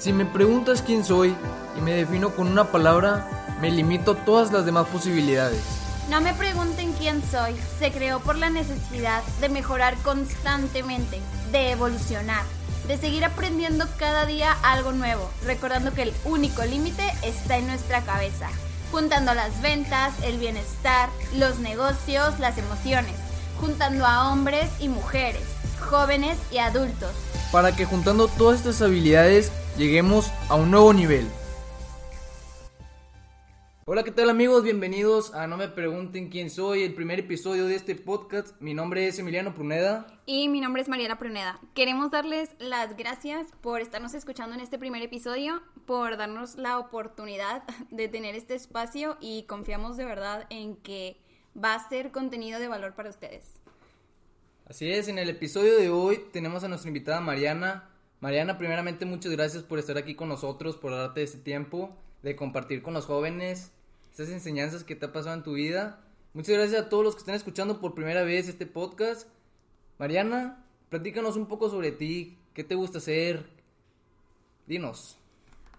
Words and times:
Si 0.00 0.14
me 0.14 0.24
preguntas 0.24 0.80
quién 0.80 1.04
soy 1.04 1.36
y 1.76 1.80
me 1.82 1.92
defino 1.92 2.30
con 2.30 2.48
una 2.48 2.72
palabra, 2.72 3.28
me 3.60 3.70
limito 3.70 4.12
a 4.12 4.24
todas 4.24 4.50
las 4.50 4.64
demás 4.64 4.86
posibilidades. 4.86 5.60
No 6.08 6.22
me 6.22 6.32
pregunten 6.32 6.94
quién 6.94 7.22
soy, 7.30 7.54
se 7.78 7.92
creó 7.92 8.18
por 8.20 8.38
la 8.38 8.48
necesidad 8.48 9.22
de 9.42 9.50
mejorar 9.50 9.98
constantemente, 9.98 11.20
de 11.52 11.72
evolucionar, 11.72 12.44
de 12.88 12.96
seguir 12.96 13.26
aprendiendo 13.26 13.84
cada 13.98 14.24
día 14.24 14.56
algo 14.62 14.92
nuevo, 14.92 15.30
recordando 15.44 15.92
que 15.92 16.04
el 16.04 16.14
único 16.24 16.64
límite 16.64 17.04
está 17.22 17.58
en 17.58 17.66
nuestra 17.66 18.00
cabeza, 18.00 18.48
juntando 18.90 19.34
las 19.34 19.60
ventas, 19.60 20.14
el 20.22 20.38
bienestar, 20.38 21.10
los 21.36 21.58
negocios, 21.58 22.38
las 22.38 22.56
emociones, 22.56 23.16
juntando 23.60 24.06
a 24.06 24.32
hombres 24.32 24.70
y 24.80 24.88
mujeres, 24.88 25.44
jóvenes 25.78 26.38
y 26.50 26.56
adultos. 26.56 27.12
Para 27.52 27.76
que 27.76 27.84
juntando 27.84 28.28
todas 28.28 28.60
estas 28.60 28.80
habilidades 28.80 29.52
lleguemos 29.80 30.30
a 30.50 30.56
un 30.56 30.70
nuevo 30.70 30.92
nivel. 30.92 31.26
Hola, 33.86 34.04
¿qué 34.04 34.10
tal 34.10 34.28
amigos? 34.28 34.62
Bienvenidos 34.62 35.32
a 35.32 35.46
No 35.46 35.56
me 35.56 35.68
pregunten 35.68 36.28
quién 36.28 36.50
soy, 36.50 36.82
el 36.82 36.92
primer 36.92 37.18
episodio 37.18 37.64
de 37.64 37.76
este 37.76 37.94
podcast. 37.94 38.60
Mi 38.60 38.74
nombre 38.74 39.06
es 39.06 39.18
Emiliano 39.18 39.54
Pruneda. 39.54 40.20
Y 40.26 40.48
mi 40.48 40.60
nombre 40.60 40.82
es 40.82 40.88
Mariela 40.90 41.18
Pruneda. 41.18 41.58
Queremos 41.72 42.10
darles 42.10 42.50
las 42.58 42.94
gracias 42.94 43.46
por 43.62 43.80
estarnos 43.80 44.12
escuchando 44.12 44.54
en 44.54 44.60
este 44.60 44.78
primer 44.78 45.00
episodio, 45.00 45.62
por 45.86 46.18
darnos 46.18 46.56
la 46.56 46.78
oportunidad 46.78 47.62
de 47.90 48.06
tener 48.08 48.34
este 48.34 48.56
espacio 48.56 49.16
y 49.18 49.44
confiamos 49.44 49.96
de 49.96 50.04
verdad 50.04 50.46
en 50.50 50.76
que 50.76 51.16
va 51.56 51.74
a 51.74 51.88
ser 51.88 52.10
contenido 52.12 52.60
de 52.60 52.68
valor 52.68 52.94
para 52.94 53.08
ustedes. 53.08 53.58
Así 54.66 54.92
es, 54.92 55.08
en 55.08 55.18
el 55.18 55.30
episodio 55.30 55.78
de 55.78 55.88
hoy 55.88 56.20
tenemos 56.34 56.64
a 56.64 56.68
nuestra 56.68 56.88
invitada 56.88 57.22
Mariana. 57.22 57.89
Mariana, 58.20 58.58
primeramente 58.58 59.06
muchas 59.06 59.32
gracias 59.32 59.62
por 59.62 59.78
estar 59.78 59.96
aquí 59.96 60.14
con 60.14 60.28
nosotros, 60.28 60.76
por 60.76 60.92
darte 60.92 61.22
este 61.22 61.38
tiempo 61.38 61.96
de 62.22 62.36
compartir 62.36 62.82
con 62.82 62.92
los 62.92 63.06
jóvenes 63.06 63.72
estas 64.10 64.28
enseñanzas 64.28 64.84
que 64.84 64.94
te 64.94 65.06
ha 65.06 65.12
pasado 65.12 65.34
en 65.36 65.42
tu 65.42 65.54
vida. 65.54 66.00
Muchas 66.34 66.54
gracias 66.56 66.82
a 66.82 66.88
todos 66.90 67.02
los 67.02 67.14
que 67.14 67.20
están 67.20 67.34
escuchando 67.34 67.80
por 67.80 67.94
primera 67.94 68.22
vez 68.22 68.46
este 68.46 68.66
podcast. 68.66 69.26
Mariana, 69.98 70.62
platícanos 70.90 71.36
un 71.36 71.46
poco 71.46 71.70
sobre 71.70 71.92
ti, 71.92 72.36
qué 72.52 72.62
te 72.62 72.74
gusta 72.74 72.98
hacer. 72.98 73.48
Dinos. 74.66 75.16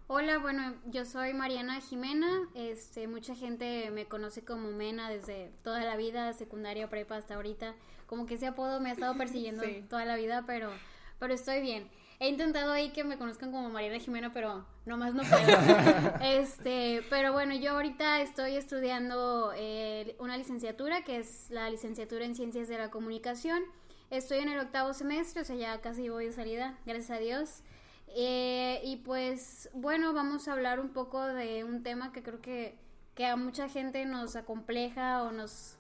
Hola, 0.08 0.40
bueno, 0.40 0.74
yo 0.88 1.06
soy 1.06 1.34
Mariana 1.34 1.80
Jimena. 1.80 2.50
Este, 2.56 3.08
mucha 3.08 3.36
gente 3.36 3.92
me 3.92 4.08
conoce 4.08 4.44
como 4.44 4.72
Mena 4.72 5.12
desde 5.12 5.52
toda 5.64 5.84
la 5.84 5.96
vida, 5.96 6.34
secundaria, 6.34 6.90
prepa 6.90 7.18
hasta 7.18 7.36
ahorita. 7.36 7.76
Como 8.08 8.26
que 8.26 8.34
ese 8.34 8.48
apodo 8.48 8.82
me 8.82 8.90
ha 8.90 8.94
estado 8.94 9.16
persiguiendo 9.16 9.64
toda 9.90 10.06
la 10.06 10.16
vida, 10.16 10.44
pero, 10.48 10.72
pero 11.20 11.36
estoy 11.36 11.62
bien. 11.62 11.88
He 12.22 12.30
intentado 12.30 12.72
ahí 12.72 12.92
que 12.92 13.04
me 13.04 13.18
conozcan 13.18 13.52
como 13.52 13.72
Mariana 13.72 13.98
Jimena, 13.98 14.32
pero 14.32 14.64
nomás 14.86 15.16
no 15.16 15.24
puedo. 15.24 15.42
este, 16.22 17.04
pero 17.10 17.34
bueno, 17.34 17.56
yo 17.56 17.72
ahorita 17.72 18.22
estoy 18.22 18.58
estudiando 18.58 19.52
eh, 19.56 20.16
una 20.20 20.38
licenciatura, 20.38 21.04
que 21.04 21.18
es 21.18 21.50
la 21.50 21.68
licenciatura 21.72 22.24
en 22.24 22.36
Ciencias 22.36 22.68
de 22.68 22.78
la 22.78 22.92
Comunicación. 22.92 23.64
Estoy 24.12 24.38
en 24.38 24.50
el 24.50 24.60
octavo 24.60 24.94
semestre, 24.94 25.42
o 25.42 25.46
sea, 25.46 25.56
ya 25.56 25.82
casi 25.82 26.10
voy 26.10 26.28
de 26.28 26.32
salida, 26.32 26.78
gracias 26.86 27.10
a 27.10 27.20
Dios. 27.20 27.64
Eh, 28.10 28.82
y 28.84 28.98
pues, 28.98 29.72
bueno, 29.74 30.14
vamos 30.14 30.48
a 30.48 30.54
hablar 30.54 30.80
un 30.80 30.90
poco 30.90 31.26
de 31.26 31.64
un 31.64 31.82
tema 31.82 32.12
que 32.12 32.22
creo 32.22 32.40
que, 32.40 32.78
que 33.16 33.26
a 33.26 33.36
mucha 33.36 33.68
gente 33.68 34.06
nos 34.06 34.36
acompleja 34.36 35.24
o 35.24 35.32
nos 35.32 35.80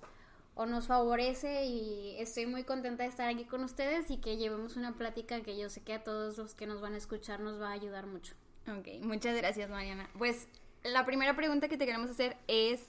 o 0.56 0.66
nos 0.66 0.88
favorece 0.88 1.66
y 1.66 2.16
estoy 2.20 2.46
muy 2.46 2.64
contenta 2.64 3.04
de 3.04 3.10
estar 3.10 3.30
aquí 3.30 3.46
con 3.46 3.64
ustedes 3.64 4.12
y 4.12 4.18
que 4.18 4.38
llevemos 4.38 4.76
una 4.76 4.94
plática 4.94 5.42
que 5.42 5.58
yo 5.58 5.70
sé 5.70 5.82
que 5.82 5.94
a 5.94 6.04
todos 6.04 6.38
los 6.38 6.56
que 6.56 6.68
nos 6.68 6.82
van 6.82 6.94
a 6.94 6.98
escuchar 6.98 7.40
nos 7.40 7.60
va 7.60 7.70
a 7.70 7.74
ayudar 7.74 8.06
mucho. 8.06 8.36
Ok, 8.68 9.02
muchas 9.02 9.36
gracias 9.36 9.70
Mariana. 9.70 10.10
Pues 10.18 10.48
la 10.84 11.06
primera 11.06 11.36
pregunta 11.36 11.68
que 11.68 11.78
te 11.78 11.86
queremos 11.86 12.10
hacer 12.10 12.38
es, 12.48 12.82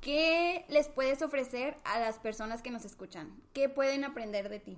¿qué 0.00 0.64
les 0.68 0.88
puedes 0.88 1.22
ofrecer 1.22 1.76
a 1.84 2.00
las 2.00 2.18
personas 2.18 2.62
que 2.62 2.70
nos 2.70 2.84
escuchan? 2.84 3.34
¿Qué 3.52 3.68
pueden 3.68 4.04
aprender 4.04 4.48
de 4.48 4.60
ti? 4.60 4.76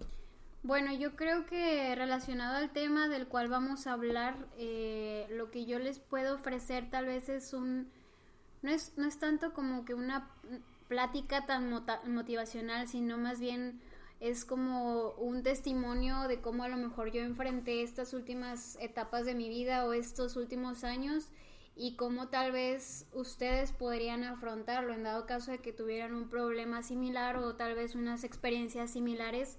Bueno, 0.64 0.92
yo 0.92 1.14
creo 1.14 1.46
que 1.46 1.94
relacionado 1.94 2.56
al 2.56 2.70
tema 2.70 3.08
del 3.08 3.28
cual 3.28 3.48
vamos 3.48 3.86
a 3.86 3.92
hablar, 3.92 4.34
eh, 4.56 5.26
lo 5.30 5.50
que 5.52 5.64
yo 5.64 5.78
les 5.78 6.00
puedo 6.00 6.34
ofrecer 6.34 6.90
tal 6.90 7.06
vez 7.06 7.28
es 7.28 7.52
un... 7.52 7.90
No 8.60 8.72
es, 8.72 8.92
no 8.96 9.06
es 9.06 9.18
tanto 9.20 9.52
como 9.54 9.84
que 9.84 9.94
una 9.94 10.28
plática 10.88 11.46
tan 11.46 11.70
motivacional, 12.06 12.88
sino 12.88 13.18
más 13.18 13.38
bien 13.38 13.80
es 14.20 14.44
como 14.44 15.12
un 15.12 15.42
testimonio 15.42 16.26
de 16.26 16.40
cómo 16.40 16.64
a 16.64 16.68
lo 16.68 16.76
mejor 16.76 17.12
yo 17.12 17.20
enfrenté 17.20 17.82
estas 17.82 18.14
últimas 18.14 18.76
etapas 18.80 19.24
de 19.26 19.34
mi 19.34 19.48
vida 19.48 19.84
o 19.84 19.92
estos 19.92 20.36
últimos 20.36 20.82
años 20.82 21.28
y 21.76 21.94
cómo 21.94 22.28
tal 22.28 22.50
vez 22.50 23.06
ustedes 23.12 23.70
podrían 23.70 24.24
afrontarlo 24.24 24.92
en 24.92 25.04
dado 25.04 25.26
caso 25.26 25.52
de 25.52 25.58
que 25.58 25.72
tuvieran 25.72 26.14
un 26.14 26.28
problema 26.28 26.82
similar 26.82 27.36
o 27.36 27.54
tal 27.54 27.76
vez 27.76 27.94
unas 27.94 28.24
experiencias 28.24 28.90
similares. 28.90 29.58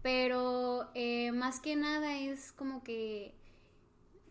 Pero 0.00 0.88
eh, 0.94 1.32
más 1.32 1.60
que 1.60 1.76
nada 1.76 2.18
es 2.18 2.52
como 2.52 2.82
que... 2.82 3.34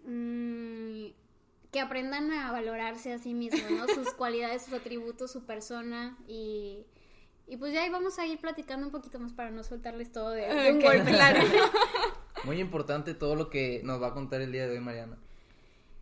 Mmm, 0.05 1.26
que 1.71 1.79
aprendan 1.79 2.31
a 2.31 2.51
valorarse 2.51 3.13
a 3.13 3.19
sí 3.19 3.33
mismos, 3.33 3.69
¿no? 3.71 3.87
Sus 3.87 4.13
cualidades, 4.17 4.63
sus 4.63 4.73
atributos, 4.73 5.31
su 5.31 5.45
persona 5.45 6.17
y, 6.27 6.85
y 7.47 7.57
pues 7.57 7.73
ya 7.73 7.83
ahí 7.83 7.89
vamos 7.89 8.19
a 8.19 8.25
ir 8.25 8.39
platicando 8.39 8.85
un 8.85 8.91
poquito 8.91 9.19
más 9.19 9.33
para 9.33 9.51
no 9.51 9.63
soltarles 9.63 10.11
todo 10.11 10.31
de, 10.31 10.71
un 10.71 10.81
golpe. 10.81 11.11
Claro. 11.11 11.41
Muy 12.43 12.59
importante 12.59 13.13
todo 13.13 13.35
lo 13.35 13.49
que 13.49 13.81
nos 13.83 14.01
va 14.01 14.07
a 14.07 14.13
contar 14.13 14.41
el 14.41 14.51
día 14.51 14.67
de 14.67 14.73
hoy 14.73 14.79
Mariana. 14.79 15.17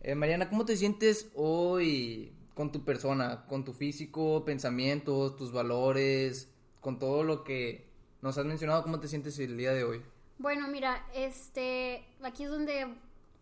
Eh, 0.02 0.14
Mariana, 0.14 0.48
¿cómo 0.48 0.64
te 0.64 0.76
sientes 0.76 1.30
hoy 1.34 2.32
con 2.54 2.70
tu 2.70 2.84
persona, 2.84 3.46
con 3.46 3.64
tu 3.64 3.72
físico, 3.72 4.44
pensamientos, 4.44 5.36
tus 5.36 5.52
valores, 5.52 6.48
con 6.80 6.98
todo 6.98 7.24
lo 7.24 7.42
que 7.42 7.88
nos 8.22 8.38
has 8.38 8.44
mencionado? 8.44 8.82
¿Cómo 8.82 9.00
te 9.00 9.08
sientes 9.08 9.38
el 9.38 9.56
día 9.56 9.72
de 9.72 9.84
hoy? 9.84 10.02
Bueno, 10.38 10.68
mira, 10.68 11.06
este, 11.14 12.04
aquí 12.22 12.44
es 12.44 12.50
donde 12.50 12.86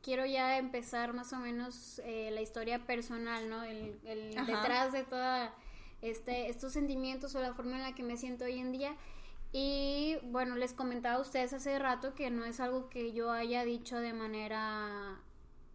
quiero 0.05 0.27
ya 0.27 0.59
empezar 0.59 1.15
más 1.15 1.33
o 1.33 1.39
menos 1.39 2.01
eh, 2.05 2.31
la 2.33 2.43
historia 2.43 2.79
personal, 2.87 3.49
¿no? 3.49 3.65
El, 3.65 3.99
detrás 4.47 4.93
de 4.93 5.03
toda 5.03 5.53
este, 6.03 6.51
estos 6.51 6.75
sentimientos 6.75 7.35
o 7.35 7.41
la 7.41 7.55
forma 7.55 7.77
en 7.77 7.83
la 7.83 7.95
que 7.95 8.03
me 8.03 8.19
siento 8.19 8.45
hoy 8.45 8.59
en 8.59 8.71
día. 8.71 8.95
Y 9.53 10.17
bueno, 10.25 10.57
les 10.57 10.75
comentaba 10.75 11.17
a 11.17 11.21
ustedes 11.21 11.53
hace 11.55 11.79
rato 11.79 12.15
que 12.15 12.31
no 12.31 12.45
es 12.45 12.61
algo 12.61 12.91
que 12.91 13.13
yo 13.13 13.33
haya 13.33 13.65
dicho 13.65 13.99
de 13.99 14.13
manera 14.13 15.21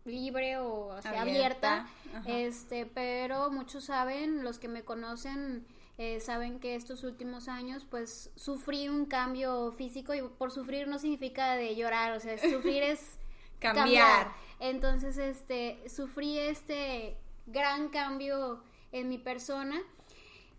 libre 0.06 0.58
o 0.58 0.92
abierta, 1.04 1.88
este, 2.26 2.86
pero 2.86 3.50
muchos 3.52 3.86
saben, 3.86 4.44
los 4.44 4.60
que 4.60 4.68
me 4.68 4.84
conocen 4.84 5.66
eh, 5.98 6.20
saben 6.20 6.60
que 6.60 6.76
estos 6.76 7.04
últimos 7.04 7.48
años 7.48 7.86
pues 7.90 8.32
sufrí 8.36 8.90
un 8.90 9.06
cambio 9.06 9.72
físico 9.72 10.14
y 10.14 10.22
por 10.22 10.52
sufrir 10.52 10.88
no 10.88 11.00
significa 11.00 11.56
de 11.56 11.76
llorar, 11.76 12.14
o 12.14 12.20
sea, 12.20 12.38
sufrir 12.38 12.84
es 12.84 13.19
cambiar. 13.60 14.34
Entonces, 14.60 15.18
este, 15.18 15.88
sufrí 15.90 16.38
este 16.38 17.18
gran 17.46 17.90
cambio 17.90 18.64
en 18.92 19.10
mi 19.10 19.18
persona. 19.18 19.82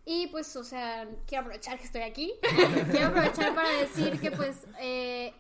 Y 0.04 0.28
pues, 0.28 0.56
o 0.56 0.64
sea, 0.64 1.08
quiero 1.26 1.42
aprovechar 1.42 1.78
que 1.78 1.84
estoy 1.84 2.02
aquí. 2.02 2.32
quiero 2.90 3.08
aprovechar 3.08 3.54
para 3.54 3.70
decir 3.70 4.18
que 4.20 4.30
pues 4.30 4.66
eh, 4.80 5.34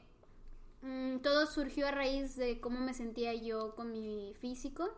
mm, 0.82 1.18
todo 1.18 1.46
surgió 1.46 1.88
a 1.88 1.90
raíz 1.90 2.36
de 2.36 2.60
cómo 2.60 2.80
me 2.80 2.94
sentía 2.94 3.34
yo 3.34 3.74
con 3.74 3.92
mi 3.92 4.34
físico. 4.40 4.90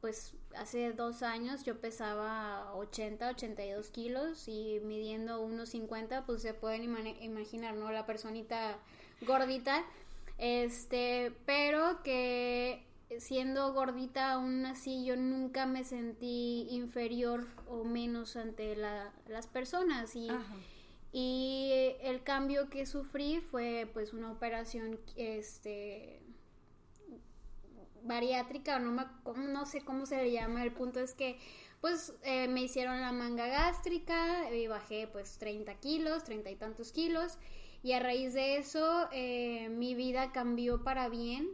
Pues 0.00 0.32
hace 0.56 0.92
dos 0.92 1.22
años 1.22 1.64
yo 1.64 1.78
pesaba 1.78 2.74
80, 2.74 3.30
82 3.30 3.90
kilos 3.90 4.48
y 4.48 4.80
midiendo 4.82 5.46
1,50 5.46 6.24
pues 6.24 6.40
se 6.40 6.54
pueden 6.54 6.84
imaginar, 6.84 7.74
¿no? 7.74 7.90
La 7.90 8.06
personita 8.06 8.78
gordita. 9.20 9.84
Este, 10.40 11.36
pero 11.44 12.02
que 12.02 12.82
siendo 13.18 13.74
gordita 13.74 14.32
aún 14.32 14.64
así 14.64 15.04
yo 15.04 15.14
nunca 15.14 15.66
me 15.66 15.84
sentí 15.84 16.66
inferior 16.70 17.46
o 17.68 17.84
menos 17.84 18.36
ante 18.36 18.74
las 18.74 19.46
personas. 19.48 20.16
Y, 20.16 20.30
y 21.12 21.92
el 22.00 22.22
cambio 22.22 22.70
que 22.70 22.86
sufrí 22.86 23.40
fue 23.40 23.90
pues 23.92 24.14
una 24.14 24.32
operación 24.32 24.98
este 25.14 26.22
bariátrica 28.02 28.78
no 28.78 28.92
me, 28.92 29.04
no 29.36 29.66
sé 29.66 29.82
cómo 29.82 30.06
se 30.06 30.16
le 30.16 30.32
llama 30.32 30.62
el 30.62 30.72
punto 30.72 31.00
es 31.00 31.12
que 31.12 31.38
pues 31.82 32.14
eh, 32.22 32.48
me 32.48 32.62
hicieron 32.62 32.98
la 33.02 33.12
manga 33.12 33.46
gástrica 33.46 34.50
y 34.54 34.68
bajé 34.68 35.06
pues 35.06 35.36
30 35.36 35.74
kilos 35.80 36.24
30 36.24 36.50
y 36.50 36.56
tantos 36.56 36.92
kilos 36.92 37.36
y 37.82 37.92
a 37.92 38.00
raíz 38.00 38.34
de 38.34 38.56
eso 38.56 39.08
eh, 39.12 39.68
mi 39.70 39.94
vida 39.94 40.32
cambió 40.32 40.84
para 40.84 41.08
bien 41.08 41.48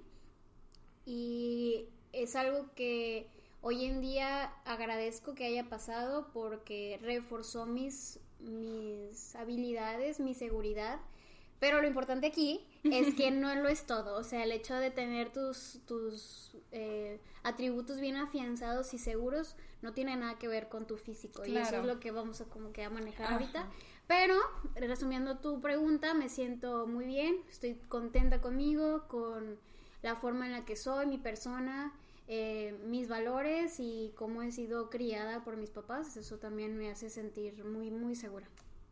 y 1.04 1.86
es 2.12 2.34
algo 2.34 2.72
que 2.74 3.28
hoy 3.60 3.84
en 3.84 4.00
día 4.00 4.52
agradezco 4.64 5.34
que 5.34 5.44
haya 5.44 5.68
pasado 5.68 6.28
porque 6.32 6.98
reforzó 7.02 7.66
mis, 7.66 8.18
mis 8.40 9.34
habilidades, 9.36 10.20
mi 10.20 10.34
seguridad, 10.34 11.00
Pero 11.58 11.80
lo 11.80 11.88
importante 11.88 12.26
aquí 12.26 12.66
es 12.84 13.14
que 13.14 13.30
no 13.32 13.54
lo 13.54 13.68
es 13.68 13.86
todo. 13.86 14.18
O 14.18 14.24
sea, 14.24 14.44
el 14.44 14.52
hecho 14.52 14.74
de 14.74 14.90
tener 14.90 15.32
tus, 15.32 15.80
tus 15.86 16.54
eh, 16.70 17.18
atributos 17.44 17.98
bien 17.98 18.16
afianzados 18.16 18.92
y 18.92 18.98
seguros 18.98 19.56
no 19.80 19.94
tiene 19.94 20.16
nada 20.16 20.38
que 20.38 20.48
ver 20.48 20.68
con 20.68 20.86
tu 20.86 20.96
físico. 20.96 21.46
Y 21.46 21.56
eso 21.56 21.76
es 21.76 21.84
lo 21.84 21.98
que 21.98 22.10
vamos 22.10 22.40
a 22.40 22.44
como 22.44 22.72
que 22.72 22.84
a 22.84 22.90
manejar 22.90 23.32
ahorita. 23.32 23.68
Pero, 24.06 24.36
resumiendo 24.76 25.38
tu 25.38 25.60
pregunta, 25.60 26.14
me 26.14 26.28
siento 26.28 26.86
muy 26.86 27.06
bien, 27.06 27.36
estoy 27.48 27.74
contenta 27.88 28.40
conmigo, 28.40 29.08
con 29.08 29.58
la 30.02 30.14
forma 30.14 30.46
en 30.46 30.52
la 30.52 30.64
que 30.64 30.76
soy, 30.76 31.06
mi 31.06 31.18
persona, 31.18 31.92
eh, 32.28 32.78
mis 32.86 33.08
valores 33.08 33.80
y 33.80 34.12
cómo 34.16 34.42
he 34.42 34.52
sido 34.52 34.90
criada 34.90 35.42
por 35.42 35.56
mis 35.56 35.70
papás. 35.70 36.16
Eso 36.16 36.38
también 36.38 36.78
me 36.78 36.90
hace 36.90 37.10
sentir 37.10 37.64
muy, 37.64 37.90
muy 37.90 38.14
segura. 38.14 38.46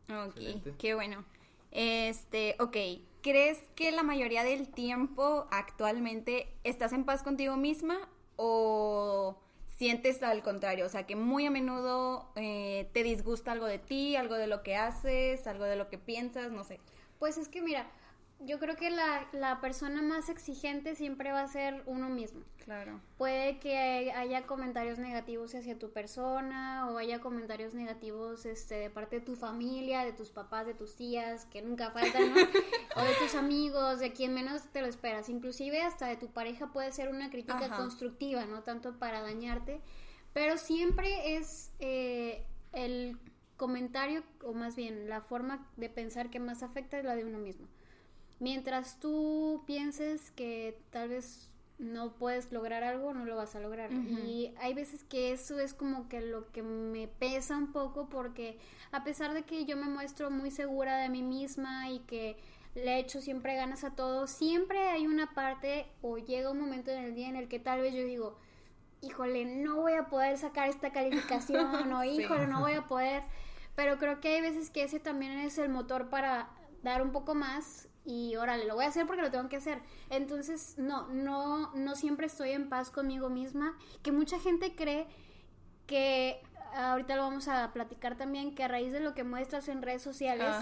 Ok, 0.09 0.77
qué 0.79 0.95
bueno. 0.95 1.25
Este, 1.71 2.57
ok, 2.61 2.77
¿crees 3.23 3.59
que 3.75 3.91
la 3.91 4.03
mayoría 4.03 4.45
del 4.45 4.69
tiempo 4.69 5.47
actualmente 5.51 6.49
estás 6.63 6.93
en 6.93 7.05
paz 7.05 7.23
contigo 7.23 7.57
misma 7.57 8.09
o 8.37 9.37
sientes 9.77 10.23
al 10.23 10.43
contrario? 10.43 10.87
O 10.87 10.89
sea, 10.89 11.07
que 11.07 11.17
muy 11.17 11.47
a 11.47 11.51
menudo 11.51 12.31
eh, 12.37 12.89
te 12.93 13.03
disgusta 13.03 13.53
algo 13.53 13.67
de 13.67 13.79
ti, 13.79 14.17
algo 14.17 14.35
de 14.35 14.47
lo 14.47 14.63
que 14.63 14.77
haces, 14.77 15.47
algo 15.47 15.65
de 15.65 15.77
lo 15.77 15.89
que 15.89 15.99
piensas, 15.99 16.51
no 16.51 16.65
sé. 16.65 16.81
Pues 17.19 17.39
es 17.39 17.49
que 17.49 17.63
mira, 17.63 17.87
yo 18.41 18.59
creo 18.59 18.77
que 18.77 18.91
la, 18.91 19.27
la, 19.33 19.61
persona 19.61 20.03
más 20.03 20.29
exigente 20.29 20.95
siempre 20.95 21.33
va 21.33 21.43
a 21.43 21.49
ser 21.49 21.83
uno 21.87 22.09
mismo. 22.09 22.43
Claro. 22.59 23.01
Puede 23.17 23.59
que 23.59 24.13
haya 24.13 24.47
comentarios 24.47 24.99
negativos 24.99 25.55
hacia 25.55 25.79
tu 25.79 25.91
persona 25.93 26.89
o 26.91 26.99
haya 26.99 27.21
comentarios 27.21 27.75
negativos 27.75 28.45
este, 28.45 28.75
de 28.75 28.91
parte 28.91 29.21
de 29.21 29.27
tu 29.27 29.37
familia, 29.37 30.05
de 30.05 30.13
tus 30.13 30.31
papás, 30.31 30.67
de 30.67 30.75
tus 30.75 30.97
tías, 30.97 31.47
que 31.47 31.63
nunca 31.63 31.91
faltan, 31.91 32.35
¿no? 32.35 32.37
o 32.97 33.03
de 33.03 33.15
tus 33.21 33.35
amigos, 33.35 34.01
de 34.01 34.13
quien 34.13 34.35
menos 34.35 34.63
te 34.73 34.81
lo 34.81 34.89
esperas. 34.89 35.29
Inclusive 35.29 35.83
hasta 35.83 36.07
de 36.07 36.17
tu 36.17 36.29
pareja 36.29 36.73
puede 36.73 36.93
ser 36.93 37.09
una 37.09 37.31
crítica 37.31 37.71
constructiva, 37.77 38.45
no 38.47 38.63
tanto 38.63 38.99
para 38.99 39.23
dañarte, 39.23 39.81
pero 40.33 40.59
siempre 40.59 41.37
es 41.37 41.71
eh, 41.79 42.47
el 42.73 43.19
comentario, 43.57 44.23
o 44.43 44.53
más 44.53 44.75
bien 44.77 45.09
la 45.09 45.21
forma 45.21 45.67
de 45.77 45.89
pensar 45.89 46.29
que 46.29 46.41
más 46.41 46.63
afecta 46.63 46.99
es 46.99 47.05
la 47.05 47.15
de 47.15 47.25
uno 47.25 47.39
mismo 47.39 47.69
mientras 48.45 49.01
tú 49.01 49.63
pienses 49.67 50.31
que 50.33 50.79
tal 50.91 51.09
vez 51.09 51.51
no 51.79 52.13
puedes 52.13 52.53
lograr 52.53 52.85
algo, 52.85 53.15
no 53.15 53.25
lo 53.25 53.37
vas 53.37 53.57
a 53.57 53.61
lograr. 53.61 53.91
Y 53.91 54.53
hay 54.61 54.75
veces 54.75 55.03
que 55.03 55.33
eso 55.33 55.59
es 55.59 55.73
como 55.73 56.11
que 56.11 56.21
lo 56.21 56.53
que 56.53 56.63
me 56.63 57.09
pesa 57.09 57.57
un 57.57 57.73
poco 57.73 58.11
porque 58.11 58.59
a 58.93 59.03
pesar 59.03 59.33
de 59.33 59.45
que 59.45 59.65
yo 59.65 59.79
me 59.79 59.87
muestro 59.87 60.31
muy 60.31 60.51
segura 60.51 60.99
de 60.99 61.09
mí 61.09 61.23
misma 61.23 61.89
y 61.89 62.01
que 62.01 62.37
le 62.75 62.99
echo 62.99 63.23
siempre 63.23 63.57
ganas 63.57 63.83
a 63.83 63.95
todo, 63.95 64.27
siempre 64.27 64.89
hay 64.91 65.07
una 65.07 65.33
parte 65.33 65.87
o 66.03 66.19
llega 66.19 66.51
un 66.51 66.61
momento 66.61 66.91
en 66.91 67.03
el 67.03 67.15
día 67.15 67.31
en 67.31 67.37
el 67.37 67.49
que 67.49 67.59
tal 67.59 67.81
vez 67.81 67.95
yo 67.95 68.05
digo, 68.05 68.37
híjole, 69.01 69.47
no 69.47 69.77
voy 69.77 69.95
a 69.95 70.09
poder 70.09 70.37
sacar 70.37 70.69
esta 70.69 70.93
calificación 70.93 71.93
o 71.95 72.05
híjole, 72.05 72.47
no 72.47 72.61
voy 72.61 72.73
a 72.73 72.83
poder. 72.87 73.23
Pero 73.75 73.97
creo 73.97 74.21
que 74.21 74.35
hay 74.35 74.43
veces 74.43 74.69
que 74.69 74.85
ese 74.85 75.01
también 75.01 75.33
es 75.39 75.57
el 75.57 75.71
motor 75.71 76.11
para 76.11 76.51
dar 76.83 77.01
un 77.01 77.11
poco 77.11 77.35
más 77.35 77.89
y 78.05 78.37
órale, 78.37 78.67
lo 78.67 78.75
voy 78.75 78.85
a 78.85 78.89
hacer 78.89 79.07
porque 79.07 79.23
lo 79.23 79.31
tengo 79.31 79.49
que 79.49 79.57
hacer. 79.57 79.81
Entonces, 80.11 80.77
no, 80.79 81.09
no, 81.09 81.73
no 81.75 81.97
siempre 81.97 82.27
estoy 82.27 82.51
en 82.51 82.69
paz 82.69 82.91
conmigo 82.91 83.31
misma, 83.31 83.77
que 84.03 84.13
mucha 84.13 84.39
gente 84.39 84.75
cree 84.75 85.07
que 85.87 86.41
ahorita 86.75 87.17
lo 87.17 87.23
vamos 87.23 87.49
a 87.49 87.73
platicar 87.73 88.17
también 88.17 88.55
que 88.55 88.65
a 88.65 88.69
raíz 88.69 88.93
de 88.93 89.01
lo 89.01 89.15
que 89.15 89.25
muestras 89.25 89.69
en 89.69 89.81
redes 89.81 90.03
sociales 90.03 90.55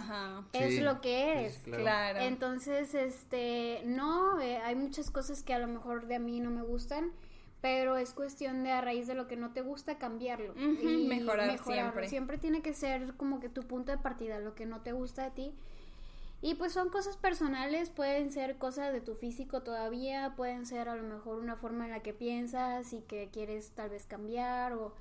es 0.52 0.80
lo 0.82 1.00
que 1.00 1.32
eres. 1.32 1.58
claro. 1.64 2.20
Entonces, 2.20 2.94
este, 2.94 3.82
no, 3.86 4.40
eh, 4.40 4.58
hay 4.58 4.74
muchas 4.74 5.10
cosas 5.10 5.42
que 5.42 5.54
a 5.54 5.58
lo 5.58 5.66
mejor 5.66 6.06
de 6.06 6.16
a 6.16 6.18
mí 6.18 6.40
no 6.40 6.50
me 6.50 6.62
gustan, 6.62 7.12
pero 7.60 7.96
es 7.96 8.12
cuestión 8.12 8.62
de 8.62 8.72
a 8.72 8.80
raíz 8.80 9.06
de 9.06 9.14
lo 9.14 9.26
que 9.26 9.36
no 9.36 9.52
te 9.52 9.62
gusta 9.62 9.98
cambiarlo 9.98 10.54
y 10.56 11.06
mejorar 11.08 11.58
siempre. 11.58 12.08
Siempre 12.08 12.38
tiene 12.38 12.60
que 12.60 12.74
ser 12.74 13.14
como 13.16 13.40
que 13.40 13.48
tu 13.48 13.62
punto 13.62 13.90
de 13.92 13.98
partida, 13.98 14.38
lo 14.38 14.54
que 14.54 14.66
no 14.66 14.80
te 14.82 14.92
gusta 14.92 15.24
de 15.24 15.30
ti 15.30 15.54
y 16.42 16.56
pues 16.56 16.72
son 16.72 16.88
cosas 16.88 17.16
personales, 17.16 17.88
pueden 17.88 18.32
ser 18.32 18.58
cosas 18.58 18.92
de 18.92 19.00
tu 19.00 19.14
físico 19.14 19.62
todavía, 19.62 20.34
pueden 20.36 20.66
ser 20.66 20.88
a 20.88 20.96
lo 20.96 21.04
mejor 21.04 21.38
una 21.38 21.54
forma 21.54 21.84
en 21.84 21.92
la 21.92 22.00
que 22.00 22.12
piensas 22.12 22.92
y 22.92 23.00
que 23.02 23.30
quieres 23.32 23.70
tal 23.70 23.90
vez 23.90 24.06
cambiar 24.06 24.72
o 24.72 24.92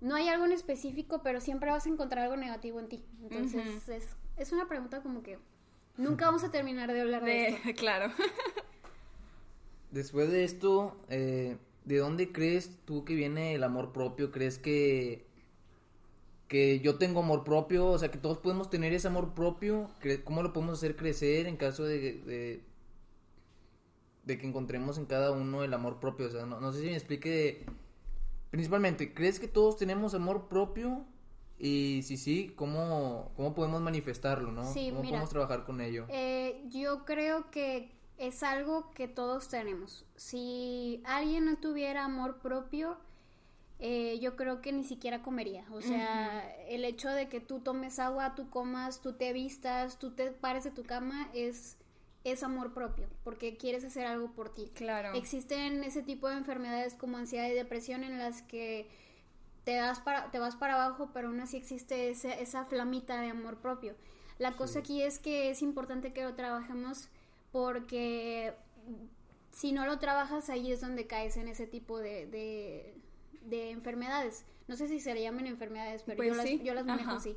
no 0.00 0.14
hay 0.14 0.28
algo 0.28 0.44
en 0.44 0.52
específico, 0.52 1.20
pero 1.24 1.40
siempre 1.40 1.70
vas 1.70 1.86
a 1.86 1.88
encontrar 1.88 2.24
algo 2.24 2.36
negativo 2.36 2.78
en 2.78 2.88
ti. 2.88 3.04
Entonces 3.22 3.88
es, 3.88 4.16
es, 4.36 4.52
una 4.52 4.68
pregunta 4.68 5.02
como 5.02 5.24
que 5.24 5.40
nunca 5.96 6.26
vamos 6.26 6.44
a 6.44 6.52
terminar 6.52 6.92
de 6.92 7.00
hablar 7.00 7.24
de, 7.24 7.48
esto. 7.48 7.68
Claro. 7.76 8.12
Después 9.90 10.30
de 10.30 10.44
esto, 10.44 10.96
eh, 11.08 11.56
¿de 11.86 11.96
dónde 11.98 12.30
crees 12.30 12.78
tú 12.84 13.04
que 13.04 13.16
viene 13.16 13.54
el 13.56 13.64
amor 13.64 13.92
propio? 13.92 14.30
¿Crees 14.30 14.58
que 14.58 15.26
que 16.48 16.80
yo 16.80 16.96
tengo 16.96 17.20
amor 17.20 17.44
propio, 17.44 17.86
o 17.86 17.98
sea, 17.98 18.10
que 18.10 18.18
todos 18.18 18.38
podemos 18.38 18.70
tener 18.70 18.94
ese 18.94 19.06
amor 19.08 19.34
propio, 19.34 19.90
¿cómo 20.24 20.42
lo 20.42 20.52
podemos 20.54 20.78
hacer 20.78 20.96
crecer 20.96 21.46
en 21.46 21.56
caso 21.56 21.84
de, 21.84 22.62
de, 24.24 24.38
que 24.38 24.46
encontremos 24.46 24.96
en 24.98 25.04
cada 25.04 25.30
uno 25.30 25.62
el 25.62 25.74
amor 25.74 26.00
propio? 26.00 26.26
O 26.26 26.30
sea, 26.30 26.46
no, 26.46 26.72
sé 26.72 26.80
si 26.80 26.86
me 26.86 26.94
explique, 26.94 27.66
principalmente, 28.50 29.12
¿crees 29.12 29.38
que 29.38 29.46
todos 29.46 29.76
tenemos 29.76 30.14
amor 30.14 30.48
propio? 30.48 31.04
Y 31.58 32.02
si 32.04 32.16
sí, 32.16 32.52
¿cómo, 32.56 33.30
cómo 33.36 33.54
podemos 33.54 33.82
manifestarlo, 33.82 34.50
no? 34.50 34.62
¿Cómo 34.62 35.02
podemos 35.02 35.28
trabajar 35.28 35.64
con 35.64 35.82
ello? 35.82 36.06
Eh, 36.08 36.62
yo 36.70 37.04
creo 37.04 37.50
que 37.50 37.90
es 38.16 38.42
algo 38.42 38.90
que 38.92 39.06
todos 39.06 39.48
tenemos. 39.48 40.06
Si 40.16 41.02
alguien 41.04 41.44
no 41.44 41.58
tuviera 41.58 42.04
amor 42.04 42.38
propio, 42.38 42.96
eh, 43.80 44.18
yo 44.20 44.36
creo 44.36 44.60
que 44.60 44.72
ni 44.72 44.84
siquiera 44.84 45.22
comería. 45.22 45.64
O 45.70 45.80
sea, 45.80 46.52
el 46.68 46.84
hecho 46.84 47.08
de 47.10 47.28
que 47.28 47.40
tú 47.40 47.60
tomes 47.60 47.98
agua, 47.98 48.34
tú 48.34 48.50
comas, 48.50 49.00
tú 49.00 49.12
te 49.12 49.32
vistas, 49.32 49.98
tú 49.98 50.10
te 50.10 50.32
pares 50.32 50.64
de 50.64 50.70
tu 50.70 50.84
cama 50.84 51.28
es 51.32 51.76
es 52.24 52.42
amor 52.42 52.74
propio, 52.74 53.08
porque 53.24 53.56
quieres 53.56 53.84
hacer 53.84 54.06
algo 54.06 54.32
por 54.32 54.52
ti. 54.52 54.70
Claro. 54.74 55.14
Existen 55.14 55.84
ese 55.84 56.02
tipo 56.02 56.28
de 56.28 56.36
enfermedades 56.36 56.94
como 56.94 57.16
ansiedad 57.16 57.48
y 57.48 57.54
depresión 57.54 58.04
en 58.04 58.18
las 58.18 58.42
que 58.42 58.88
te 59.64 59.74
das 59.74 60.00
para 60.00 60.30
te 60.30 60.38
vas 60.38 60.56
para 60.56 60.74
abajo, 60.74 61.10
pero 61.12 61.28
aún 61.28 61.40
así 61.40 61.56
existe 61.56 62.10
esa 62.10 62.64
flamita 62.64 63.20
de 63.20 63.30
amor 63.30 63.58
propio. 63.58 63.94
La 64.38 64.56
cosa 64.56 64.80
aquí 64.80 65.02
es 65.02 65.18
que 65.18 65.50
es 65.50 65.62
importante 65.62 66.12
que 66.12 66.22
lo 66.22 66.34
trabajemos 66.34 67.08
porque 67.52 68.54
si 69.52 69.72
no 69.72 69.86
lo 69.86 69.98
trabajas 69.98 70.50
ahí 70.50 70.70
es 70.72 70.80
donde 70.80 71.06
caes 71.06 71.36
en 71.36 71.48
ese 71.48 71.66
tipo 71.66 71.98
de 71.98 72.26
de 72.26 72.94
enfermedades. 73.50 74.44
No 74.66 74.76
sé 74.76 74.88
si 74.88 75.00
se 75.00 75.14
le 75.14 75.22
llaman 75.22 75.46
enfermedades, 75.46 76.02
pero 76.04 76.22
yo, 76.22 76.34
pues 76.34 76.64
las, 76.64 76.84
manejo 76.84 77.10
así. 77.12 77.36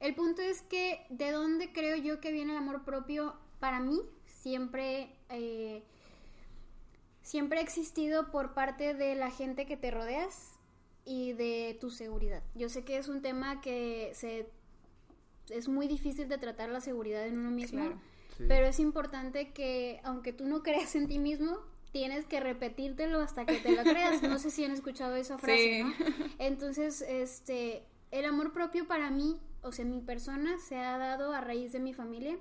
El 0.00 0.14
punto 0.14 0.40
es 0.40 0.62
que 0.62 1.04
de 1.10 1.30
dónde 1.30 1.72
creo 1.72 1.96
yo 1.96 2.20
que 2.20 2.32
viene 2.32 2.52
el 2.52 2.58
amor 2.58 2.84
propio, 2.84 3.36
para 3.58 3.80
mí 3.80 4.00
siempre, 4.24 5.14
eh, 5.28 5.82
siempre 7.22 7.58
ha 7.58 7.62
existido 7.62 8.30
por 8.30 8.54
parte 8.54 8.94
de 8.94 9.14
la 9.14 9.30
gente 9.30 9.66
que 9.66 9.76
te 9.76 9.90
rodeas 9.90 10.58
y 11.04 11.34
de 11.34 11.76
tu 11.80 11.90
seguridad. 11.90 12.42
Yo 12.54 12.68
sé 12.68 12.84
que 12.84 12.96
es 12.96 13.08
un 13.08 13.20
tema 13.20 13.60
que 13.60 14.12
se 14.14 14.48
es 15.50 15.68
muy 15.68 15.88
difícil 15.88 16.28
de 16.28 16.38
tratar 16.38 16.70
la 16.70 16.80
seguridad 16.80 17.26
en 17.26 17.38
uno 17.38 17.50
mismo, 17.50 18.00
pero 18.48 18.66
es 18.66 18.78
importante 18.78 19.52
que 19.52 20.00
aunque 20.04 20.32
tú 20.32 20.46
no 20.46 20.62
creas 20.62 20.94
en 20.94 21.08
ti 21.08 21.18
mismo, 21.18 21.58
tienes 21.92 22.24
que 22.26 22.40
repetírtelo 22.40 23.20
hasta 23.20 23.46
que 23.46 23.58
te 23.58 23.72
lo 23.72 23.82
creas. 23.82 24.22
No 24.22 24.38
sé 24.38 24.50
si 24.50 24.64
han 24.64 24.72
escuchado 24.72 25.16
esa 25.16 25.38
frase, 25.38 25.84
¿no? 25.84 25.92
Entonces, 26.38 27.02
este, 27.02 27.82
el 28.10 28.24
amor 28.24 28.52
propio 28.52 28.86
para 28.86 29.10
mí, 29.10 29.40
o 29.62 29.72
sea, 29.72 29.84
mi 29.84 30.00
persona 30.00 30.58
se 30.58 30.76
ha 30.76 30.98
dado 30.98 31.32
a 31.32 31.40
raíz 31.40 31.72
de 31.72 31.80
mi 31.80 31.92
familia 31.92 32.38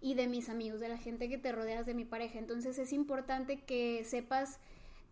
y 0.00 0.14
de 0.14 0.26
mis 0.26 0.48
amigos, 0.48 0.80
de 0.80 0.88
la 0.88 0.98
gente 0.98 1.28
que 1.28 1.38
te 1.38 1.52
rodeas, 1.52 1.86
de 1.86 1.94
mi 1.94 2.04
pareja. 2.04 2.38
Entonces, 2.38 2.78
es 2.78 2.92
importante 2.92 3.60
que 3.60 4.04
sepas 4.04 4.58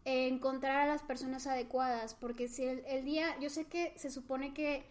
encontrar 0.05 0.83
a 0.83 0.87
las 0.87 1.03
personas 1.03 1.47
adecuadas, 1.47 2.15
porque 2.15 2.47
si 2.47 2.65
el 2.65 3.05
día, 3.05 3.37
yo 3.41 3.51
sé 3.51 3.65
que 3.65 3.93
se 3.97 4.11
supone 4.11 4.55
que 4.55 4.85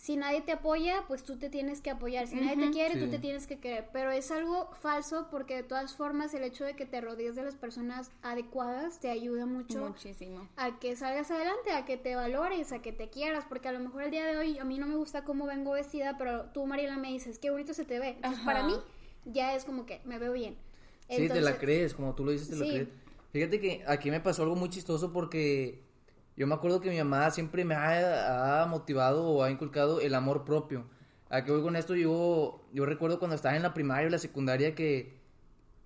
si 0.00 0.16
nadie 0.16 0.40
te 0.40 0.52
apoya, 0.52 1.04
pues 1.08 1.24
tú 1.24 1.36
te 1.36 1.50
tienes 1.50 1.82
que 1.82 1.90
apoyar. 1.90 2.26
Si 2.26 2.36
nadie 2.36 2.56
te 2.56 2.70
quiere, 2.70 2.98
tú 2.98 3.10
te 3.10 3.18
tienes 3.18 3.46
que 3.46 3.58
querer. 3.58 3.90
Pero 3.92 4.10
es 4.10 4.30
algo 4.30 4.70
falso 4.80 5.28
porque 5.30 5.56
de 5.56 5.62
todas 5.62 5.94
formas 5.94 6.32
el 6.32 6.42
hecho 6.42 6.64
de 6.64 6.74
que 6.74 6.86
te 6.86 7.02
rodees 7.02 7.36
de 7.36 7.42
las 7.42 7.54
personas 7.54 8.10
adecuadas 8.22 8.98
te 8.98 9.10
ayuda 9.10 9.44
mucho. 9.44 9.78
Muchísimo. 9.78 10.48
A 10.56 10.78
que 10.78 10.96
salgas 10.96 11.30
adelante, 11.30 11.72
a 11.72 11.84
que 11.84 11.98
te 11.98 12.16
valores, 12.16 12.72
a 12.72 12.80
que 12.80 12.92
te 12.92 13.10
quieras. 13.10 13.44
Porque 13.46 13.68
a 13.68 13.72
lo 13.72 13.80
mejor 13.80 14.04
el 14.04 14.10
día 14.10 14.24
de 14.24 14.38
hoy 14.38 14.58
a 14.58 14.64
mí 14.64 14.78
no 14.78 14.86
me 14.86 14.96
gusta 14.96 15.22
cómo 15.24 15.44
vengo 15.44 15.72
vestida, 15.72 16.16
pero 16.16 16.46
tú, 16.46 16.64
Mariela, 16.64 16.96
me 16.96 17.08
dices, 17.08 17.38
qué 17.38 17.50
bonito 17.50 17.74
se 17.74 17.84
te 17.84 17.98
ve. 17.98 18.12
Entonces 18.16 18.40
para 18.42 18.62
mí 18.62 18.76
ya 19.26 19.54
es 19.54 19.66
como 19.66 19.84
que 19.84 20.00
me 20.06 20.18
veo 20.18 20.32
bien. 20.32 20.56
sí, 21.10 21.28
te 21.28 21.42
la 21.42 21.58
crees, 21.58 21.92
como 21.92 22.14
tú 22.14 22.24
lo 22.24 22.30
dices, 22.30 22.48
te 22.48 22.56
la 22.56 22.64
crees. 22.64 22.88
Fíjate 23.34 23.60
que 23.60 23.84
aquí 23.86 24.10
me 24.10 24.20
pasó 24.20 24.44
algo 24.44 24.56
muy 24.56 24.70
chistoso 24.70 25.12
porque 25.12 25.89
yo 26.40 26.46
me 26.46 26.54
acuerdo 26.54 26.80
que 26.80 26.88
mi 26.88 26.96
mamá 26.96 27.30
siempre 27.30 27.66
me 27.66 27.74
ha, 27.74 28.64
motivado 28.66 29.26
o 29.26 29.42
ha 29.42 29.50
inculcado 29.50 30.00
el 30.00 30.14
amor 30.14 30.46
propio. 30.46 30.86
a 31.28 31.44
qué 31.44 31.52
voy 31.52 31.60
con 31.60 31.76
esto, 31.76 31.94
yo, 31.94 32.64
yo 32.72 32.86
recuerdo 32.86 33.18
cuando 33.18 33.34
estaba 33.36 33.56
en 33.56 33.62
la 33.62 33.74
primaria 33.74 34.06
o 34.06 34.10
la 34.10 34.16
secundaria 34.16 34.74
que, 34.74 35.18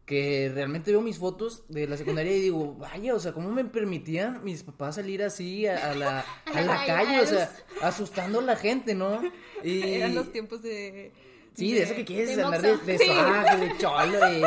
que 0.06 0.52
realmente 0.54 0.92
veo 0.92 1.00
mis 1.00 1.18
fotos 1.18 1.64
de 1.68 1.88
la 1.88 1.96
secundaria 1.96 2.36
y 2.36 2.40
digo, 2.40 2.76
vaya, 2.76 3.16
o 3.16 3.18
sea, 3.18 3.32
¿cómo 3.32 3.50
me 3.50 3.64
permitían 3.64 4.44
mis 4.44 4.62
papás 4.62 4.94
salir 4.94 5.24
así 5.24 5.66
a, 5.66 5.92
la, 5.92 6.24
a 6.54 6.60
la 6.60 6.86
calle? 6.86 7.20
O 7.20 7.26
sea, 7.26 7.50
asustando 7.82 8.38
a 8.38 8.42
la 8.42 8.54
gente, 8.54 8.94
¿no? 8.94 9.22
Y... 9.64 9.82
Eran 9.94 10.14
los 10.14 10.30
tiempos 10.30 10.62
de... 10.62 11.12
Sí, 11.54 11.72
de, 11.72 11.82
eso 11.82 11.96
que 11.96 12.04
quieres 12.04 12.38
andar 12.38 12.62
de, 12.62 12.76
de, 12.76 12.98
de 12.98 13.78
cholo, 13.78 14.20
de 14.20 14.44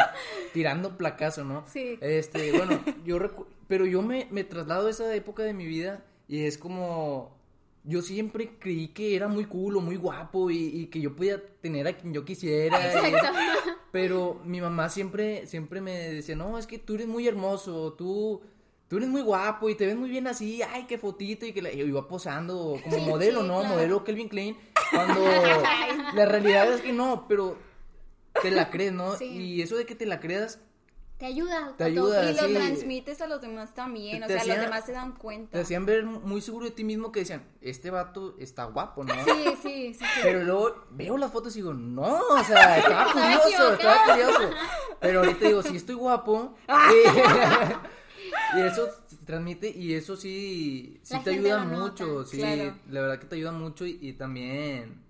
tirando 0.54 0.96
placazo, 0.96 1.44
¿no? 1.44 1.66
Sí. 1.68 1.98
Este, 2.00 2.54
bueno, 2.54 2.82
yo 3.04 3.20
pero 3.68 3.86
yo 3.86 4.02
me, 4.02 4.28
me 4.32 4.44
traslado 4.44 4.88
a 4.88 4.90
esa 4.90 5.14
época 5.16 5.44
de 5.44 5.54
mi 5.54 5.66
vida 5.66 6.04
y 6.28 6.46
es 6.46 6.58
como 6.58 7.38
yo 7.88 8.02
siempre 8.02 8.58
creí 8.60 8.90
que 8.90 9.16
era 9.16 9.30
muy 9.30 9.46
cool 9.46 9.78
o 9.78 9.82
muy 9.82 9.96
guapo 9.96 10.52
y, 10.52 10.88
que 10.88 11.00
yo 11.00 11.16
podía 11.16 11.42
tener 11.62 11.88
a 11.88 11.94
quien 11.94 12.14
yo 12.14 12.26
quisiera. 12.26 12.78
pero 13.92 14.42
mi 14.44 14.60
mamá 14.60 14.90
siempre, 14.90 15.48
siempre 15.48 15.80
me 15.80 15.94
decía, 16.10 16.36
no, 16.36 16.58
es 16.58 16.68
que 16.68 16.80
tú 16.80 16.96
eres 16.96 17.08
muy 17.08 17.26
hermoso, 17.28 17.94
tú, 17.94 18.42
tú 18.90 18.98
eres 18.98 19.08
muy 19.08 19.22
guapo 19.22 19.70
y 19.70 19.76
te 19.76 19.86
ves 19.86 19.96
muy 19.96 20.10
bien 20.10 20.28
así, 20.28 20.62
ay, 20.62 20.84
qué 20.86 20.98
fotito, 20.98 21.46
y 21.46 21.54
que 21.54 21.62
la, 21.62 21.72
yo 21.72 21.86
iba 21.86 22.10
posando 22.10 22.78
como 22.84 23.00
modelo, 23.00 23.42
¿no? 23.44 23.64
Modelo 23.64 24.04
Kelvin 24.04 24.28
Klein, 24.28 24.58
cuando 24.92 25.22
la 26.14 26.26
realidad 26.26 26.74
es 26.74 26.82
que 26.82 26.92
no, 26.92 27.26
pero 27.30 27.58
te 28.42 28.52
la 28.52 28.70
crees, 28.70 28.92
¿no? 28.92 29.16
Y 29.22 29.62
eso 29.62 29.78
de 29.78 29.86
que 29.86 29.96
te 29.96 30.06
la 30.06 30.20
creas 30.20 30.60
te 31.18 31.26
ayuda. 31.26 31.74
Te 31.78 31.86
ayuda. 31.86 32.30
Y 32.30 32.36
lo 32.36 32.60
transmites 32.60 33.22
a 33.22 33.28
los 33.28 33.42
demás 33.42 33.74
también. 33.74 34.22
o 34.22 34.28
sea, 34.28 34.46
los 34.46 34.60
demás 34.60 34.86
se 34.86 34.92
dan 34.92 35.14
cuenta. 35.14 35.52
Te 35.52 35.60
hacían 35.60 35.86
ver 35.86 36.06
muy 36.06 36.42
seguro 36.42 36.66
de 36.66 36.72
ti 36.72 36.84
mismo 36.84 37.12
que 37.12 37.22
decían, 37.22 37.44
este 37.60 37.90
vato 37.90 38.36
está 38.38 38.66
guapo, 38.66 39.04
¿no? 39.04 39.14
Sí, 39.26 39.46
sí, 39.62 39.94
sí. 39.96 40.06
Pero 40.22 40.44
luego 40.44 40.86
veo 40.92 41.18
las 41.18 41.32
fotos 41.32 41.56
y 41.56 41.60
digo, 41.60 41.74
no, 41.74 42.20
o 42.20 42.44
sea, 42.44 42.78
estaba 42.78 43.12
curioso, 43.12 43.74
estaba 43.74 44.06
curioso. 44.06 44.50
Pero 45.00 45.20
ahorita 45.20 45.48
digo, 45.48 45.64
si 45.64 45.76
estoy 45.78 45.96
guapo. 45.96 46.56
y 48.56 48.62
eso 48.62 48.88
se 49.08 49.18
transmite 49.26 49.70
y 49.70 49.96
eso 49.96 50.16
sí, 50.16 51.00
sí 51.02 51.18
te 51.24 51.32
ayuda 51.32 51.64
mucho. 51.64 52.26
sí, 52.26 52.42
la 52.42 53.02
verdad 53.02 53.20
que 53.20 53.26
te 53.26 53.38
ayuda 53.38 53.52
mucho 53.54 53.88
y, 53.88 54.14
también. 54.14 55.04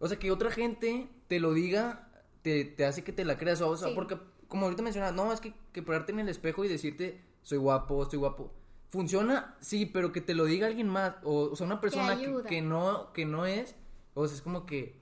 O 0.00 0.06
sea, 0.06 0.18
que 0.18 0.30
otra 0.30 0.50
gente 0.50 1.08
te 1.28 1.40
lo 1.40 1.54
diga, 1.54 2.10
te, 2.42 2.66
te 2.66 2.84
hace 2.84 3.02
que 3.02 3.12
te 3.12 3.24
la 3.24 3.38
creas. 3.38 3.62
O 3.62 3.74
sea, 3.74 3.94
porque 3.94 4.18
como 4.54 4.66
ahorita 4.66 4.84
mencionas, 4.84 5.12
no, 5.12 5.32
es 5.32 5.40
que, 5.40 5.52
que 5.72 5.82
pararte 5.82 6.12
en 6.12 6.20
el 6.20 6.28
espejo 6.28 6.64
y 6.64 6.68
decirte, 6.68 7.20
soy 7.42 7.58
guapo, 7.58 8.04
estoy 8.04 8.20
guapo. 8.20 8.52
Funciona, 8.88 9.56
sí, 9.58 9.84
pero 9.84 10.12
que 10.12 10.20
te 10.20 10.32
lo 10.32 10.44
diga 10.44 10.68
alguien 10.68 10.86
más, 10.86 11.16
o, 11.24 11.56
sea, 11.56 11.66
una 11.66 11.80
persona 11.80 12.16
que, 12.16 12.62
no, 12.62 13.12
que 13.12 13.24
no 13.24 13.46
es, 13.46 13.74
o 14.14 14.28
sea, 14.28 14.36
es 14.36 14.42
como 14.42 14.64
que, 14.64 14.94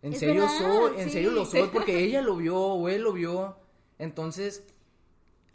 en 0.00 0.14
serio 0.14 0.48
soy, 0.48 1.02
en 1.02 1.10
serio 1.10 1.32
lo 1.32 1.44
soy, 1.44 1.68
porque 1.70 1.98
ella 2.02 2.22
lo 2.22 2.36
vio, 2.36 2.56
o 2.56 2.88
él 2.88 3.02
lo 3.02 3.12
vio, 3.12 3.58
entonces... 3.98 4.64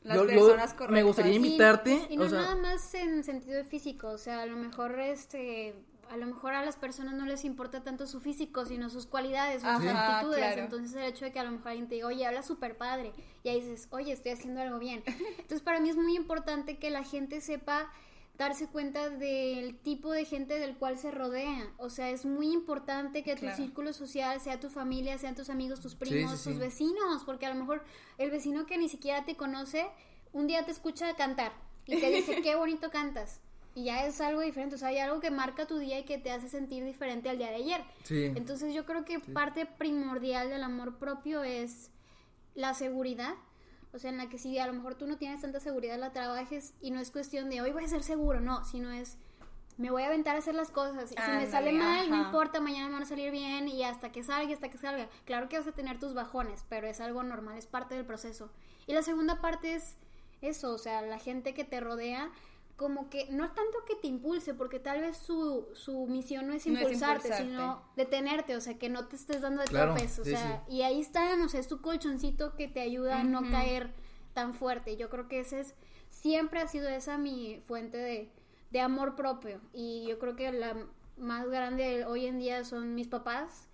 Las 0.04 0.18
yo, 0.18 0.28
personas 0.28 0.76
me 0.88 1.02
gustaría 1.02 1.34
invitarte. 1.34 2.06
Y, 2.08 2.18
no 2.18 2.30
nada 2.30 2.56
más 2.56 2.94
en 2.94 3.24
sentido 3.24 3.64
físico, 3.66 4.10
o 4.10 4.20
sea, 4.20 4.44
a 4.44 4.46
lo 4.46 4.58
mejor 4.58 5.00
este 5.00 5.74
a 6.10 6.18
lo 6.18 6.26
mejor 6.26 6.54
a 6.54 6.66
las 6.66 6.76
personas 6.76 7.14
no 7.14 7.26
les 7.26 7.46
importa 7.46 7.84
tanto 7.84 8.08
su 8.08 8.20
físico, 8.20 8.66
sino 8.66 8.90
sus 8.90 9.06
cualidades, 9.06 9.62
sus 9.62 9.70
actitudes. 9.70 10.58
Entonces 10.58 10.96
el 10.96 11.04
hecho 11.06 11.26
de 11.26 11.32
que 11.32 11.40
a 11.40 11.44
lo 11.44 11.52
mejor 11.52 11.70
alguien 11.70 11.88
te 11.88 11.96
diga, 11.96 12.08
oye, 12.08 12.26
habla 12.26 12.42
súper 12.42 12.78
padre, 12.78 13.14
y 13.44 13.50
ahí 13.50 13.62
dices, 13.62 13.88
oye, 13.92 14.12
estoy 14.12 14.32
haciendo 14.32 14.62
algo 14.62 14.80
bien. 14.80 15.04
Entonces 15.38 15.62
para 15.62 15.80
mí 15.80 15.90
es 15.90 15.98
muy 15.98 16.16
importante 16.16 16.78
que 16.78 16.90
la 16.90 17.04
gente 17.04 17.42
sepa 17.42 17.92
darse 18.38 18.68
cuenta 18.68 19.10
del 19.10 19.78
tipo 19.80 20.12
de 20.12 20.26
gente 20.26 20.58
del 20.60 20.78
cual 20.78 20.98
se 20.98 21.12
rodea. 21.12 21.74
O 21.78 21.90
sea, 21.90 22.10
es 22.10 22.26
muy 22.26 22.52
importante 22.52 23.24
que 23.24 23.36
tu 23.36 23.48
círculo 23.52 23.94
social 23.94 24.40
sea 24.40 24.60
tu 24.60 24.70
familia, 24.70 25.18
sean 25.18 25.36
tus 25.36 25.50
amigos, 25.50 25.82
tus 25.82 25.96
primos, 25.96 26.44
tus 26.44 26.58
vecinos, 26.58 27.24
porque 27.26 27.46
a 27.46 27.54
lo 27.54 27.60
mejor 27.60 27.84
el 28.18 28.32
vecino 28.32 28.66
que 28.66 28.78
ni 28.78 28.90
siquiera 28.90 29.26
te 29.26 29.36
conoce, 29.36 29.86
un 30.32 30.48
día 30.48 30.66
te 30.66 30.72
escucha 30.72 31.16
cantar 31.16 31.52
y 31.86 32.00
te 32.00 32.10
dice, 32.10 32.42
qué 32.44 32.56
bonito 32.56 32.90
cantas 32.90 33.42
y 33.80 33.86
ya 33.86 34.06
es 34.06 34.20
algo 34.20 34.42
diferente, 34.42 34.76
o 34.76 34.78
sea, 34.78 34.90
hay 34.90 34.98
algo 34.98 35.22
que 35.22 35.32
marca 35.32 35.66
tu 35.66 35.78
día 35.78 36.00
y 36.00 36.04
que 36.04 36.18
te 36.18 36.32
hace 36.32 36.50
sentir 36.50 36.84
diferente 36.84 37.30
al 37.30 37.38
día 37.38 37.50
de 37.50 37.56
ayer. 37.56 37.82
Entonces 38.10 38.74
yo 38.74 38.86
creo 38.86 39.06
que 39.06 39.20
parte 39.20 39.66
primordial 39.66 40.50
del 40.50 40.64
amor 40.64 40.98
propio 40.98 41.44
es 41.44 41.90
la 42.56 42.74
seguridad, 42.74 43.36
o 43.94 43.98
sea, 43.98 44.12
en 44.12 44.18
la 44.18 44.28
que 44.28 44.38
si 44.38 44.60
a 44.60 44.68
lo 44.68 44.74
mejor 44.74 44.96
tú 44.96 45.08
no 45.08 45.18
tienes 45.18 45.42
tanta 45.42 45.62
seguridad, 45.62 45.98
la 45.98 46.12
trabajes 46.12 46.74
y 46.82 46.92
no 46.92 47.00
es 47.00 47.10
cuestión 47.10 47.50
de 47.50 47.62
hoy 47.62 47.72
voy 47.72 47.86
a 47.86 47.88
ser 47.88 48.04
seguro, 48.04 48.42
no, 48.42 48.66
sino 48.66 48.92
es 48.92 49.18
me 49.78 49.92
voy 49.92 50.04
a 50.04 50.08
aventar 50.08 50.36
a 50.36 50.40
hacer 50.40 50.56
las 50.56 50.72
cosas. 50.72 51.10
Y 51.10 51.16
si 51.16 51.32
me 51.32 51.48
sale 51.48 51.72
mal, 51.72 52.10
no 52.10 52.18
importa, 52.18 52.60
mañana 52.60 52.88
me 52.88 52.94
van 52.96 53.04
a 53.04 53.06
salir 53.06 53.32
bien 53.32 53.70
y 53.70 53.82
hasta 53.86 54.12
que 54.12 54.24
salga, 54.24 54.54
hasta 54.54 54.70
que 54.70 54.78
salga. 54.78 55.08
Claro 55.24 55.48
que 55.48 55.58
vas 55.58 55.68
a 55.68 55.72
tener 55.72 56.02
tus 56.02 56.14
bajones, 56.14 56.66
pero 56.68 56.86
es 56.86 57.00
algo 57.00 57.24
normal, 57.24 57.58
es 57.58 57.66
parte 57.66 57.96
del 57.96 58.06
proceso. 58.06 58.50
Y 58.88 58.94
la 58.94 59.04
segunda 59.04 59.40
parte 59.40 59.76
es 59.76 59.96
eso, 60.42 60.74
o 60.74 60.78
sea, 60.78 61.02
la 61.02 61.18
gente 61.18 61.54
que 61.54 61.64
te 61.64 61.80
rodea 61.80 62.30
como 62.80 63.10
que 63.10 63.28
no 63.30 63.52
tanto 63.52 63.84
que 63.86 63.96
te 63.96 64.08
impulse, 64.08 64.54
porque 64.54 64.80
tal 64.80 65.02
vez 65.02 65.18
su, 65.18 65.68
su 65.74 66.08
misión 66.08 66.48
no 66.48 66.54
es 66.54 66.66
impulsarte, 66.66 67.34
sino 67.34 67.84
detenerte, 67.98 68.56
o 68.56 68.62
sea, 68.62 68.80
que 68.80 68.88
no 68.88 69.06
te 69.10 69.18
estés 69.18 69.42
dando 69.42 69.62
de 69.62 69.68
topes, 69.68 70.18
o 70.18 70.24
sea, 70.24 70.64
y 70.70 70.84
ahí 70.84 71.02
está, 71.02 71.36
no 71.36 71.50
sé, 71.50 71.60
es 71.60 71.68
tu 71.68 71.82
colchoncito 71.82 72.56
que 72.56 72.70
te 72.70 72.80
ayuda 72.80 73.20
a 73.20 73.24
no 73.26 73.42
caer 73.52 73.94
tan 74.34 74.54
fuerte. 74.54 74.96
Yo 74.96 75.10
creo 75.10 75.28
que 75.28 75.42
ese 75.42 75.60
es, 75.60 75.76
siempre 76.08 76.62
ha 76.62 76.70
sido 76.70 76.88
esa 76.88 77.18
mi 77.18 77.60
fuente 77.68 77.98
de, 77.98 78.32
de 78.72 78.80
amor 78.80 79.18
propio, 79.18 79.60
y 79.74 80.08
yo 80.08 80.18
creo 80.18 80.38
que 80.38 80.50
la 80.54 80.78
más 81.18 81.50
grande 81.50 82.06
hoy 82.06 82.28
en 82.28 82.40
día 82.40 82.64
son 82.64 82.96
mis 82.96 83.10
papás, 83.10 83.68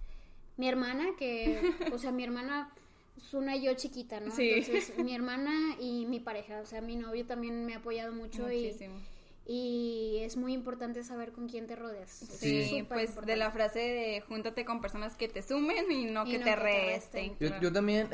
mi 0.57 0.67
hermana, 0.67 1.09
que, 1.15 1.75
o 1.93 1.99
sea, 1.99 2.11
mi 2.11 2.23
hermana 2.23 2.73
es 3.17 3.33
una 3.33 3.55
y 3.55 3.63
yo 3.63 3.73
chiquita, 3.73 4.19
¿no? 4.19 4.33
Entonces, 4.37 4.93
mi 5.03 5.15
hermana 5.15 5.75
y 5.79 6.05
mi 6.05 6.19
pareja, 6.19 6.61
o 6.61 6.65
sea, 6.65 6.81
mi 6.81 6.95
novio 6.95 7.25
también 7.25 7.65
me 7.65 7.73
ha 7.73 7.77
apoyado 7.77 8.13
mucho 8.13 8.51
y, 8.51 8.75
y 9.45 10.17
es 10.21 10.37
muy 10.37 10.53
importante 10.53 11.03
saber 11.03 11.31
con 11.31 11.47
quién 11.47 11.67
te 11.67 11.75
rodeas. 11.75 12.09
Sí, 12.09 12.83
pues 12.87 13.15
de 13.25 13.35
la 13.35 13.51
frase 13.51 13.79
de 13.79 14.21
júntate 14.27 14.65
con 14.65 14.81
personas 14.81 15.15
que 15.15 15.27
te 15.27 15.41
sumen 15.41 15.91
y 15.91 16.05
no, 16.05 16.25
que, 16.25 16.39
te 16.39 16.55
resten. 16.55 17.35
Yo, 17.39 17.71
también, 17.71 18.09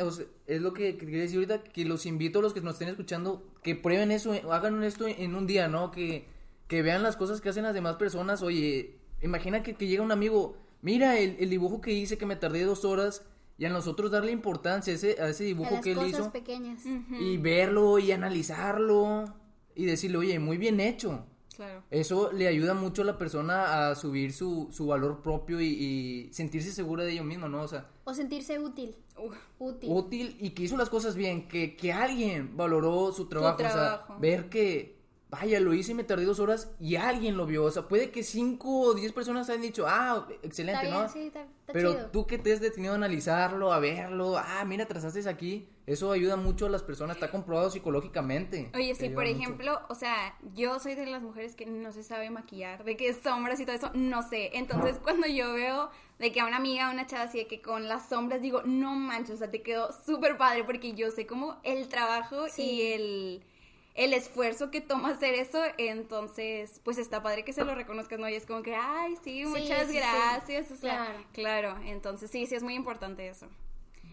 es 0.46 0.62
lo 0.62 0.74
que 0.74 0.98
quería 0.98 1.22
decir 1.22 1.38
ahorita, 1.38 1.63
que 1.63 1.86
los 1.86 2.05
invito 2.05 2.39
a 2.39 2.41
los 2.41 2.53
que 2.53 2.62
nos 2.62 2.74
estén 2.74 2.89
escuchando, 2.89 3.43
que 3.63 3.75
prueben 3.75 4.12
eso, 4.12 4.34
hagan 4.51 4.84
esto 4.84 5.08
en 5.08 5.36
un 5.36 5.48
día, 5.48 5.67
¿no? 5.67 5.91
Que, 5.91 6.25
que 6.67 6.81
vean 6.81 7.01
las 7.01 7.17
cosas 7.17 7.41
que 7.41 7.50
hacen 7.50 7.63
las 7.63 7.74
demás 7.74 7.96
personas. 7.96 8.43
Oye, 8.43 8.98
imagina 9.22 9.63
que, 9.63 9.74
que 9.74 9.88
llega 9.88 10.03
un 10.03 10.12
amigo, 10.12 10.58
mira 10.81 11.17
el, 11.17 11.38
el 11.39 11.50
dibujo 11.50 11.81
que 11.81 11.91
hice 11.91 12.17
que 12.17 12.25
me 12.25 12.36
tardé 12.36 12.63
dos 12.63 12.86
horas 12.86 13.25
y 13.62 13.65
a 13.65 13.70
nosotros 13.70 14.10
darle 14.10 14.32
importancia 14.32 14.91
a 14.91 14.96
ese, 14.96 15.22
a 15.22 15.30
ese 15.30 15.44
dibujo 15.44 15.80
que 15.82 15.91
él 15.91 16.00
hizo 16.08 16.32
pequeñas. 16.32 16.82
y 16.84 17.38
verlo 17.38 18.00
y 18.00 18.12
analizarlo 18.12 19.25
y 19.75 19.86
decirle, 19.86 20.18
oye, 20.18 20.39
muy 20.39 20.58
bien 20.58 20.80
hecho. 20.80 21.27
Claro. 21.56 21.84
Eso 21.91 22.32
le 22.32 22.48
ayuda 22.48 22.74
mucho 22.74 23.03
a 23.03 23.06
la 23.06 23.20
persona 23.20 23.91
a 23.91 23.94
subir 23.94 24.34
su, 24.34 24.70
su 24.72 24.88
valor 24.88 25.22
propio 25.22 25.62
y, 25.62 26.27
sentirse 26.34 26.72
segura 26.72 27.03
de 27.03 27.12
ello 27.12 27.24
mismo, 27.24 27.48
¿no? 27.48 27.62
O 27.62 27.68
sea... 27.68 27.88
O 28.03 28.15
sentirse 28.15 28.58
útil. 28.58 28.96
útil. 29.60 29.91
Útil 29.91 30.38
y 30.39 30.50
que 30.56 30.63
hizo 30.63 30.75
las 30.75 30.89
cosas 30.89 31.15
bien, 31.15 31.48
que, 31.48 31.75
que 31.75 31.94
alguien 31.94 32.58
valoró 32.58 33.12
su 33.12 33.27
trabajo, 33.27 33.60
su 33.60 33.63
trabajo. 33.63 34.03
o 34.06 34.08
sea, 34.08 34.18
ver 34.18 34.50
que 34.50 35.00
vaya, 35.32 35.62
lo 35.62 35.74
hice 35.74 35.94
y 35.94 35.96
me 35.96 36.04
tardé 36.04 36.26
dos 36.26 36.40
horas 36.42 36.70
y 36.80 36.98
alguien 36.98 37.38
lo 37.38 37.46
vio. 37.46 37.64
O 37.64 37.72
sea, 37.72 37.88
puede 37.88 38.12
que 38.12 38.22
cinco 38.22 38.82
o 38.82 38.94
diez 38.94 39.14
personas 39.14 39.50
hayan 39.50 39.62
dicho, 39.62 39.86
ah, 39.88 40.28
excelente, 40.44 40.90
¿no? 40.92 41.08
Sí, 41.08 41.28
está, 41.28 41.48
Pero 41.72 42.08
tú 42.08 42.28
que 42.28 42.38
te 42.38 42.52
has 42.52 42.60
detenido 42.60 42.94
a 42.94 42.98
analizarlo, 42.98 43.72
a 43.72 43.80
verlo, 43.80 44.38
ah, 44.38 44.64
mira, 44.66 44.86
trazaste 44.86 45.28
aquí, 45.30 45.70
eso 45.88 46.12
ayuda 46.12 46.36
mucho 46.36 46.66
a 46.66 46.70
las 46.70 46.84
personas, 46.84 47.16
está 47.16 47.32
comprobado 47.32 47.72
psicológicamente. 47.72 48.72
Oye, 48.76 48.94
sí, 48.94 49.10
por 49.10 49.26
ejemplo, 49.26 49.82
o 49.88 49.96
sea, 49.96 50.38
yo 50.54 50.80
soy 50.80 50.96
de 50.96 51.06
las 51.06 51.22
mujeres 51.22 51.56
que 51.56 51.66
no 51.66 51.94
se 51.94 52.04
sabe 52.04 52.30
maquillar, 52.30 52.84
de 52.84 52.98
que 52.98 53.14
sombras 53.14 53.60
y 53.62 53.66
todo 53.66 53.78
eso, 53.78 53.92
no 53.94 54.28
sé. 54.28 54.52
Entonces, 54.54 55.00
cuando 55.02 55.28
yo 55.28 55.54
veo 55.54 55.92
de 56.20 56.34
que 56.34 56.42
a 56.42 56.46
una 56.46 56.58
amiga, 56.58 56.90
a 56.90 56.92
una 56.92 57.08
chava 57.08 57.24
así 57.24 57.38
de 57.38 57.48
que 57.48 57.62
con 57.62 57.88
las 57.88 58.10
sombras 58.10 58.42
digo, 58.42 58.64
no 58.66 58.96
manches, 58.96 59.36
o 59.36 59.38
sea, 59.38 59.50
te 59.50 59.62
quedó 59.62 59.92
súper 60.06 60.38
padre 60.38 60.66
porque 60.66 60.94
yo 60.94 61.10
sé 61.10 61.26
como 61.26 61.58
el 61.64 61.88
trabajo 61.88 62.48
y 62.58 62.82
el 62.82 63.44
el 63.93 64.13
esfuerzo 64.13 64.71
que 64.71 64.81
toma 64.81 65.10
hacer 65.10 65.33
eso, 65.36 65.62
entonces, 65.77 66.79
pues 66.83 66.98
está 66.98 67.21
padre 67.21 67.43
que 67.43 67.53
se 67.53 67.65
lo 67.65 67.75
reconozcas, 67.75 68.19
¿no? 68.19 68.29
Y 68.29 68.36
es 68.36 68.45
como 68.45 68.62
que, 68.62 68.75
ay, 68.75 69.17
sí, 69.24 69.45
muchas 69.45 69.91
gracias, 69.91 70.71
o 70.71 70.77
sea, 70.77 71.15
claro. 71.33 71.77
entonces 71.86 72.31
sí, 72.31 72.45
sí 72.45 72.55
es 72.55 72.63
muy 72.63 72.75
importante 72.75 73.27
eso. 73.27 73.48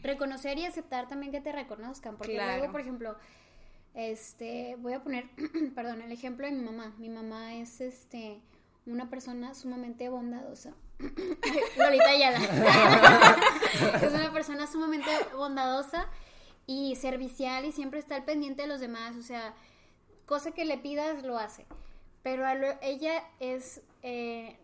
Reconocer 0.03 0.59
y 0.59 0.65
aceptar 0.65 1.09
también 1.09 1.33
que 1.33 1.41
te 1.41 1.53
reconozcan, 1.53 2.17
porque 2.17 2.35
luego, 2.35 2.73
por 2.73 2.81
ejemplo, 2.81 3.17
este, 3.95 4.77
voy 4.79 4.93
a 4.93 5.03
poner, 5.03 5.29
perdón, 5.75 6.03
el 6.03 6.13
ejemplo 6.13 6.47
de 6.47 6.53
mi 6.53 6.63
mamá. 6.63 6.95
Mi 6.99 7.09
mamá 7.09 7.55
es, 7.55 7.81
este, 7.81 8.41
una 8.87 9.11
persona 9.11 9.55
sumamente 9.55 10.09
bondadosa. 10.09 10.73
Lolita 11.79 12.11
Ayala. 12.11 12.39
es 14.03 14.13
una 14.13 14.33
persona 14.33 14.67
sumamente 14.67 15.11
bondadosa 15.37 16.09
y 16.69 16.95
servicial 16.97 17.65
y 17.65 17.73
siempre 17.73 17.99
está 17.99 18.15
al 18.15 18.25
pendiente 18.25 18.63
de 18.63 18.69
los 18.69 18.79
demás, 18.79 19.17
o 19.17 19.23
sea, 19.23 19.55
cosa 20.27 20.53
que 20.53 20.67
le 20.67 20.77
pidas 20.77 21.25
lo 21.25 21.39
hace. 21.39 21.65
Pero 22.23 22.45
ella 22.83 23.25
es, 23.41 23.81
eh, 24.03 24.59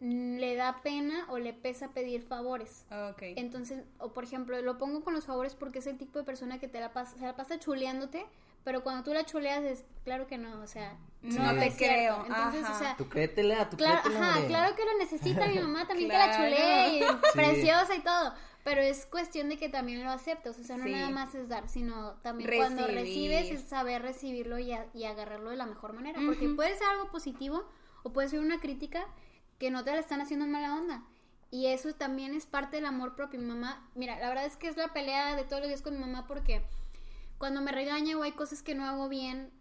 le 0.00 0.56
da 0.56 0.80
pena 0.82 1.26
o 1.30 1.38
le 1.38 1.52
pesa 1.52 1.92
pedir 1.92 2.22
favores. 2.22 2.84
Okay. 3.12 3.34
Entonces, 3.36 3.84
o 3.98 4.12
por 4.12 4.24
ejemplo, 4.24 4.60
lo 4.62 4.78
pongo 4.78 5.04
con 5.04 5.14
los 5.14 5.26
favores 5.26 5.54
porque 5.54 5.78
es 5.78 5.86
el 5.86 5.96
tipo 5.96 6.18
de 6.18 6.24
persona 6.24 6.58
que 6.58 6.66
te 6.66 6.80
la 6.80 6.92
pasa, 6.92 7.16
se 7.16 7.24
la 7.24 7.36
pasa 7.36 7.60
chuleándote, 7.60 8.26
pero 8.64 8.82
cuando 8.82 9.04
tú 9.04 9.14
la 9.14 9.24
chuleas 9.24 9.62
es 9.62 9.84
claro 10.02 10.26
que 10.26 10.38
no, 10.38 10.60
o 10.60 10.66
sea, 10.66 10.96
no 11.22 11.54
te 11.54 11.72
creo. 11.76 12.24
Entonces, 12.26 12.68
o 12.68 12.78
sea, 12.80 12.96
tú 12.96 13.08
créetela, 13.08 13.70
tú 13.70 13.76
claro, 13.76 14.00
ajá, 14.12 14.44
claro 14.48 14.74
que 14.74 14.84
lo 14.84 14.98
necesita 14.98 15.46
mi 15.46 15.60
mamá 15.60 15.86
también 15.86 16.10
que 16.10 16.18
la 16.18 16.36
chulee 16.36 16.98
y 16.98 17.02
preciosa 17.32 17.94
y 17.94 18.00
todo. 18.00 18.34
Pero 18.64 18.80
es 18.80 19.06
cuestión 19.06 19.50
de 19.50 19.58
que 19.58 19.68
también 19.68 20.02
lo 20.02 20.10
aceptes, 20.10 20.58
o 20.58 20.64
sea, 20.64 20.78
no 20.78 20.86
nada 20.86 21.10
más 21.10 21.34
es 21.34 21.48
dar, 21.50 21.68
sino 21.68 22.14
también 22.22 22.50
cuando 22.56 22.86
recibes 22.86 23.50
es 23.50 23.62
saber 23.62 24.00
recibirlo 24.00 24.58
y, 24.58 24.72
y 24.94 25.04
agarrarlo 25.04 25.50
de 25.50 25.56
la 25.56 25.66
mejor 25.66 25.92
manera, 25.92 26.18
porque 26.24 26.48
puede 26.48 26.74
ser 26.74 26.86
algo 26.88 27.10
positivo 27.10 27.68
o 28.02 28.12
puede 28.12 28.30
ser 28.30 28.40
una 28.40 28.60
crítica 28.60 29.06
que 29.58 29.70
no 29.70 29.84
te 29.84 29.90
la 29.92 29.98
están 29.98 30.20
haciendo 30.22 30.46
en 30.46 30.52
mala 30.52 30.74
onda. 30.76 31.04
Y 31.50 31.66
eso 31.66 31.92
también 31.94 32.34
es 32.34 32.46
parte 32.46 32.76
del 32.76 32.86
amor 32.86 33.14
propio. 33.14 33.38
Mi 33.38 33.46
mamá, 33.46 33.88
mira, 33.94 34.18
la 34.18 34.28
verdad 34.28 34.44
es 34.44 34.56
que 34.56 34.66
es 34.66 34.76
la 34.76 34.92
pelea 34.92 35.36
de 35.36 35.44
todos 35.44 35.60
los 35.60 35.68
días 35.68 35.82
con 35.82 35.94
mi 35.94 36.00
mamá 36.00 36.26
porque 36.26 36.62
cuando 37.38 37.60
me 37.60 37.70
regaña 37.70 38.16
o 38.16 38.22
hay 38.22 38.32
cosas 38.32 38.62
que 38.62 38.74
no 38.74 38.84
hago 38.86 39.08
bien, 39.08 39.52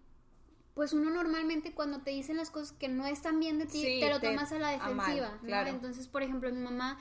pues 0.73 0.93
uno 0.93 1.11
normalmente 1.11 1.73
cuando 1.73 1.99
te 1.99 2.11
dicen 2.11 2.37
las 2.37 2.49
cosas 2.49 2.71
que 2.71 2.87
no 2.87 3.05
están 3.05 3.39
bien 3.39 3.59
de 3.59 3.67
ti, 3.67 3.99
te 3.99 4.09
lo 4.09 4.19
tomas 4.19 4.51
a 4.53 4.57
la 4.59 4.69
defensiva. 4.69 5.37
Entonces, 5.69 6.07
por 6.07 6.23
ejemplo, 6.23 6.51
mi 6.51 6.61
mamá, 6.61 6.97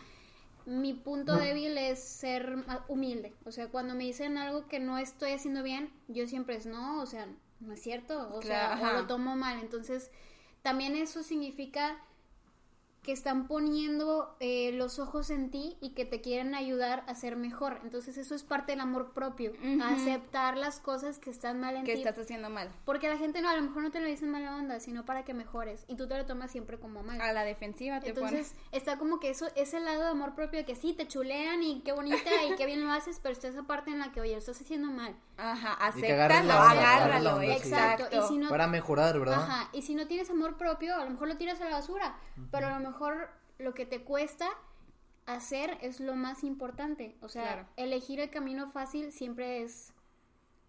mi 0.66 0.95
punto 0.95 1.37
débil 1.37 1.76
es 1.78 1.99
ser 1.99 2.64
humilde. 2.88 3.35
O 3.45 3.52
sea, 3.52 3.69
cuando 3.69 3.95
me 3.95 4.04
dicen 4.04 4.38
algo 4.38 4.66
que 4.69 4.78
no 4.78 4.99
estoy 4.99 5.33
haciendo 5.33 5.62
bien, 5.62 5.92
yo 6.09 6.26
siempre 6.26 6.57
es 6.57 6.66
no, 6.66 7.00
o 7.00 7.07
sea, 7.07 7.28
no 7.61 7.73
es 7.73 7.83
cierto, 7.83 8.33
o 8.35 8.42
sea, 8.42 8.78
o 8.81 9.00
lo 9.00 9.07
tomo 9.07 9.37
mal. 9.37 9.61
Entonces, 9.61 10.11
también 10.62 10.97
eso 10.97 11.23
significa 11.23 11.99
que 13.02 13.11
están 13.11 13.49
poniendo 13.49 14.37
eh, 14.38 14.71
los 14.73 15.00
ojos 15.00 15.30
en 15.30 15.50
ti 15.50 15.76
y 15.80 15.90
que 15.90 16.04
te 16.04 16.21
quieren 16.21 16.54
ayudar 16.54 17.02
a 17.09 17.14
ser 17.16 17.35
mejor. 17.37 17.80
Entonces 17.82 18.16
eso 18.16 18.35
es 18.37 18.44
parte 18.44 18.73
del 18.73 18.80
amor 18.80 19.12
propio, 19.12 19.52
aceptar 19.82 20.56
las 20.56 20.78
cosas 20.78 21.18
que 21.18 21.30
están 21.30 21.59
mal 21.59 21.75
en 21.75 21.82
ti. 21.82 21.90
Que 21.90 21.99
estás 21.99 22.16
haciendo 22.16 22.49
mal. 22.49 22.71
Porque 22.85 23.09
la 23.09 23.18
gente 23.18 23.42
no, 23.42 23.49
a 23.49 23.56
lo 23.56 23.62
mejor 23.62 23.82
no 23.82 23.90
te 23.90 24.00
lo 24.00 24.06
dicen 24.06 24.30
mala 24.30 24.54
onda, 24.54 24.78
sino 24.78 25.04
para 25.04 25.25
que 25.25 25.35
mejores. 25.35 25.85
Y 25.88 25.97
tú 25.97 26.06
te 26.06 26.16
lo 26.16 26.26
tomas 26.26 26.52
siempre 26.52 26.78
como 26.78 27.02
mal. 27.02 27.21
A 27.21 27.32
la 27.32 27.42
defensiva 27.42 27.99
te 27.99 28.11
Entonces 28.11 28.54
está 28.71 28.99
como 28.99 29.18
que 29.18 29.30
eso, 29.30 29.49
ese 29.56 29.80
lado 29.80 30.02
de 30.02 30.11
amor 30.11 30.37
propio 30.37 30.64
que 30.64 30.76
sí, 30.76 30.92
te 30.92 31.09
chulean 31.09 31.61
y 31.64 31.80
qué 31.80 31.90
bonita 31.90 32.30
y 32.49 32.54
qué 32.54 32.66
bien 32.66 32.85
lo 32.85 32.92
haces, 32.92 33.18
pero 33.21 33.32
está 33.32 33.49
esa 33.49 33.64
parte 33.64 33.90
en 33.90 33.99
la 33.99 34.12
que, 34.12 34.21
oye, 34.21 34.32
lo 34.32 34.38
estás 34.38 34.61
haciendo 34.61 34.92
mal. 34.92 35.16
Ajá, 35.38 35.73
acéptalo, 35.75 36.52
agárralo, 36.52 37.42
exacto. 37.42 38.06
para 38.49 38.68
mejorar, 38.68 39.18
¿verdad? 39.18 39.42
Ajá, 39.42 39.71
y 39.73 39.82
si 39.82 39.97
no 39.97 40.06
tienes 40.06 40.30
amor 40.30 40.56
propio, 40.56 40.94
a 40.94 41.04
lo 41.04 41.11
mejor 41.11 41.26
lo 41.26 41.37
tiras 41.37 41.61
a 41.61 41.64
la 41.64 41.73
basura, 41.73 42.14
pero 42.52 42.68
a 42.68 42.71
lo 42.71 42.76
mejor 42.78 42.92
lo 43.59 43.75
que 43.75 43.87
te 43.87 44.03
cuesta 44.03 44.49
hacer 45.27 45.79
es 45.81 46.01
lo 46.01 46.15
más 46.15 46.45
importante. 46.45 47.17
O 47.21 47.29
sea, 47.29 47.69
elegir 47.77 48.21
el 48.21 48.31
camino 48.31 48.69
fácil 48.69 49.13
siempre 49.13 49.63
es 49.63 49.93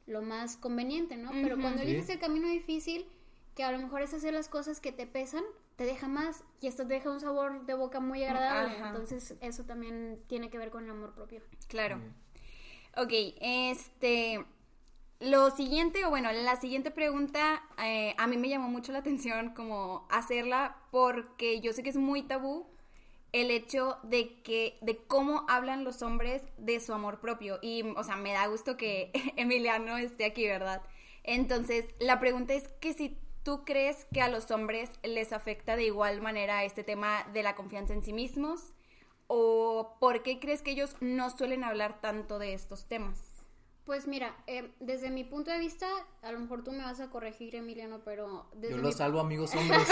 lo 0.06 0.22
más 0.22 0.58
conveniente, 0.58 1.16
¿no? 1.18 1.32
Pero 1.32 1.60
cuando 1.60 1.82
eliges 1.82 2.10
el 2.10 2.20
camino 2.20 2.48
difícil, 2.48 3.08
que 3.56 3.64
a 3.64 3.72
lo 3.72 3.80
mejor 3.80 4.02
es 4.02 4.14
hacer 4.14 4.34
las 4.34 4.50
cosas 4.50 4.80
que 4.80 4.92
te 4.92 5.08
pesan, 5.08 5.44
te 5.76 5.86
deja 5.86 6.08
más 6.08 6.44
y 6.62 6.68
esto 6.68 6.86
te 6.86 6.96
deja 6.96 7.10
un 7.10 7.20
sabor 7.20 7.66
de 7.66 7.74
boca 7.74 8.00
muy 8.00 8.24
agradable. 8.24 8.78
Entonces, 8.78 9.36
eso 9.42 9.64
también 9.64 10.22
tiene 10.28 10.50
que 10.50 10.58
ver 10.58 10.70
con 10.70 10.84
el 10.84 10.92
amor 10.92 11.14
propio. 11.14 11.42
Claro. 11.68 12.00
Ok, 12.96 13.12
este. 13.42 14.46
Lo 15.24 15.52
siguiente, 15.52 16.04
o 16.04 16.10
bueno, 16.10 16.34
la 16.34 16.58
siguiente 16.58 16.92
pregunta 16.92 17.64
eh, 17.82 18.14
a 18.18 18.28
mí 18.28 18.36
me 18.36 18.50
llamó 18.50 18.68
mucho 18.68 18.92
la 18.92 19.00
atención 19.00 19.54
como 19.54 20.06
hacerla 20.10 20.76
porque 20.92 21.62
yo 21.62 21.72
sé 21.72 21.82
que 21.82 21.92
es 21.92 21.96
muy 21.96 22.24
tabú 22.24 22.68
el 23.32 23.50
hecho 23.50 24.00
de 24.04 24.42
que, 24.42 24.78
de 24.82 24.98
cómo 24.98 25.46
hablan 25.48 25.86
los 25.86 26.02
hombres 26.02 26.42
de 26.58 26.82
su 26.82 26.94
amor 26.94 27.22
propio. 27.22 27.58
Y, 27.62 27.84
o 27.84 28.04
sea, 28.04 28.18
me 28.18 28.34
da 28.34 28.48
gusto 28.48 28.76
que 28.76 29.12
Emiliano 29.38 29.98
esté 29.98 30.26
aquí, 30.26 30.46
¿verdad? 30.46 30.82
Entonces, 31.24 31.86
la 32.00 32.20
pregunta 32.20 32.54
es 32.54 32.68
que 32.82 32.92
si 32.92 33.18
tú 33.44 33.64
crees 33.64 34.06
que 34.14 34.22
a 34.22 34.28
los 34.28 34.52
hombres 34.52 34.90
les 35.04 35.32
afecta 35.32 35.78
de 35.78 35.86
igual 35.86 36.22
manera 36.22 36.66
este 36.66 36.84
tema 36.84 37.26
de 37.32 37.44
la 37.44 37.56
confianza 37.56 37.94
en 37.94 38.04
sí 38.04 38.12
mismos, 38.12 38.74
o 39.28 39.96
por 40.02 40.22
qué 40.22 40.42
crees 40.42 40.62
que 40.62 40.72
ellos 40.72 40.98
no 41.00 41.30
suelen 41.30 41.64
hablar 41.64 42.02
tanto 42.02 42.40
de 42.40 42.54
estos 42.54 42.88
temas. 42.90 43.33
Pues 43.86 44.08
mira, 44.08 44.34
eh, 44.48 44.72
desde 44.80 45.10
mi 45.10 45.26
punto 45.26 45.52
de 45.52 45.60
vista, 45.60 45.88
a 46.22 46.32
lo 46.32 46.40
mejor 46.40 46.64
tú 46.64 46.72
me 46.72 46.84
vas 46.84 47.02
a 47.02 47.10
corregir, 47.10 47.54
Emiliano, 47.56 48.00
pero... 48.06 48.48
Desde 48.54 48.78
Yo 48.78 48.82
lo 48.82 48.94
salvo, 48.94 49.20
amigos 49.20 49.54
hombres. 49.56 49.86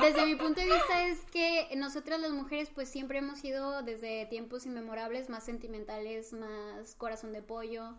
desde 0.00 0.26
mi 0.26 0.34
punto 0.34 0.60
de 0.60 0.66
vista 0.66 1.06
es 1.06 1.20
que 1.30 1.68
nosotras 1.76 2.20
las 2.20 2.32
mujeres 2.32 2.70
pues 2.74 2.88
siempre 2.88 3.18
hemos 3.18 3.38
sido 3.38 3.82
desde 3.82 4.26
tiempos 4.26 4.66
inmemorables 4.66 5.28
más 5.28 5.44
sentimentales, 5.44 6.32
más 6.32 6.96
corazón 6.96 7.32
de 7.32 7.40
pollo. 7.40 7.94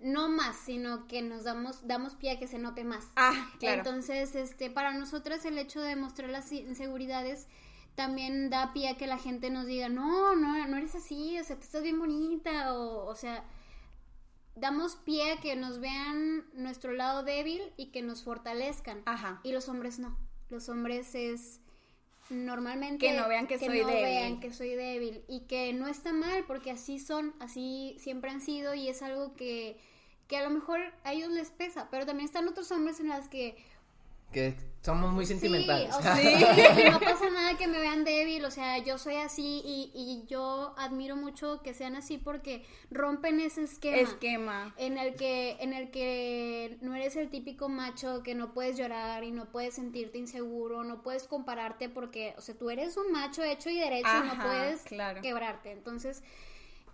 No 0.00 0.28
más, 0.28 0.56
sino 0.56 1.06
que 1.06 1.22
nos 1.22 1.44
damos, 1.44 1.86
damos 1.86 2.16
pie 2.16 2.32
a 2.32 2.38
que 2.40 2.48
se 2.48 2.58
note 2.58 2.82
más. 2.82 3.06
Ah, 3.14 3.50
claro. 3.60 3.78
Entonces, 3.78 4.34
este, 4.34 4.68
para 4.68 4.94
nosotras 4.94 5.44
el 5.44 5.58
hecho 5.58 5.80
de 5.80 5.94
mostrar 5.94 6.28
las 6.30 6.50
inseguridades 6.50 7.46
también 7.94 8.50
da 8.50 8.72
pie 8.72 8.90
a 8.90 8.96
que 8.96 9.06
la 9.06 9.18
gente 9.18 9.50
nos 9.50 9.66
diga, 9.66 9.88
no, 9.88 10.34
no, 10.34 10.66
no 10.66 10.76
eres 10.76 10.94
así, 10.96 11.38
o 11.38 11.44
sea, 11.44 11.56
tú 11.56 11.62
estás 11.62 11.82
bien 11.82 11.98
bonita, 11.98 12.74
o, 12.74 13.06
o 13.06 13.14
sea 13.14 13.44
damos 14.60 14.96
pie 14.96 15.32
a 15.32 15.36
que 15.40 15.56
nos 15.56 15.80
vean 15.80 16.46
nuestro 16.54 16.92
lado 16.92 17.22
débil 17.22 17.62
y 17.76 17.86
que 17.86 18.02
nos 18.02 18.22
fortalezcan. 18.22 19.02
Ajá. 19.06 19.40
Y 19.42 19.52
los 19.52 19.68
hombres 19.68 19.98
no. 19.98 20.16
Los 20.48 20.68
hombres 20.68 21.14
es 21.14 21.60
normalmente 22.30 23.06
que 23.06 23.14
no 23.14 23.28
vean 23.28 23.46
que, 23.46 23.58
soy 23.58 23.80
no 23.80 23.86
vean 23.86 24.40
que 24.40 24.52
soy 24.52 24.74
débil 24.74 25.24
y 25.28 25.40
que 25.40 25.72
no 25.72 25.88
está 25.88 26.12
mal 26.12 26.44
porque 26.46 26.70
así 26.70 26.98
son, 26.98 27.34
así 27.40 27.96
siempre 27.98 28.30
han 28.30 28.40
sido 28.42 28.74
y 28.74 28.88
es 28.88 29.02
algo 29.02 29.34
que 29.34 29.78
que 30.28 30.36
a 30.36 30.42
lo 30.42 30.50
mejor 30.50 30.80
a 31.04 31.14
ellos 31.14 31.32
les 31.32 31.50
pesa, 31.50 31.88
pero 31.90 32.04
también 32.04 32.26
están 32.26 32.46
otros 32.46 32.70
hombres 32.70 33.00
en 33.00 33.08
las 33.08 33.28
que 33.28 33.56
que 34.32 34.54
somos 34.82 35.12
muy 35.12 35.26
sentimentales. 35.26 35.94
Sí, 36.16 36.84
no 36.90 37.00
pasa 37.00 37.28
nada 37.30 37.56
que 37.56 37.66
me 37.66 37.78
vean 37.78 38.04
débil, 38.04 38.44
o 38.44 38.50
sea, 38.50 38.78
yo 38.78 38.98
soy 38.98 39.16
así 39.16 39.60
y, 39.64 39.90
y, 39.94 40.24
yo 40.26 40.74
admiro 40.78 41.16
mucho 41.16 41.60
que 41.62 41.74
sean 41.74 41.96
así 41.96 42.18
porque 42.18 42.64
rompen 42.90 43.40
ese 43.40 43.64
esquema. 43.64 43.96
Esquema. 43.98 44.74
En 44.78 44.96
el 44.98 45.14
que, 45.14 45.56
en 45.60 45.72
el 45.72 45.90
que 45.90 46.78
no 46.80 46.94
eres 46.94 47.16
el 47.16 47.28
típico 47.28 47.68
macho 47.68 48.22
que 48.22 48.34
no 48.34 48.54
puedes 48.54 48.76
llorar 48.76 49.24
y 49.24 49.30
no 49.30 49.50
puedes 49.50 49.74
sentirte 49.74 50.18
inseguro, 50.18 50.84
no 50.84 51.02
puedes 51.02 51.24
compararte 51.24 51.88
porque, 51.88 52.34
o 52.38 52.40
sea, 52.40 52.56
tú 52.56 52.70
eres 52.70 52.96
un 52.96 53.12
macho 53.12 53.42
hecho 53.42 53.68
y 53.70 53.78
derecho 53.78 54.08
y 54.24 54.26
no 54.26 54.42
puedes 54.42 54.82
quebrarte. 55.22 55.72
Entonces, 55.72 56.22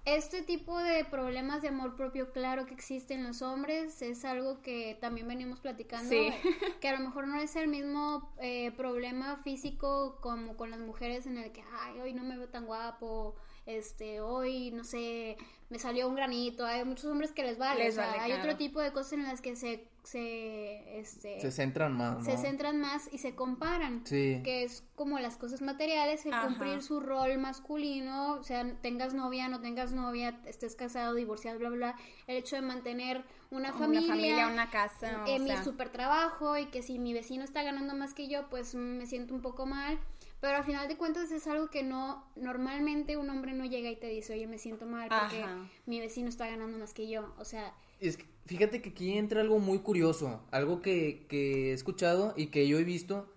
este 0.05 0.43
tipo 0.43 0.79
de 0.79 1.05
problemas 1.05 1.63
de 1.63 1.69
amor 1.69 1.97
propio, 1.97 2.31
claro 2.31 2.67
que 2.67 2.75
existen 2.75 3.21
en 3.21 3.27
los 3.29 3.41
hombres, 3.41 4.03
es 4.03 4.25
algo 4.25 4.61
que 4.61 4.99
también 5.01 5.27
venimos 5.27 5.61
platicando, 5.61 6.11
que 6.81 6.89
a 6.89 6.93
lo 6.93 7.01
mejor 7.01 7.27
no 7.27 7.37
es 7.37 7.57
el 7.57 7.69
mismo 7.69 8.35
eh, 8.39 8.71
problema 8.73 9.39
físico 9.39 10.19
como 10.21 10.57
con 10.57 10.71
las 10.71 10.81
mujeres 10.81 11.27
en 11.27 11.39
el 11.39 11.53
que, 11.53 11.65
ay, 11.81 12.01
hoy 12.01 12.13
no 12.13 12.23
me 12.23 12.37
veo 12.37 12.49
tan 12.49 12.67
guapo, 12.67 13.35
este, 13.65 14.21
hoy, 14.21 14.73
no 14.73 14.85
sé, 14.85 15.39
me 15.71 15.79
salió 15.79 16.07
un 16.07 16.17
granito, 16.17 16.67
hay 16.67 16.85
muchos 16.85 17.07
hombres 17.07 17.33
que 17.33 17.43
les 17.43 17.57
vale, 17.57 17.91
hay 18.21 18.33
otro 18.33 18.57
tipo 18.57 18.81
de 18.81 18.93
cosas 18.93 19.15
en 19.15 19.23
las 19.23 19.41
que 19.41 19.57
se 19.57 19.89
se 20.05 20.99
este 20.99 21.41
se 21.41 21.51
centran 21.51 21.97
más 21.97 22.25
se 22.25 22.37
centran 22.37 22.79
más 22.79 23.09
y 23.13 23.19
se 23.19 23.35
comparan 23.35 24.05
que 24.05 24.63
es 24.63 24.85
como 24.95 25.19
las 25.19 25.37
cosas 25.37 25.63
materiales 25.63 26.27
el 26.27 26.35
cumplir 26.39 26.83
su 26.83 27.01
rol 27.01 27.39
masculino 27.39 28.35
o 28.35 28.43
sea 28.43 28.65
tengas 28.83 29.15
novia 29.15 29.49
no 29.49 29.61
tengas 29.61 29.93
novia 29.93 30.39
estés 30.47 30.77
casado 30.77 31.15
divorciado 31.15 31.59
bla 31.59 31.71
bla, 31.71 31.97
el 32.27 32.37
hecho 32.37 32.57
de 32.57 32.63
mantener 32.63 33.25
una, 33.51 33.73
familia 33.73 34.01
una 34.01 34.15
familia 34.15 34.49
una 34.49 34.71
casa 34.71 35.25
en 35.27 35.45
mi 35.45 35.57
super 35.65 35.89
trabajo 35.91 36.59
y 36.59 36.67
que 36.67 36.83
si 36.83 36.99
mi 36.99 37.13
vecino 37.13 37.43
está 37.43 37.63
ganando 37.63 37.95
más 37.95 38.13
que 38.15 38.29
yo 38.29 38.49
pues 38.51 38.75
me 38.75 39.07
siento 39.07 39.35
un 39.35 39.41
poco 39.41 39.65
mal 39.65 39.99
pero 40.45 40.59
al 40.59 40.65
final 40.65 40.89
de 40.89 40.99
cuentas 40.99 41.33
es 41.33 41.47
algo 41.47 41.71
que 41.71 41.83
no, 41.83 42.23
normalmente 42.37 43.17
un 43.17 43.31
hombre 43.31 43.55
no 43.55 43.65
llega 43.65 43.89
y 43.89 43.97
te 43.97 44.09
dice, 44.09 44.35
oye, 44.35 44.47
me 44.47 44.59
siento 44.59 44.85
mal 44.85 45.09
porque 45.09 45.43
mi 45.87 46.01
vecino 46.01 46.29
está 46.29 46.47
ganando 46.47 46.77
más 46.77 46.93
que 46.93 47.09
yo. 47.09 47.35
O 47.39 47.47
sea... 47.47 47.73
Es 47.99 48.19
fíjate 48.47 48.83
que 48.83 48.91
aquí 48.91 49.17
entra 49.17 49.41
algo 49.41 49.59
muy 49.59 49.79
curioso, 49.81 50.43
algo 50.51 50.83
que, 50.83 51.27
que 51.29 51.71
he 51.71 51.73
escuchado 51.73 52.35
y 52.37 52.47
que 52.47 52.67
yo 52.69 52.79
he 52.79 52.85
visto. 52.85 53.29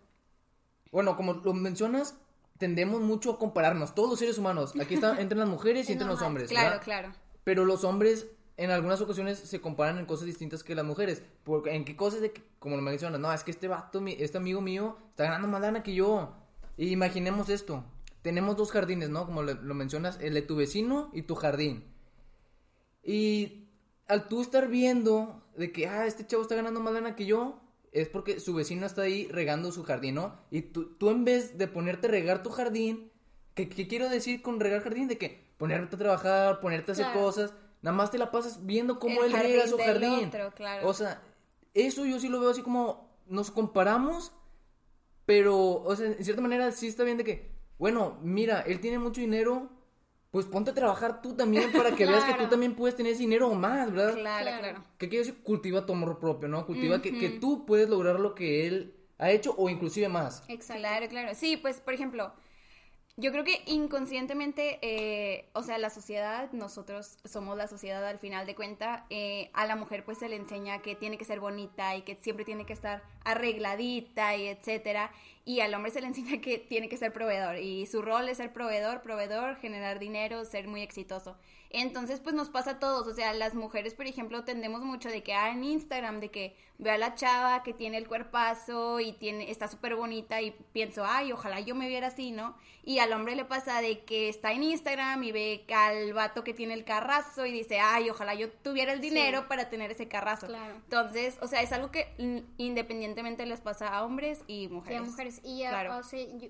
Bueno, 0.91 1.15
como 1.17 1.33
lo 1.33 1.53
mencionas, 1.53 2.15
tendemos 2.57 3.01
mucho 3.01 3.31
a 3.31 3.39
compararnos, 3.39 3.95
todos 3.95 4.09
los 4.09 4.19
seres 4.19 4.37
humanos. 4.37 4.73
Aquí 4.79 4.95
están 4.95 5.19
entre 5.19 5.37
las 5.37 5.47
mujeres 5.47 5.89
y 5.89 5.93
entre 5.93 6.07
los 6.07 6.21
hombres. 6.21 6.49
Claro, 6.49 6.79
claro. 6.83 7.11
Pero 7.43 7.65
los 7.65 7.83
hombres 7.83 8.27
en 8.57 8.71
algunas 8.71 8.99
ocasiones 9.01 9.37
se 9.37 9.61
comparan 9.61 9.99
en 9.99 10.05
cosas 10.05 10.25
distintas 10.25 10.63
que 10.63 10.75
las 10.75 10.85
mujeres. 10.85 11.21
Porque, 11.43 11.75
¿En 11.75 11.85
qué 11.85 11.95
cosas 11.95 12.21
de 12.21 12.31
que, 12.31 12.43
como 12.59 12.75
lo 12.75 12.81
mencionas? 12.81 13.19
No, 13.19 13.31
es 13.31 13.43
que 13.43 13.51
este 13.51 13.67
vato, 13.67 14.03
este 14.05 14.37
amigo 14.37 14.61
mío, 14.61 14.97
está 15.11 15.25
ganando 15.25 15.47
más 15.47 15.61
lana 15.61 15.83
que 15.83 15.93
yo. 15.93 16.33
Y 16.75 16.89
imaginemos 16.89 17.49
esto. 17.49 17.85
Tenemos 18.23 18.57
dos 18.57 18.71
jardines, 18.71 19.09
¿no? 19.09 19.25
Como 19.25 19.43
lo, 19.43 19.73
mencionas, 19.73 20.17
el 20.19 20.33
de 20.33 20.41
tu 20.41 20.55
vecino 20.55 21.09
y 21.13 21.21
tu 21.21 21.35
jardín. 21.35 21.85
Y 23.03 23.66
al 24.07 24.27
tú 24.27 24.41
estar 24.41 24.67
viendo 24.67 25.43
de 25.55 25.71
que, 25.71 25.87
ah, 25.87 26.05
este 26.05 26.25
chavo 26.25 26.43
está 26.43 26.55
ganando 26.55 26.79
más 26.79 26.93
lana 26.93 27.15
que 27.15 27.25
yo, 27.25 27.59
es 27.91 28.07
porque 28.09 28.39
su 28.39 28.53
vecino 28.53 28.85
está 28.85 29.03
ahí 29.03 29.27
regando 29.27 29.71
su 29.71 29.83
jardín, 29.83 30.15
¿no? 30.15 30.39
Y 30.51 30.61
tú, 30.61 30.95
tú 30.95 31.09
en 31.09 31.25
vez 31.25 31.57
de 31.57 31.67
ponerte 31.67 32.07
a 32.07 32.11
regar 32.11 32.43
tu 32.43 32.49
jardín, 32.49 33.11
¿qué, 33.53 33.67
quiero 33.67 34.09
decir 34.09 34.41
con 34.41 34.59
regar 34.59 34.81
jardín? 34.81 35.07
De 35.07 35.17
que 35.17 35.47
ponerte 35.57 35.95
a 35.95 35.99
trabajar, 35.99 36.59
ponerte 36.59 36.91
a 36.91 36.93
hacer 36.93 37.11
cosas, 37.13 37.53
nada 37.81 37.95
más 37.95 38.11
te 38.11 38.17
la 38.17 38.31
pasas 38.31 38.65
viendo 38.65 38.99
cómo 38.99 39.23
él 39.23 39.33
rega 39.33 39.67
su 39.67 39.77
jardín. 39.77 40.31
O 40.83 40.93
sea, 40.93 41.21
eso 41.73 42.05
yo 42.05 42.19
sí 42.19 42.29
lo 42.29 42.39
veo 42.39 42.51
así 42.51 42.61
como 42.61 43.09
nos 43.27 43.51
comparamos, 43.51 44.31
pero, 45.25 45.83
o 45.83 45.95
sea, 45.95 46.07
en 46.07 46.23
cierta 46.23 46.41
manera 46.41 46.71
sí 46.71 46.87
está 46.87 47.03
bien 47.03 47.17
de 47.17 47.23
que, 47.23 47.51
bueno, 47.77 48.17
mira, 48.21 48.61
él 48.61 48.79
tiene 48.79 48.99
mucho 48.99 49.21
dinero, 49.21 49.69
pues 50.31 50.45
ponte 50.45 50.71
a 50.71 50.73
trabajar 50.73 51.21
tú 51.21 51.35
también 51.35 51.71
para 51.73 51.95
que 51.95 52.05
veas 52.05 52.23
que 52.23 52.33
tú 52.33 52.49
también 52.49 52.75
puedes 52.75 52.95
tener 52.95 53.13
ese 53.13 53.21
dinero 53.21 53.49
o 53.49 53.55
más, 53.55 53.91
¿verdad? 53.91 54.13
Claro, 54.15 54.59
claro. 54.59 54.83
¿Qué 54.97 55.09
quiere 55.09 55.25
decir? 55.25 55.41
Cultiva 55.43 55.85
tu 55.85 55.93
amor 55.93 56.19
propio, 56.19 56.47
¿no? 56.47 56.65
Cultiva 56.65 57.01
que, 57.01 57.17
que, 57.17 57.29
tú 57.29 57.65
puedes 57.65 57.89
lograr 57.89 58.19
lo 58.19 58.35
que 58.35 58.67
él 58.67 58.95
ha 59.17 59.31
hecho 59.31 59.55
o 59.57 59.69
inclusive 59.69 60.09
más. 60.09 60.43
Exacto. 60.47 60.81
Claro, 60.81 61.07
claro. 61.07 61.31
Sí, 61.33 61.57
pues, 61.57 61.79
por 61.79 61.93
ejemplo, 61.93 62.33
yo 63.19 63.31
creo 63.31 63.43
que 63.43 63.63
inconscientemente, 63.65 64.77
eh, 64.83 65.49
o 65.53 65.63
sea, 65.63 65.79
la 65.79 65.89
sociedad, 65.89 66.51
nosotros 66.51 67.17
somos 67.25 67.57
la 67.57 67.67
sociedad 67.67 68.05
al 68.07 68.19
final 68.19 68.45
de 68.45 68.53
cuenta, 68.53 69.07
eh, 69.09 69.49
a 69.53 69.65
la 69.65 69.75
mujer 69.75 70.05
pues 70.05 70.19
se 70.19 70.29
le 70.29 70.35
enseña 70.35 70.83
que 70.83 70.93
tiene 70.95 71.17
que 71.17 71.25
ser 71.25 71.39
bonita 71.39 71.95
y 71.95 72.03
que 72.03 72.15
siempre 72.21 72.45
tiene 72.45 72.67
que 72.67 72.73
estar 72.73 73.01
arregladita 73.25 74.35
y 74.35 74.47
etcétera, 74.47 75.11
y 75.45 75.61
al 75.61 75.73
hombre 75.73 75.91
se 75.91 76.01
le 76.01 76.07
enseña 76.13 76.39
que 76.39 76.59
tiene 76.59 76.89
que 76.89 76.97
ser 76.97 77.11
proveedor 77.11 77.57
y 77.57 77.87
su 77.87 78.03
rol 78.03 78.29
es 78.29 78.37
ser 78.37 78.53
proveedor, 78.53 79.01
proveedor, 79.01 79.55
generar 79.57 79.97
dinero, 79.97 80.45
ser 80.45 80.67
muy 80.67 80.83
exitoso. 80.83 81.35
Entonces, 81.69 82.19
pues 82.19 82.33
nos 82.33 82.49
pasa 82.49 82.71
a 82.71 82.79
todos, 82.79 83.07
o 83.07 83.13
sea, 83.13 83.33
las 83.33 83.53
mujeres, 83.53 83.93
por 83.93 84.07
ejemplo, 84.07 84.43
tendemos 84.43 84.81
mucho 84.81 85.09
de 85.09 85.23
que, 85.23 85.33
ah, 85.33 85.51
en 85.51 85.63
Instagram, 85.63 86.19
de 86.19 86.29
que 86.29 86.55
veo 86.77 86.93
a 86.93 86.97
la 86.97 87.15
chava 87.15 87.63
que 87.63 87.73
tiene 87.73 87.97
el 87.97 88.07
cuerpazo 88.07 88.99
y 88.99 89.13
tiene, 89.13 89.49
está 89.49 89.67
súper 89.67 89.95
bonita 89.95 90.41
y 90.41 90.51
pienso, 90.71 91.03
ay, 91.05 91.31
ojalá 91.31 91.59
yo 91.59 91.75
me 91.75 91.87
viera 91.87 92.07
así, 92.07 92.31
¿no? 92.31 92.55
Y 92.83 92.99
al 92.99 93.11
hombre 93.11 93.35
le 93.35 93.43
pasa 93.43 93.81
de 93.81 94.05
que 94.05 94.29
está 94.29 94.53
en 94.53 94.63
Instagram 94.63 95.21
y 95.23 95.31
ve 95.31 95.65
al 95.75 96.13
vato 96.13 96.43
que 96.43 96.53
tiene 96.53 96.73
el 96.73 96.85
carrazo 96.85 97.45
y 97.45 97.51
dice, 97.51 97.79
ay, 97.79 98.09
ojalá 98.09 98.33
yo 98.33 98.49
tuviera 98.49 98.93
el 98.93 99.01
dinero 99.01 99.47
para 99.47 99.69
tener 99.69 99.91
ese 99.91 100.07
carrazo. 100.07 100.47
Claro. 100.47 100.75
Entonces, 100.75 101.37
o 101.41 101.47
sea, 101.47 101.61
es 101.61 101.71
algo 101.73 101.91
que 101.91 102.07
independientemente 102.57 103.45
les 103.45 103.59
pasa 103.59 103.89
a 103.89 104.05
hombres 104.05 104.41
y 104.47 104.67
mujeres. 104.69 105.01
Y 105.01 105.03
a 105.03 105.05
mujeres. 105.05 105.41
Y, 105.43 105.59
claro. 105.67 106.01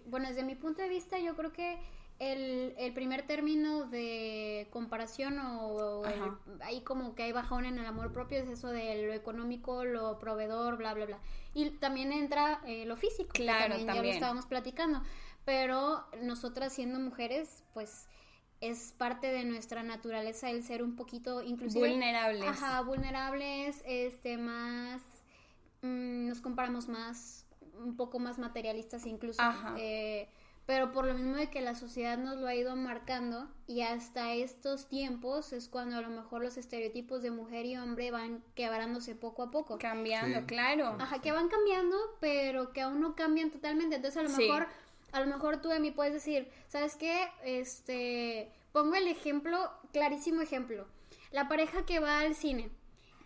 bueno, 0.06 0.28
desde 0.28 0.44
mi 0.44 0.56
punto 0.56 0.82
de 0.82 0.90
vista, 0.90 1.18
yo 1.18 1.36
creo 1.36 1.54
que 1.54 1.78
el, 2.20 2.74
el 2.78 2.94
primer 2.94 3.28
término 3.28 3.86
de 3.86 4.68
comparación 4.72 5.38
o, 5.40 6.04
ahí 6.62 6.82
como 6.82 7.14
que 7.14 7.24
hay 7.24 7.32
bajón 7.32 7.66
en 7.66 7.78
el 7.78 7.86
amor 7.86 8.12
propio 8.12 8.40
es 8.40 8.50
eso 8.50 8.70
de 8.70 9.06
lo 9.06 9.14
económico, 9.14 9.86
lo 9.86 10.18
proveedor, 10.18 10.78
bla, 10.78 10.94
bla, 10.94 11.06
bla. 11.06 11.20
Y 11.54 11.70
también 11.72 12.12
entra 12.12 12.62
eh, 12.66 12.86
lo 12.86 12.98
físico, 12.98 13.30
claro, 13.34 13.76
también, 13.76 13.96
ya 13.96 14.02
lo 14.02 14.10
estábamos 14.10 14.46
platicando. 14.46 15.02
Pero 15.46 16.06
nosotras 16.22 16.74
siendo 16.74 17.00
mujeres, 17.00 17.64
pues 17.74 18.08
es 18.62 18.94
parte 18.98 19.32
de 19.32 19.46
nuestra 19.46 19.84
naturaleza 19.84 20.50
el 20.50 20.64
ser 20.64 20.82
un 20.82 20.96
poquito 20.96 21.44
inclusive 21.44 21.88
vulnerables. 21.88 22.48
Ajá, 22.48 22.82
vulnerables, 22.82 23.84
este 23.86 24.38
más 24.38 25.02
mm, 25.84 26.28
nos 26.28 26.42
comparamos 26.42 26.88
más 26.88 27.46
un 27.80 27.96
poco 27.96 28.18
más 28.18 28.40
materialistas 28.40 29.06
incluso. 29.06 29.42
Eh, 29.78 30.28
pero 30.68 30.92
por 30.92 31.06
lo 31.06 31.14
mismo 31.14 31.38
de 31.38 31.50
que 31.50 31.62
la 31.62 31.76
sociedad 31.76 32.18
nos 32.18 32.36
lo 32.36 32.46
ha 32.46 32.54
ido 32.54 32.76
marcando 32.76 33.48
y 33.68 33.82
hasta 33.82 34.34
estos 34.34 34.90
tiempos 34.90 35.54
es 35.54 35.70
cuando 35.70 35.96
a 35.96 36.02
lo 36.02 36.10
mejor 36.10 36.44
los 36.44 36.58
estereotipos 36.58 37.24
de 37.24 37.32
mujer 37.32 37.66
y 37.66 37.78
hombre 37.78 38.12
van 38.12 38.44
quebrándose 38.54 39.16
poco 39.16 39.44
a 39.44 39.50
poco. 39.50 39.78
Cambiando, 39.78 40.46
claro. 40.46 40.98
Ajá, 41.00 41.22
que 41.22 41.32
van 41.32 41.48
cambiando, 41.48 41.96
pero 42.20 42.74
que 42.74 42.82
aún 42.82 43.00
no 43.00 43.16
cambian 43.16 43.50
totalmente. 43.50 43.96
Entonces 43.96 44.18
a 44.20 44.24
lo 44.24 44.30
mejor, 44.30 44.68
a 45.14 45.22
lo 45.22 45.28
mejor 45.28 45.62
tú 45.62 45.70
de 45.70 45.80
mí 45.80 45.92
puedes 45.92 46.12
decir, 46.14 46.52
¿sabes 46.68 46.98
qué? 46.98 47.30
Este, 47.46 48.52
pongo 48.74 48.96
el 48.96 49.08
ejemplo, 49.08 49.72
clarísimo 49.94 50.42
ejemplo. 50.42 50.86
La 51.32 51.48
pareja 51.48 51.86
que 51.86 52.00
va 52.00 52.20
al 52.20 52.36
cine 52.36 52.72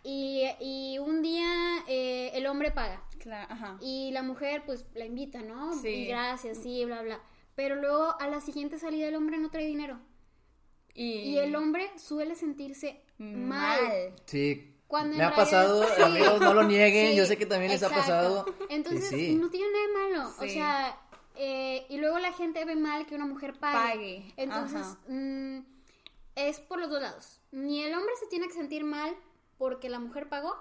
y, 0.04 0.44
y 0.60 0.98
un 1.00 1.22
día 1.22 1.84
eh, 1.88 2.30
el 2.34 2.46
hombre 2.46 2.70
paga. 2.70 3.02
ajá. 3.48 3.78
Y 3.80 4.12
la 4.12 4.22
mujer 4.22 4.62
pues 4.64 4.86
la 4.94 5.06
invita, 5.06 5.42
¿no? 5.42 5.72
Sí. 5.74 5.88
Y 5.88 6.06
gracias, 6.06 6.58
sí, 6.58 6.84
bla, 6.84 7.02
bla. 7.02 7.20
Pero 7.54 7.76
luego 7.76 8.14
a 8.20 8.28
la 8.28 8.40
siguiente 8.40 8.78
salida 8.78 9.08
el 9.08 9.14
hombre 9.14 9.38
no 9.38 9.50
trae 9.50 9.66
dinero. 9.66 10.00
Y, 10.94 11.38
el 11.38 11.56
hombre 11.56 11.90
suele 11.96 12.36
sentirse 12.36 13.02
mal. 13.18 14.14
Sí. 14.26 14.68
Cuando 14.86 15.16
me 15.16 15.24
ha 15.24 15.34
pasado, 15.34 15.82
amigos, 16.04 16.38
no 16.40 16.52
lo 16.52 16.64
nieguen, 16.64 17.16
yo 17.16 17.24
sé 17.24 17.38
que 17.38 17.46
también 17.46 17.72
les 17.72 17.82
ha 17.82 17.88
pasado. 17.88 18.44
Entonces, 18.68 19.34
no 19.36 19.48
tiene 19.48 19.68
nada 19.72 19.86
de 19.86 19.92
malo. 19.92 20.34
O 20.38 20.46
sea, 20.46 21.00
eh, 21.34 21.86
y 21.88 21.96
luego 21.96 22.18
la 22.18 22.32
gente 22.32 22.64
ve 22.64 22.76
mal 22.76 23.06
que 23.06 23.14
una 23.14 23.24
mujer 23.24 23.54
pague. 23.58 24.34
Entonces, 24.36 24.86
mm, 25.08 25.60
es 26.36 26.60
por 26.60 26.78
los 26.78 26.90
dos 26.90 27.00
lados. 27.00 27.40
Ni 27.52 27.82
el 27.82 27.94
hombre 27.94 28.12
se 28.20 28.26
tiene 28.26 28.48
que 28.48 28.54
sentir 28.54 28.84
mal 28.84 29.16
porque 29.56 29.88
la 29.88 29.98
mujer 29.98 30.28
pagó, 30.28 30.54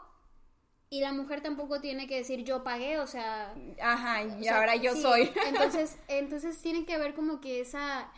y 0.92 1.00
la 1.00 1.14
mujer 1.14 1.40
tampoco 1.40 1.80
tiene 1.80 2.06
que 2.06 2.18
decir 2.18 2.44
yo 2.44 2.66
pagué, 2.66 3.00
o 3.00 3.08
sea... 3.08 3.56
Ajá, 3.82 4.24
y 4.24 4.48
ahora 4.50 4.76
yo 4.76 4.94
soy. 4.94 5.32
Entonces, 5.48 5.98
entonces 6.10 6.62
tiene 6.62 6.86
que 6.86 6.98
ver 6.98 7.16
como 7.16 7.40
que 7.40 7.62
esa... 7.62 8.12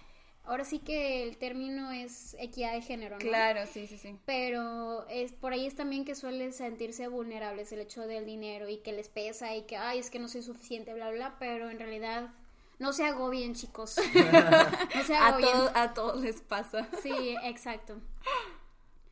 Ahora 0.43 0.65
sí 0.65 0.79
que 0.79 1.21
el 1.23 1.37
término 1.37 1.91
es 1.91 2.35
equidad 2.39 2.73
de 2.73 2.81
género, 2.81 3.15
¿no? 3.17 3.19
Claro, 3.19 3.61
sí, 3.71 3.85
sí, 3.85 3.97
sí. 3.97 4.17
Pero 4.25 5.07
es 5.07 5.31
por 5.31 5.53
ahí 5.53 5.67
es 5.67 5.75
también 5.75 6.03
que 6.03 6.15
suelen 6.15 6.51
sentirse 6.51 7.07
vulnerables 7.07 7.71
el 7.71 7.79
hecho 7.79 8.01
del 8.07 8.25
dinero 8.25 8.67
y 8.67 8.77
que 8.77 8.91
les 8.91 9.07
pesa 9.07 9.55
y 9.55 9.61
que, 9.61 9.77
ay, 9.77 9.99
es 9.99 10.09
que 10.09 10.19
no 10.19 10.27
soy 10.27 10.41
suficiente, 10.41 10.93
bla, 10.95 11.11
bla, 11.11 11.35
pero 11.39 11.69
en 11.69 11.77
realidad 11.79 12.33
no 12.79 12.91
se 12.91 13.05
agobien, 13.05 13.53
chicos. 13.53 13.97
no 14.95 15.03
se 15.03 15.15
agobien. 15.15 15.49
A, 15.75 15.83
a 15.83 15.93
todos 15.93 16.19
les 16.21 16.41
pasa. 16.41 16.89
Sí, 17.03 17.37
exacto. 17.43 18.01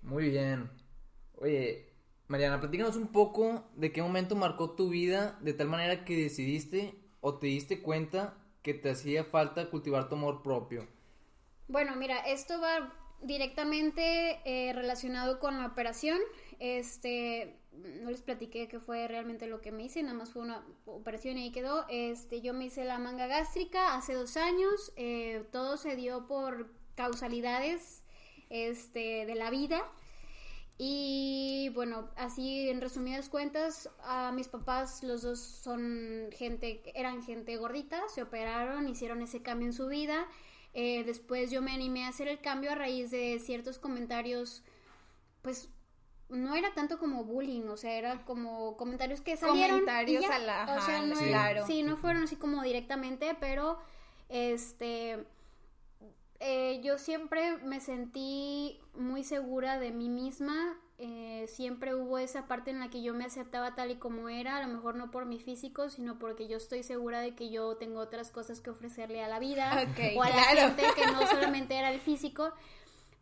Muy 0.02 0.32
bien. 0.32 0.70
Oye, 1.38 1.91
Mariana, 2.32 2.62
platícanos 2.62 2.96
un 2.96 3.10
poco 3.10 3.66
de 3.76 3.92
qué 3.92 4.02
momento 4.02 4.38
marcó 4.38 4.72
tu 4.72 4.88
vida 4.88 5.38
de 5.42 5.54
tal 5.54 5.68
manera 5.68 6.06
que 6.06 6.16
decidiste 6.16 6.96
o 7.20 7.38
te 7.38 7.48
diste 7.48 7.82
cuenta 7.82 8.38
que 8.62 8.74
te 8.74 8.90
hacía 8.90 9.26
falta 9.26 9.70
cultivar 9.70 10.08
tu 10.08 10.16
amor 10.16 10.42
propio. 10.42 10.88
Bueno, 11.68 11.94
mira, 11.98 12.20
esto 12.20 12.62
va 12.62 12.94
directamente 13.22 14.40
eh, 14.46 14.72
relacionado 14.72 15.40
con 15.40 15.60
la 15.60 15.66
operación. 15.66 16.20
Este, 16.60 17.60
no 17.74 18.10
les 18.10 18.22
platiqué 18.22 18.70
qué 18.70 18.80
fue 18.80 19.10
realmente 19.10 19.46
lo 19.48 19.60
que 19.60 19.74
me 19.74 19.84
hice, 19.84 20.02
nada 20.02 20.18
más 20.18 20.32
fue 20.32 20.44
una 20.44 20.64
operación 20.86 21.38
y 21.38 21.44
ahí 21.44 21.52
quedó. 21.52 21.86
Este, 21.90 22.40
yo 22.40 22.54
me 22.54 22.64
hice 22.64 22.86
la 22.86 22.98
manga 22.98 23.28
gástrica 23.28 23.94
hace 23.96 24.14
dos 24.14 24.38
años. 24.38 24.94
Eh, 24.96 25.44
todo 25.52 25.76
se 25.76 25.98
dio 25.98 26.28
por 26.28 26.72
causalidades 26.96 28.04
este, 28.50 29.26
de 29.26 29.36
la 29.36 29.50
vida. 29.50 29.86
Y 30.84 31.70
bueno, 31.76 32.10
así 32.16 32.68
en 32.68 32.82
resumidas 32.82 33.30
cuentas, 33.30 33.88
a 34.04 34.32
mis 34.32 34.48
papás, 34.48 35.04
los 35.04 35.22
dos 35.22 35.40
son 35.40 36.30
gente, 36.32 36.82
eran 36.96 37.22
gente 37.22 37.56
gordita, 37.58 38.02
se 38.10 38.24
operaron, 38.24 38.90
hicieron 38.90 39.22
ese 39.22 39.44
cambio 39.44 39.68
en 39.68 39.74
su 39.74 39.86
vida. 39.86 40.26
Eh, 40.74 41.04
después 41.04 41.52
yo 41.52 41.62
me 41.62 41.72
animé 41.72 42.06
a 42.06 42.08
hacer 42.08 42.28
el 42.28 42.42
cambio 42.42 42.72
a 42.72 42.76
raíz 42.76 43.12
de 43.12 43.38
ciertos 43.38 43.78
comentarios, 43.78 44.64
pues 45.44 45.70
no 46.30 46.56
era 46.56 46.74
tanto 46.74 46.98
como 46.98 47.26
bullying, 47.26 47.68
o 47.68 47.78
sea, 47.78 47.94
era 47.94 48.26
como 48.26 48.76
comentarios 48.76 49.22
que 49.22 49.38
salieron. 49.38 49.82
Comentarios 49.82 50.26
a 50.26 50.40
la. 50.40 50.78
O 50.80 50.82
sea, 50.84 51.06
no, 51.06 51.16
claro. 51.16 51.68
Sí, 51.68 51.84
no 51.84 51.96
fueron 51.96 52.24
así 52.24 52.38
como 52.38 52.64
directamente, 52.64 53.38
pero 53.40 53.78
este 54.30 55.28
eh, 56.44 56.82
yo 56.84 56.98
siempre 56.98 57.58
me 57.58 57.80
sentí 57.80 58.80
muy 58.96 59.24
segura 59.24 59.78
de 59.78 59.92
mí 59.92 60.10
misma. 60.10 60.76
Eh, 60.98 61.46
siempre 61.48 61.94
hubo 61.94 62.18
esa 62.18 62.48
parte 62.48 62.72
en 62.72 62.80
la 62.80 62.90
que 62.90 63.04
yo 63.04 63.14
me 63.14 63.26
aceptaba 63.26 63.76
tal 63.76 63.92
y 63.92 63.96
como 63.96 64.28
era, 64.28 64.58
a 64.58 64.62
lo 64.62 64.74
mejor 64.74 64.96
no 64.96 65.12
por 65.12 65.28
mi 65.28 65.40
físico, 65.40 65.90
sino 65.90 66.18
porque 66.18 66.48
yo 66.48 66.58
estoy 66.58 66.82
segura 66.82 67.22
de 67.22 67.36
que 67.36 67.52
yo 67.52 67.78
tengo 67.78 68.00
otras 68.00 68.32
cosas 68.32 68.60
que 68.60 68.72
ofrecerle 68.72 69.24
a 69.24 69.28
la 69.28 69.38
vida 69.38 69.88
o 70.16 70.24
a 70.24 70.30
la 70.30 70.44
gente 70.44 70.84
que 70.96 71.06
no 71.12 71.26
solamente 71.28 71.76
era 71.76 71.92
el 71.92 72.00
físico. 72.00 72.52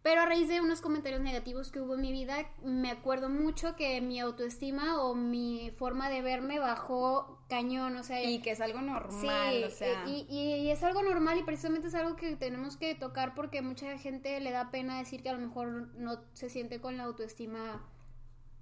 Pero 0.01 0.21
a 0.21 0.25
raíz 0.25 0.47
de 0.47 0.61
unos 0.61 0.79
comentarios 0.79 1.19
negativos 1.19 1.71
que 1.71 1.81
hubo 1.81 1.95
en 1.95 2.01
mi 2.01 2.13
vida, 2.13 2.49
me 2.63 2.89
acuerdo 2.89 3.27
mucho 3.27 3.75
que 3.75 3.99
mi 3.99 4.19
autoestima 4.19 5.01
o 5.03 5.13
mi 5.13 5.71
forma 5.71 6.09
de 6.09 6.21
verme 6.21 6.57
bajó 6.57 7.43
cañón, 7.49 7.97
o 7.97 8.03
sea... 8.03 8.23
Y 8.23 8.39
que 8.39 8.51
es 8.51 8.61
algo 8.61 8.81
normal, 8.81 9.63
o 9.65 9.69
sea... 9.69 10.05
Y, 10.07 10.25
y, 10.29 10.69
es 10.71 10.83
algo 10.83 11.03
normal 11.03 11.39
y 11.39 11.43
precisamente 11.43 11.89
es 11.89 11.95
algo 11.95 12.15
que 12.15 12.37
tenemos 12.37 12.77
que 12.77 12.95
tocar 12.95 13.35
porque 13.35 13.61
mucha 13.61 13.97
gente 13.97 14.39
le 14.39 14.51
da 14.51 14.71
pena 14.71 14.99
decir 14.99 15.21
que 15.21 15.29
a 15.29 15.33
lo 15.33 15.39
mejor 15.39 15.89
no 15.95 16.21
se 16.33 16.49
siente 16.49 16.79
con 16.79 16.95
la 16.95 17.03
autoestima 17.03 17.85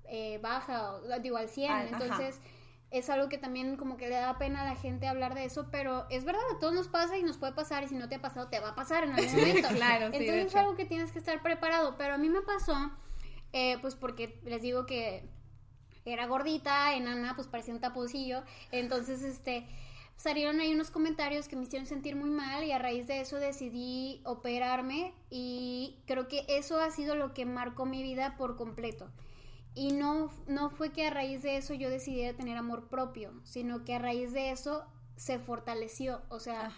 eh, 0.05 0.39
baja, 0.41 0.93
o, 0.95 1.19
digo, 1.19 1.37
al 1.37 1.49
100, 1.49 1.71
entonces 1.93 2.41
es 2.89 3.09
algo 3.09 3.27
que 3.29 3.37
también 3.37 3.75
como 3.75 3.97
que 3.97 4.07
le 4.07 4.15
da 4.15 4.37
pena 4.37 4.61
a 4.61 4.65
la 4.65 4.75
gente 4.75 5.07
hablar 5.07 5.35
de 5.35 5.45
eso, 5.45 5.67
pero 5.71 6.05
es 6.09 6.23
verdad, 6.23 6.41
a 6.55 6.59
todos 6.59 6.73
nos 6.73 6.87
pasa 6.87 7.17
y 7.17 7.23
nos 7.23 7.37
puede 7.37 7.53
pasar 7.53 7.83
y 7.83 7.87
si 7.87 7.95
no 7.95 8.07
te 8.07 8.15
ha 8.15 8.21
pasado 8.21 8.47
te 8.47 8.59
va 8.59 8.69
a 8.69 8.75
pasar 8.75 9.03
en 9.03 9.11
algún 9.11 9.35
momento. 9.35 9.67
claro, 9.69 10.05
Entonces 10.05 10.45
es 10.45 10.55
algo 10.55 10.75
que 10.75 10.85
tienes 10.85 11.11
que 11.11 11.19
estar 11.19 11.41
preparado, 11.41 11.95
pero 11.97 12.13
a 12.13 12.17
mí 12.17 12.29
me 12.29 12.41
pasó, 12.41 12.91
eh, 13.53 13.77
pues 13.81 13.95
porque 13.95 14.39
les 14.43 14.61
digo 14.61 14.85
que 14.85 15.29
era 16.05 16.25
gordita, 16.25 16.95
enana, 16.95 17.35
pues 17.35 17.47
parecía 17.47 17.73
un 17.73 17.81
taponcillo. 17.81 18.43
Entonces, 18.71 19.23
este, 19.23 19.67
salieron 20.15 20.59
ahí 20.59 20.73
unos 20.73 20.89
comentarios 20.89 21.47
que 21.47 21.55
me 21.55 21.63
hicieron 21.63 21.85
sentir 21.85 22.15
muy 22.15 22.29
mal 22.29 22.63
y 22.63 22.71
a 22.71 22.79
raíz 22.79 23.07
de 23.07 23.21
eso 23.21 23.37
decidí 23.37 24.21
operarme 24.23 25.13
y 25.29 25.99
creo 26.05 26.27
que 26.27 26.45
eso 26.47 26.79
ha 26.79 26.89
sido 26.91 27.15
lo 27.15 27.33
que 27.33 27.45
marcó 27.45 27.85
mi 27.85 28.01
vida 28.03 28.35
por 28.37 28.55
completo. 28.55 29.09
Y 29.77 29.91
no, 29.91 30.31
no 30.47 30.71
fue 30.71 30.91
que 30.91 31.05
a 31.05 31.11
raíz 31.11 31.43
de 31.43 31.55
eso 31.55 31.75
yo 31.75 31.91
decidiera 31.91 32.35
tener 32.35 32.57
amor 32.57 32.87
propio, 32.89 33.31
sino 33.43 33.85
que 33.85 33.93
a 33.93 33.99
raíz 33.99 34.33
de 34.33 34.49
eso 34.49 34.83
se 35.17 35.37
fortaleció. 35.37 36.23
O 36.29 36.39
sea, 36.39 36.73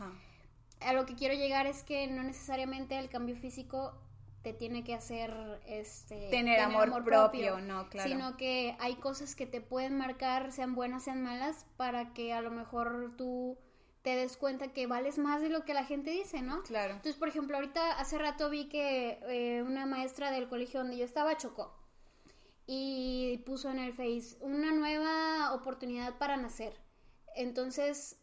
a 0.82 0.94
lo 0.94 1.06
que 1.06 1.16
quiero 1.16 1.34
llegar 1.34 1.66
es 1.66 1.82
que 1.84 2.08
no 2.08 2.24
necesariamente 2.24 3.00
el 3.00 3.08
cambio 3.08 3.38
físico 3.38 3.98
te 4.42 4.52
tiene 4.52 4.84
que 4.84 4.96
hacer 4.96 5.34
este 5.66 6.30
tener, 6.30 6.60
amor, 6.60 7.06
propio, 7.06 7.62
no, 7.62 7.88
claro. 7.88 8.10
Sino 8.10 8.36
que 8.36 8.76
hay 8.80 8.96
cosas 8.96 9.34
que 9.34 9.46
te 9.46 9.62
pueden 9.62 9.98
marcar, 9.98 10.52
sean 10.52 10.76
buenas, 10.76 11.04
sean 11.04 11.24
malas, 11.24 11.66
para 11.78 12.14
que 12.14 12.34
a 12.34 12.42
lo 12.42 12.52
mejor 12.52 13.14
tú 13.16 13.58
te 14.02 14.18
des 14.18 14.36
cuenta 14.36 14.74
que 14.74 14.88
vales 14.88 15.18
más 15.18 15.42
de 15.42 15.48
lo 15.48 15.64
que 15.64 15.74
la 15.74 15.86
gente 15.86 16.12
dice, 16.12 16.42
¿no? 16.42 16.64
Claro. 16.64 16.96
Entonces, 16.96 17.16
por 17.16 17.30
ejemplo, 17.30 17.56
ahorita 17.56 17.98
hace 17.98 18.18
rato 18.18 18.50
vi 18.50 18.68
que 18.68 19.22
eh, 19.30 19.64
una 19.64 19.86
maestra 19.86 20.32
del 20.32 20.50
colegio 20.50 20.82
donde 20.82 20.98
yo 20.98 21.06
estaba 21.06 21.38
chocó 21.38 21.79
y 22.72 23.40
puso 23.48 23.72
en 23.72 23.80
el 23.80 23.94
Face 23.94 24.38
una 24.42 24.72
nueva 24.72 25.56
oportunidad 25.56 26.20
para 26.20 26.38
nacer. 26.38 26.80
Entonces, 27.36 28.20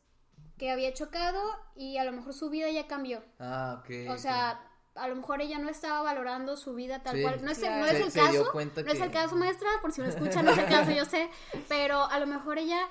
que 0.57 0.71
había 0.71 0.95
chocado 0.95 1.43
y 1.75 1.97
a 1.97 2.05
lo 2.05 2.13
mejor 2.13 2.33
su 2.33 2.49
vida 2.49 2.71
ya 2.71 2.87
cambió. 2.87 3.25
Ah, 3.41 3.81
ok. 3.81 4.09
O 4.09 4.17
sea, 4.19 4.61
a 4.95 5.09
lo 5.09 5.17
mejor 5.17 5.41
ella 5.41 5.59
no 5.59 5.69
estaba 5.69 6.01
valorando 6.03 6.57
su 6.57 6.75
vida 6.77 7.03
tal 7.03 7.21
cual. 7.23 7.45
No 7.45 7.51
es, 7.51 7.61
el, 7.61 7.71
no 7.71 7.87
es 7.87 7.95
el 7.95 8.13
caso. 8.13 8.53
No 8.55 8.93
es 8.93 9.01
el 9.01 9.11
caso, 9.11 9.35
maestra, 9.35 9.69
por 9.83 9.91
si 9.91 10.01
me 10.01 10.11
escuchan, 10.11 10.45
no 10.45 10.53
es 10.53 10.59
el 10.59 10.67
caso, 10.67 10.93
yo 10.93 11.05
sé. 11.05 11.29
Pero 11.69 12.05
a 12.05 12.21
lo 12.21 12.29
mejor 12.29 12.59
ella 12.59 12.89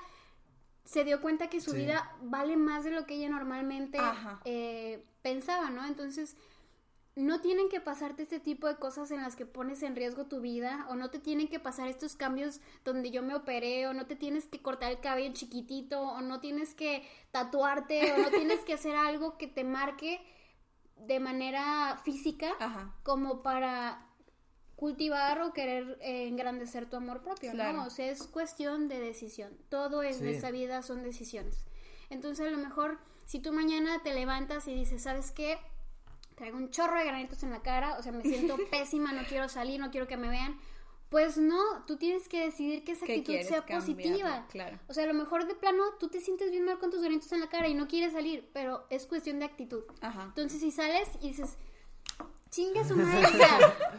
se 0.84 1.06
dio 1.06 1.22
cuenta 1.22 1.50
que 1.50 1.62
su 1.62 1.72
vida 1.72 2.18
vale 2.22 2.58
más 2.58 2.84
de 2.84 2.92
lo 2.92 3.06
que 3.06 3.16
ella 3.16 3.30
normalmente 3.30 3.98
eh, 4.44 5.06
pensaba, 5.22 5.70
¿no? 5.70 5.86
Entonces 5.86 6.36
no 7.16 7.40
tienen 7.40 7.70
que 7.70 7.80
pasarte 7.80 8.24
este 8.24 8.42
tipo 8.42 8.68
de 8.68 8.76
cosas 8.76 9.10
en 9.12 9.22
las 9.22 9.38
que 9.38 9.46
pones 9.46 9.84
en 9.84 9.96
riesgo 9.96 10.26
tu 10.26 10.42
vida 10.42 10.86
o 10.90 10.96
no 10.96 11.10
te 11.10 11.20
tienen 11.20 11.48
que 11.48 11.60
pasar 11.60 11.88
estos 11.88 12.16
cambios 12.16 12.60
donde 12.84 13.10
yo 13.10 13.22
me 13.22 13.36
operé 13.36 13.88
o 13.88 13.94
no 13.94 14.06
te 14.06 14.18
tienes 14.18 14.46
que 14.46 14.62
cortar 14.62 14.92
el 14.92 15.00
cabello 15.00 15.34
chiquitito 15.34 16.02
o 16.02 16.22
no 16.22 16.42
tienes 16.42 16.76
que 16.76 17.08
tatuarte 17.32 18.12
o 18.12 18.18
no 18.18 18.30
tienes 18.32 18.60
que 18.66 18.74
hacer 18.74 18.98
algo 18.98 19.38
que 19.38 19.48
te 19.48 19.64
marque 19.64 20.22
de 20.98 21.20
manera 21.22 22.02
física 22.04 22.54
como 23.04 23.42
para 23.42 24.06
cultivar 24.76 25.40
o 25.42 25.54
querer 25.54 25.98
eh, 26.02 26.28
engrandecer 26.28 26.90
tu 26.90 26.98
amor 26.98 27.22
propio, 27.22 27.54
¿no? 27.54 27.86
O 27.86 27.90
sea, 27.90 28.12
es 28.12 28.24
cuestión 28.24 28.90
de 28.90 29.00
decisión. 29.00 29.58
Todo 29.70 30.04
en 30.04 30.28
esta 30.28 30.52
vida 30.52 30.82
son 30.82 31.02
decisiones. 31.02 31.66
Entonces, 32.10 32.48
a 32.48 32.52
lo 32.52 32.58
mejor 32.58 33.00
si 33.26 33.40
tú 33.40 33.54
mañana 33.54 34.04
te 34.04 34.14
levantas 34.14 34.68
y 34.68 34.74
dices, 34.74 35.04
¿sabes 35.04 35.32
qué? 35.32 35.58
Traigo 36.36 36.58
un 36.58 36.70
chorro 36.70 37.00
de 37.00 37.06
granitos 37.06 37.42
en 37.44 37.52
la 37.52 37.62
cara, 37.62 37.98
o 37.98 38.04
sea, 38.04 38.12
me 38.12 38.24
siento 38.24 38.58
pésima, 38.72 39.12
no 39.12 39.24
quiero 39.28 39.50
salir, 39.50 39.80
no 39.80 39.92
quiero 39.92 40.08
que 40.08 40.18
me 40.18 40.30
vean. 40.30 40.60
Pues 41.10 41.38
no, 41.38 41.86
tú 41.86 41.98
tienes 41.98 42.28
que 42.28 42.46
decidir 42.46 42.84
que 42.84 42.94
esa 42.94 43.06
actitud 43.06 43.36
sea 43.42 43.66
positiva. 43.66 44.48
Claro. 44.50 44.80
O 44.88 44.94
sea, 44.94 45.04
a 45.04 45.08
lo 45.08 45.14
mejor 45.14 45.48
de 45.48 45.56
plano 45.56 45.84
tú 46.00 46.10
te 46.10 46.20
sientes 46.20 46.52
bien 46.52 46.66
mal 46.66 46.80
con 46.80 46.90
tus 46.90 47.02
granitos 47.02 47.32
en 47.32 47.40
la 47.40 47.48
cara 47.48 47.68
y 47.68 47.74
no 47.74 47.88
quieres 47.88 48.14
salir, 48.14 48.50
pero 48.54 48.86
es 48.90 49.06
cuestión 49.06 49.40
de 49.40 49.46
actitud. 49.46 49.84
Ajá. 50.02 50.24
Entonces, 50.24 50.60
si 50.60 50.72
sales 50.72 51.08
y 51.22 51.30
dices, 51.30 51.58
chingue 52.50 52.84
su 52.84 52.96
madre, 52.98 53.30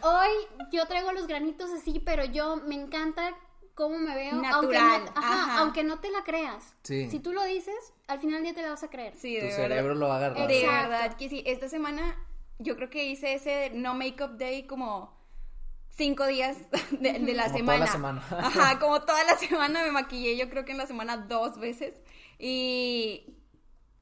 hoy 0.02 0.68
yo 0.72 0.86
traigo 0.86 1.12
los 1.12 1.26
granitos 1.26 1.70
así, 1.70 2.00
pero 2.04 2.24
yo 2.24 2.56
me 2.56 2.74
encanta 2.74 3.34
cómo 3.74 3.98
me 3.98 4.14
veo. 4.14 4.34
Natural. 4.34 4.52
Aunque 4.54 5.14
no, 5.14 5.26
ajá, 5.26 5.58
aunque 5.58 5.84
no 5.84 6.00
te 6.00 6.10
la 6.10 6.24
creas. 6.24 6.74
Sí. 6.82 7.08
Si 7.08 7.20
tú 7.20 7.32
lo 7.32 7.44
dices, 7.44 7.94
al 8.08 8.18
final 8.18 8.42
ya 8.42 8.52
te 8.52 8.62
la 8.62 8.70
vas 8.70 8.82
a 8.82 8.90
creer. 8.90 9.14
Sí, 9.16 9.38
tu 9.40 9.46
cerebro 9.54 9.94
lo 9.94 10.08
va 10.08 10.14
a 10.14 10.18
agarrar. 10.18 10.48
De 10.48 10.66
verdad 10.66 11.16
que 11.16 11.28
sí. 11.28 11.44
Esta 11.46 11.68
semana 11.68 12.16
yo 12.58 12.76
creo 12.76 12.90
que 12.90 13.04
hice 13.04 13.34
ese 13.34 13.70
no 13.70 13.94
make-up 13.94 14.36
day 14.38 14.66
como 14.66 15.16
cinco 15.90 16.26
días 16.26 16.56
de, 16.90 17.12
de 17.14 17.34
la 17.34 17.46
como 17.46 17.58
semana. 17.58 17.86
Toda 17.86 17.86
la 17.86 17.92
semana. 17.92 18.24
Ajá, 18.30 18.78
como 18.78 19.02
toda 19.02 19.24
la 19.24 19.36
semana 19.36 19.82
me 19.82 19.90
maquillé, 19.90 20.36
yo 20.36 20.48
creo 20.50 20.64
que 20.64 20.72
en 20.72 20.78
la 20.78 20.86
semana 20.86 21.16
dos 21.16 21.58
veces. 21.58 21.94
Y 22.38 23.36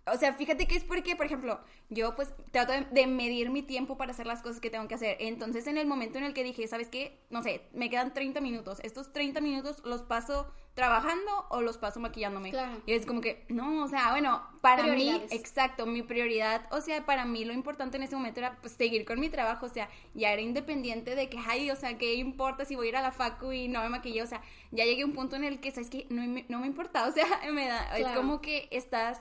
o 0.06 0.18
sea, 0.18 0.34
fíjate 0.34 0.66
que 0.66 0.76
es 0.76 0.84
porque, 0.84 1.16
por 1.16 1.24
ejemplo, 1.24 1.60
yo 1.88 2.14
pues 2.14 2.34
trato 2.50 2.72
de, 2.90 3.06
medir 3.06 3.50
mi 3.50 3.62
tiempo 3.62 3.96
para 3.96 4.12
hacer 4.12 4.26
las 4.26 4.42
cosas 4.42 4.60
que 4.60 4.68
tengo 4.68 4.86
que 4.86 4.94
hacer. 4.94 5.16
Entonces, 5.20 5.66
en 5.66 5.78
el 5.78 5.86
momento 5.86 6.18
en 6.18 6.24
el 6.24 6.34
que 6.34 6.44
dije, 6.44 6.68
¿sabes 6.68 6.88
qué? 6.88 7.24
No 7.30 7.42
sé, 7.42 7.62
me 7.72 7.88
quedan 7.88 8.12
30 8.12 8.40
minutos. 8.42 8.80
Estos 8.82 9.12
30 9.12 9.40
minutos 9.40 9.82
los 9.84 10.02
paso 10.02 10.52
trabajando 10.74 11.30
o 11.50 11.60
los 11.60 11.78
paso 11.78 12.00
maquillándome. 12.00 12.50
Claro. 12.50 12.82
Y 12.84 12.92
es 12.92 13.06
como 13.06 13.20
que, 13.20 13.44
no, 13.48 13.84
o 13.84 13.88
sea, 13.88 14.10
bueno, 14.10 14.42
para 14.60 14.84
mí, 14.88 15.22
exacto, 15.30 15.86
mi 15.86 16.02
prioridad, 16.02 16.66
o 16.72 16.80
sea, 16.80 17.06
para 17.06 17.24
mí 17.24 17.44
lo 17.44 17.52
importante 17.52 17.96
en 17.96 18.02
ese 18.02 18.16
momento 18.16 18.40
era 18.40 18.56
pues 18.60 18.72
seguir 18.74 19.04
con 19.04 19.20
mi 19.20 19.30
trabajo, 19.30 19.66
o 19.66 19.68
sea, 19.68 19.88
ya 20.14 20.32
era 20.32 20.42
independiente 20.42 21.14
de 21.14 21.28
que, 21.28 21.38
ay, 21.38 21.70
o 21.70 21.76
sea, 21.76 21.96
¿qué 21.96 22.14
importa 22.14 22.64
si 22.64 22.74
voy 22.74 22.86
a 22.86 22.88
ir 22.90 22.96
a 22.96 23.02
la 23.02 23.12
facu 23.12 23.52
y 23.52 23.68
no 23.68 23.82
me 23.82 23.88
maquillé? 23.88 24.22
O 24.22 24.26
sea, 24.26 24.42
ya 24.72 24.84
llegué 24.84 25.02
a 25.02 25.06
un 25.06 25.12
punto 25.12 25.36
en 25.36 25.44
el 25.44 25.60
que, 25.60 25.70
¿sabes 25.70 25.90
qué? 25.90 26.06
No, 26.10 26.22
no 26.48 26.58
me 26.58 26.66
importa, 26.66 27.06
o 27.06 27.12
sea, 27.12 27.24
me 27.52 27.68
da, 27.68 27.96
es 27.96 28.08
como 28.08 28.40
que 28.40 28.68
estás 28.70 29.20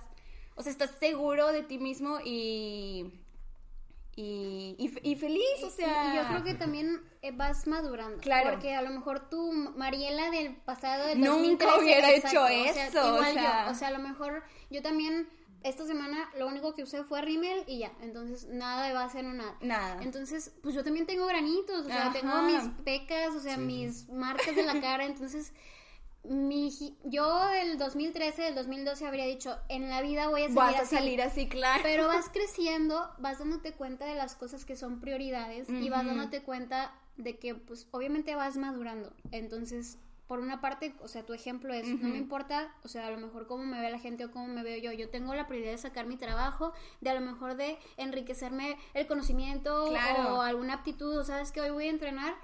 o 0.56 0.62
sea, 0.62 0.72
estás 0.72 0.92
seguro 1.00 1.52
de 1.52 1.64
ti 1.64 1.80
mismo 1.80 2.20
y, 2.24 3.12
y, 4.16 4.76
y, 4.78 5.16
feliz, 5.16 5.64
o 5.64 5.70
sea. 5.72 6.14
Y, 6.14 6.18
yo 6.18 6.28
creo 6.28 6.44
que 6.44 6.54
también 6.54 7.02
eh, 7.24 7.32
vas 7.32 7.66
madurando. 7.66 8.18
Claro. 8.20 8.52
Porque 8.52 8.76
a 8.76 8.82
lo 8.84 8.92
mejor 8.92 9.28
tú, 9.30 9.52
Mariela 9.76 10.30
del 10.30 10.56
pasado 10.56 11.08
del 11.08 11.20
Nunca 11.20 11.78
hubiera 11.78 12.12
hecho 12.12 12.48
eso. 12.48 13.08
igual 13.08 13.36
yo. 13.36 13.72
O 13.72 13.74
sea, 13.74 13.88
a 13.88 13.92
lo 13.92 14.00
mejor 14.00 14.44
yo 14.70 14.82
también 14.84 15.28
esta 15.64 15.86
semana 15.86 16.30
lo 16.38 16.48
único 16.48 16.76
que 16.76 16.84
usé 16.84 17.04
fue 17.04 17.22
rímel 17.22 17.64
y 17.68 17.80
ya. 17.80 17.92
Entonces, 18.02 18.48
nada 18.50 18.86
de 18.86 18.94
base, 18.94 19.24
no 19.24 19.34
nada. 19.34 19.58
Nada. 19.62 20.04
Entonces, 20.04 20.54
pues 20.62 20.76
yo 20.76 20.84
también 20.84 21.08
tengo 21.08 21.26
granitos, 21.26 21.86
o 21.86 21.90
sea, 21.90 22.12
tengo 22.12 22.42
mis 22.44 22.64
pecas, 22.84 23.34
o 23.36 23.40
sea, 23.40 23.58
mis 23.58 24.10
marcas 24.10 24.56
de 24.56 24.64
la 24.64 24.80
cara. 24.80 25.06
Entonces, 25.06 25.54
mi, 26.24 26.72
yo 27.04 27.50
el 27.50 27.78
2013, 27.78 28.50
el 28.50 28.56
2012 28.56 29.06
habría 29.06 29.26
dicho, 29.26 29.58
en 29.68 29.90
la 29.90 30.02
vida 30.02 30.30
voy 30.30 30.44
a 30.44 30.46
salir 30.46 30.56
Vas 30.56 30.80
a 30.80 30.86
salir 30.86 31.22
así, 31.22 31.48
claro. 31.48 31.82
Pero 31.84 32.08
vas 32.08 32.30
creciendo, 32.34 33.10
vas 33.20 33.40
dándote 33.40 33.74
cuenta 33.74 34.06
de 34.06 34.16
las 34.16 34.36
cosas 34.36 34.64
que 34.66 34.76
son 34.76 35.00
prioridades 35.00 35.70
y 35.70 35.90
vas 35.90 36.06
dándote 36.06 36.42
cuenta 36.42 36.94
de 37.18 37.38
que, 37.38 37.56
pues, 37.56 37.88
obviamente 37.92 38.36
vas 38.36 38.58
madurando. 38.58 39.14
Entonces, 39.32 39.98
por 40.28 40.40
una 40.40 40.62
parte, 40.62 40.96
o 41.02 41.08
sea, 41.08 41.26
tu 41.26 41.34
ejemplo 41.34 41.74
es, 41.74 41.86
no 41.86 42.08
me 42.08 42.18
importa, 42.18 42.74
o 42.84 42.88
sea, 42.88 43.08
a 43.08 43.12
lo 43.12 43.18
mejor 43.18 43.46
cómo 43.46 43.66
me 43.66 43.80
ve 43.82 43.92
la 43.92 44.00
gente 44.00 44.26
o 44.26 44.32
cómo 44.32 44.48
me 44.48 44.64
veo 44.64 44.78
yo. 44.78 44.92
Yo 44.94 45.10
tengo 45.10 45.36
la 45.36 45.48
prioridad 45.48 45.72
de 45.72 45.78
sacar 45.78 46.08
mi 46.08 46.16
trabajo, 46.16 46.74
de 47.02 47.10
a 47.10 47.14
lo 47.14 47.22
mejor 47.22 47.56
de 47.56 47.78
enriquecerme 47.98 48.78
el 48.94 49.06
conocimiento 49.06 49.86
o 49.86 50.42
alguna 50.42 50.76
aptitud, 50.76 51.18
o 51.18 51.24
sabes 51.26 51.52
que 51.52 51.60
hoy 51.60 51.72
voy 51.72 51.88
a 51.88 51.90
entrenar 51.90 52.36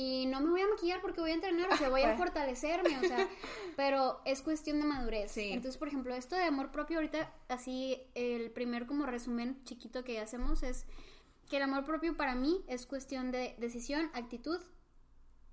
y 0.00 0.24
no 0.24 0.40
me 0.40 0.48
voy 0.48 0.62
a 0.62 0.66
maquillar 0.66 1.02
porque 1.02 1.20
voy 1.20 1.32
a 1.32 1.34
entrenar, 1.34 1.70
o 1.70 1.76
sea, 1.76 1.90
voy 1.90 2.00
a 2.00 2.14
fortalecerme, 2.16 2.96
o 2.96 3.02
sea, 3.02 3.28
pero 3.76 4.22
es 4.24 4.40
cuestión 4.40 4.80
de 4.80 4.86
madurez. 4.86 5.36
Entonces, 5.36 5.76
por 5.76 5.88
ejemplo, 5.88 6.14
esto 6.14 6.36
de 6.36 6.44
amor 6.44 6.70
propio, 6.70 6.96
ahorita, 6.96 7.30
así, 7.48 8.00
el 8.14 8.50
primer 8.50 8.86
como 8.86 9.04
resumen 9.04 9.62
chiquito 9.64 10.02
que 10.02 10.18
hacemos 10.18 10.62
es 10.62 10.86
que 11.50 11.58
el 11.58 11.64
amor 11.64 11.84
propio 11.84 12.16
para 12.16 12.34
mí 12.34 12.64
es 12.66 12.86
cuestión 12.86 13.30
de 13.30 13.54
decisión, 13.58 14.10
actitud 14.14 14.58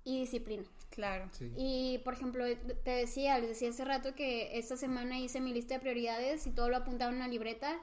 y 0.02 0.20
disciplina. 0.20 0.64
Claro. 0.88 1.28
Y, 1.58 1.98
por 2.02 2.14
ejemplo, 2.14 2.46
te 2.84 2.90
decía, 2.90 3.38
les 3.38 3.50
decía 3.50 3.68
hace 3.68 3.84
rato 3.84 4.14
que 4.14 4.58
esta 4.58 4.78
semana 4.78 5.18
hice 5.18 5.42
mi 5.42 5.52
lista 5.52 5.74
de 5.74 5.80
prioridades 5.80 6.46
y 6.46 6.52
todo 6.52 6.70
lo 6.70 6.78
apuntaba 6.78 7.10
en 7.10 7.18
una 7.18 7.28
libreta 7.28 7.78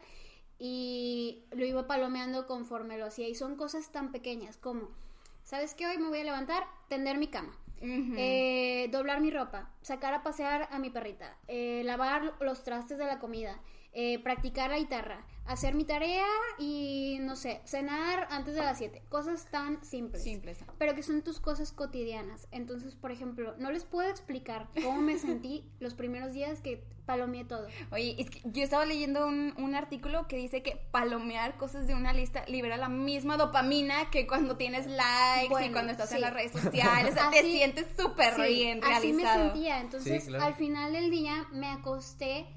y 0.58 1.46
lo 1.52 1.64
iba 1.64 1.86
palomeando 1.86 2.48
conforme 2.48 2.98
lo 2.98 3.06
hacía. 3.06 3.28
Y 3.28 3.36
son 3.36 3.56
cosas 3.56 3.92
tan 3.92 4.12
pequeñas 4.12 4.58
como 4.58 5.05
¿sabes 5.46 5.76
qué? 5.76 5.86
Hoy 5.88 5.98
me 6.00 6.10
voy 6.10 6.20
a 6.20 6.24
levantar, 6.24 6.66
tender 6.90 7.18
mi 7.18 7.28
cama. 7.28 7.56
Eh, 7.82 8.90
doblar 8.92 9.22
mi 9.22 9.30
ropa, 9.30 9.70
sacar 9.82 10.14
a 10.16 10.24
pasear 10.24 10.68
a 10.72 10.80
mi 10.80 10.90
perrita, 10.90 11.38
eh, 11.48 11.84
lavar 11.86 12.34
los 12.40 12.64
trastes 12.64 12.98
de 12.98 13.06
la 13.06 13.20
comida, 13.20 13.60
eh, 13.94 14.18
practicar 14.24 14.72
la 14.72 14.80
guitarra, 14.80 15.24
hacer 15.46 15.76
mi 15.76 15.84
tarea 15.84 16.26
y, 16.58 17.18
no 17.22 17.36
sé, 17.36 17.62
cenar 17.66 18.28
antes 18.32 18.56
de 18.56 18.62
las 18.62 18.78
7. 18.78 19.04
Cosas 19.10 19.46
tan 19.52 19.84
simples. 19.84 20.24
Simples. 20.24 20.58
Pero 20.78 20.96
que 20.96 21.04
son 21.04 21.22
tus 21.22 21.40
cosas 21.40 21.72
cotidianas. 21.72 22.48
Entonces, 22.52 22.96
por 22.96 23.12
ejemplo, 23.12 23.56
no 23.58 23.72
les 23.72 23.86
puedo 23.86 24.10
explicar 24.10 24.68
cómo 24.84 25.02
me 25.02 25.18
sentí 25.18 25.70
los 25.80 25.94
primeros 25.94 26.34
días 26.34 26.62
que 26.62 26.84
palomeé 27.06 27.46
todo. 27.46 27.68
Oye, 27.92 28.16
es 28.18 28.32
que 28.32 28.42
yo 28.46 28.64
estaba 28.64 28.86
leyendo 28.86 29.28
un, 29.28 29.54
un, 29.58 29.76
artículo 29.76 30.28
que 30.28 30.38
dice 30.38 30.64
que 30.64 30.88
palomear 30.92 31.56
cosas 31.58 31.86
de 31.86 31.94
una 31.94 32.14
lista 32.14 32.44
libera 32.48 32.78
la 32.78 32.90
misma 32.90 33.38
dopamina 33.38 34.10
que 34.10 34.26
cuando 34.26 34.58
tienes 34.58 34.88
likes 34.88 35.66
y 35.66 35.72
cuando 35.72 35.92
estás 35.92 36.12
en 36.14 36.22
las 36.22 36.34
redes 36.34 36.52
sociales. 36.54 37.12
O 37.12 37.14
sea, 37.14 37.30
te 37.32 37.44
sientes 37.44 37.86
súper 37.96 38.36
bien 38.48 38.82
realizado. 38.82 38.98
Así 38.98 39.14
me 39.14 39.24
sentía. 39.24 39.82
Entonces, 39.82 40.28
al 40.34 40.56
final 40.56 40.94
del 40.94 41.12
día 41.12 41.48
me 41.52 41.68
acosté 41.68 42.48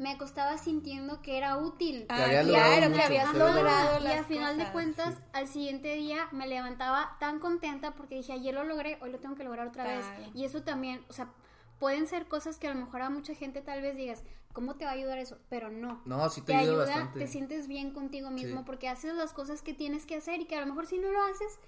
me 0.00 0.12
acostaba 0.12 0.56
sintiendo 0.56 1.20
que 1.20 1.36
era 1.36 1.58
útil. 1.58 2.06
Ah, 2.08 2.24
claro, 2.42 2.92
que 2.92 3.02
habías 3.02 3.34
logrado 3.34 4.02
Y 4.02 4.06
al 4.06 4.24
final 4.24 4.56
de 4.56 4.72
cuentas, 4.72 5.18
al 5.34 5.46
siguiente 5.46 5.94
día 5.94 6.26
me 6.32 6.48
levantaba 6.48 7.18
tan 7.20 7.38
contenta 7.38 7.92
porque 7.92 8.14
dije, 8.14 8.32
ayer 8.32 8.54
lo 8.54 8.64
logré, 8.64 8.98
hoy 9.02 9.12
lo 9.12 9.18
tengo 9.18 9.34
que 9.34 9.44
lograr 9.44 9.68
otra 9.68 9.84
vez. 9.84 10.06
Y 10.34 10.44
eso 10.46 10.62
también, 10.62 11.04
o 11.10 11.12
sea, 11.12 11.28
pueden 11.78 12.06
ser 12.06 12.28
cosas 12.28 12.58
que 12.58 12.66
a 12.66 12.74
lo 12.74 12.80
mejor 12.80 13.02
a 13.02 13.10
mucha 13.10 13.34
gente 13.34 13.60
tal 13.60 13.82
vez 13.82 13.94
digas, 13.94 14.22
¿cómo 14.54 14.76
te 14.76 14.86
va 14.86 14.92
a 14.92 14.94
ayudar 14.94 15.18
eso? 15.18 15.36
Pero 15.50 15.70
no. 15.70 16.00
No, 16.06 16.30
sí 16.30 16.40
te, 16.40 16.54
ayuda, 16.54 17.12
te 17.12 17.26
sientes 17.26 17.68
bien 17.68 17.92
contigo 17.92 18.30
mismo 18.30 18.64
porque 18.64 18.88
haces 18.88 19.14
las 19.14 19.34
cosas 19.34 19.60
que 19.60 19.74
tienes 19.74 20.06
que 20.06 20.16
hacer 20.16 20.40
y 20.40 20.46
que 20.46 20.56
a 20.56 20.60
lo 20.60 20.66
mejor 20.66 20.86
si 20.86 20.96
no 20.96 21.12
lo 21.12 21.22
haces, 21.24 21.58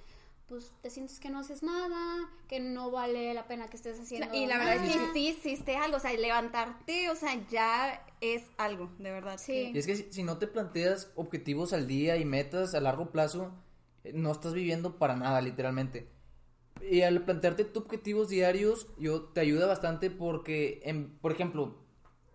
pues 0.53 0.75
te 0.83 0.91
sientes 0.91 1.19
que 1.19 1.31
no 1.31 1.39
haces 1.39 1.63
nada, 1.63 2.29
que 2.47 2.61
no 2.61 2.91
vale 2.91 3.33
la 3.33 3.47
pena 3.47 3.69
que 3.69 3.77
estés 3.79 3.99
haciendo. 3.99 4.35
Y 4.35 4.45
la 4.45 4.59
verdad 4.59 4.85
es 4.85 4.97
que 4.97 5.13
sí 5.15 5.29
hiciste 5.29 5.77
algo, 5.77 5.97
o 5.97 5.99
sea, 5.99 6.13
levantarte, 6.13 7.09
o 7.09 7.17
sea, 7.17 7.43
ya 7.49 8.05
es 8.21 8.43
algo, 8.59 8.91
de 8.99 9.11
verdad. 9.11 9.39
Sí. 9.39 9.73
Y 9.73 9.79
es 9.79 9.87
que 9.87 9.97
si, 9.97 10.23
no 10.23 10.37
te 10.37 10.47
planteas 10.47 11.11
objetivos 11.17 11.73
al 11.73 11.87
día 11.87 12.19
y 12.19 12.27
metas 12.27 12.75
a 12.75 12.83
largo 12.83 13.11
plazo, 13.11 13.51
eh, 14.05 14.13
no 14.15 14.31
estás 14.31 14.53
viviendo 14.53 14.99
para 14.99 15.17
nada, 15.17 15.41
literalmente. 15.41 16.11
Y 16.83 17.01
al 17.01 17.25
plantearte 17.25 17.65
tus 17.65 17.85
objetivos 17.85 18.29
diarios, 18.29 18.89
yo 18.99 19.23
te 19.23 19.41
ayuda 19.41 19.65
bastante 19.65 20.11
porque, 20.11 20.83
en, 20.85 21.17
por 21.17 21.33
ejemplo, 21.33 21.79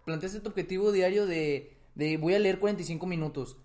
planteaste 0.06 0.39
tu 0.39 0.49
objetivo 0.49 0.91
diario 0.91 1.27
de, 1.27 1.77
de 1.93 2.17
voy 2.17 2.34
a 2.34 2.39
leer 2.39 2.58
45 2.58 3.06
minutos. 3.06 3.58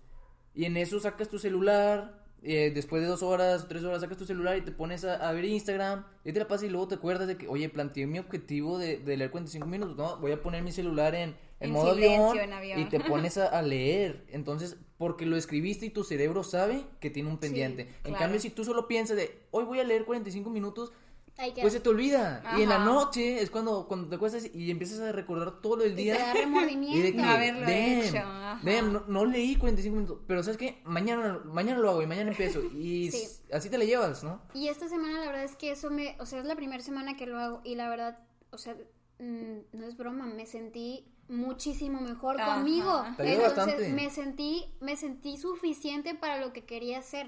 Y 0.53 0.65
en 0.65 0.77
eso 0.77 0.99
sacas 0.99 1.29
tu 1.29 1.39
celular, 1.39 2.22
eh, 2.45 2.71
después 2.75 3.01
de 3.01 3.07
dos 3.07 3.23
horas, 3.23 3.67
tres 3.69 3.83
horas, 3.83 4.01
sacas 4.01 4.17
tu 4.17 4.25
celular 4.25 4.57
y 4.57 4.61
te 4.61 4.71
pones 4.71 5.05
a, 5.05 5.31
ver 5.31 5.45
Instagram, 5.45 6.05
y 6.25 6.33
te 6.33 6.39
la 6.39 6.47
pasas 6.47 6.65
y 6.65 6.69
luego 6.69 6.89
te 6.89 6.95
acuerdas 6.95 7.27
de 7.27 7.37
que, 7.37 7.47
oye, 7.47 7.69
planteé 7.69 8.05
mi 8.05 8.19
objetivo 8.19 8.77
de, 8.77 8.99
leer 9.05 9.31
45 9.31 9.65
minutos, 9.65 9.95
no, 9.95 10.17
voy 10.17 10.33
a 10.33 10.41
poner 10.41 10.61
mi 10.61 10.73
celular 10.73 11.15
en, 11.15 11.35
en, 11.61 11.71
modo 11.71 11.91
avión, 11.91 12.37
y 12.77 12.85
te 12.85 12.99
pones 12.99 13.37
a, 13.37 13.61
leer. 13.61 14.25
Entonces, 14.29 14.77
porque 14.97 15.25
lo 15.25 15.37
escribiste 15.37 15.85
y 15.85 15.89
tu 15.89 16.03
cerebro 16.03 16.43
sabe 16.43 16.83
que 16.99 17.09
tiene 17.09 17.29
un 17.29 17.37
pendiente. 17.37 17.87
En 18.03 18.13
cambio, 18.13 18.39
si 18.41 18.49
tú 18.49 18.65
solo 18.65 18.87
piensas 18.87 19.15
de, 19.15 19.39
hoy 19.51 19.63
voy 19.63 19.79
a 19.79 19.85
leer 19.85 20.03
45 20.03 20.49
minutos, 20.49 20.91
pues 21.35 21.73
se 21.73 21.79
te 21.79 21.89
olvida. 21.89 22.43
Y 22.57 22.63
en 22.63 22.69
la 22.69 22.79
noche 22.79 23.41
es 23.41 23.49
cuando, 23.49 23.87
cuando 23.87 24.07
te 24.07 24.15
acuestas 24.15 24.49
y 24.53 24.69
empiezas 24.69 24.99
a 24.99 25.11
recordar 25.11 25.61
todo 25.61 25.77
del 25.77 25.95
día. 25.95 26.15
Y 26.15 26.17
te 26.17 26.23
da 26.23 26.33
remordimiento. 26.33 26.97
Y 26.97 27.01
de 27.01 27.15
que, 27.15 27.23
haberlo 27.23 27.67
hecho. 27.67 29.03
no, 29.07 29.25
leí 29.25 29.55
45 29.55 29.95
minutos, 29.95 30.19
pero 30.27 30.43
¿sabes 30.43 30.57
qué? 30.57 30.81
Mañana, 30.85 31.41
mañana 31.45 31.79
lo 31.79 31.89
hago 31.89 32.01
y 32.01 32.07
mañana 32.07 32.31
empiezo. 32.31 32.61
Y 32.73 33.09
así 33.51 33.69
te 33.69 33.77
la 33.77 33.85
llevas, 33.85 34.23
¿no? 34.23 34.41
Y 34.53 34.67
esta 34.67 34.89
semana 34.89 35.19
la 35.19 35.27
verdad 35.27 35.43
es 35.43 35.55
que 35.55 35.71
eso 35.71 35.89
me, 35.89 36.15
o 36.19 36.25
sea, 36.25 36.39
es 36.39 36.45
la 36.45 36.55
primera 36.55 36.83
semana 36.83 37.15
que 37.15 37.25
lo 37.25 37.39
hago 37.39 37.61
y 37.63 37.75
la 37.75 37.89
verdad, 37.89 38.19
o 38.51 38.57
sea, 38.57 38.75
mm, 39.19 39.57
no 39.71 39.85
es 39.87 39.95
broma, 39.95 40.25
me 40.25 40.45
sentí 40.45 41.13
muchísimo 41.29 42.01
mejor 42.01 42.37
conmigo. 42.41 43.03
Entonces 43.17 43.93
me 43.93 44.09
sentí, 44.09 44.65
me 44.81 44.95
sentí 44.97 45.37
suficiente 45.37 46.15
para 46.15 46.39
lo 46.39 46.53
que 46.53 46.65
quería 46.65 46.99
hacer. 46.99 47.27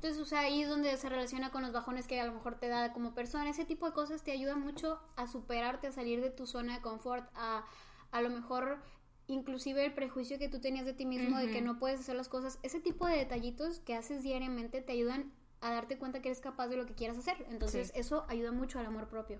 Entonces, 0.00 0.20
o 0.20 0.24
sea, 0.24 0.40
ahí 0.40 0.62
es 0.62 0.68
donde 0.68 0.96
se 0.96 1.10
relaciona 1.10 1.50
con 1.50 1.60
los 1.60 1.72
bajones 1.72 2.06
que 2.06 2.18
a 2.18 2.24
lo 2.24 2.32
mejor 2.32 2.58
te 2.58 2.68
da 2.68 2.94
como 2.94 3.14
persona. 3.14 3.50
Ese 3.50 3.66
tipo 3.66 3.84
de 3.84 3.92
cosas 3.92 4.22
te 4.24 4.32
ayuda 4.32 4.56
mucho 4.56 4.98
a 5.16 5.26
superarte, 5.26 5.88
a 5.88 5.92
salir 5.92 6.22
de 6.22 6.30
tu 6.30 6.46
zona 6.46 6.76
de 6.76 6.80
confort, 6.80 7.28
a 7.34 7.64
a 8.10 8.22
lo 8.22 8.30
mejor 8.30 8.78
inclusive 9.26 9.84
el 9.84 9.94
prejuicio 9.94 10.38
que 10.38 10.48
tú 10.48 10.60
tenías 10.60 10.84
de 10.84 10.92
ti 10.92 11.06
mismo 11.06 11.38
de 11.38 11.50
que 11.50 11.62
no 11.62 11.78
puedes 11.78 12.00
hacer 12.00 12.16
las 12.16 12.28
cosas. 12.28 12.58
Ese 12.62 12.80
tipo 12.80 13.06
de 13.06 13.16
detallitos 13.16 13.78
que 13.80 13.94
haces 13.94 14.22
diariamente 14.22 14.82
te 14.82 14.92
ayudan 14.92 15.32
a 15.60 15.70
darte 15.70 15.98
cuenta 15.98 16.20
que 16.20 16.28
eres 16.28 16.40
capaz 16.40 16.68
de 16.68 16.76
lo 16.76 16.86
que 16.86 16.94
quieras 16.94 17.18
hacer. 17.18 17.46
Entonces, 17.48 17.92
eso 17.94 18.24
ayuda 18.28 18.50
mucho 18.50 18.78
al 18.78 18.86
amor 18.86 19.08
propio. 19.08 19.38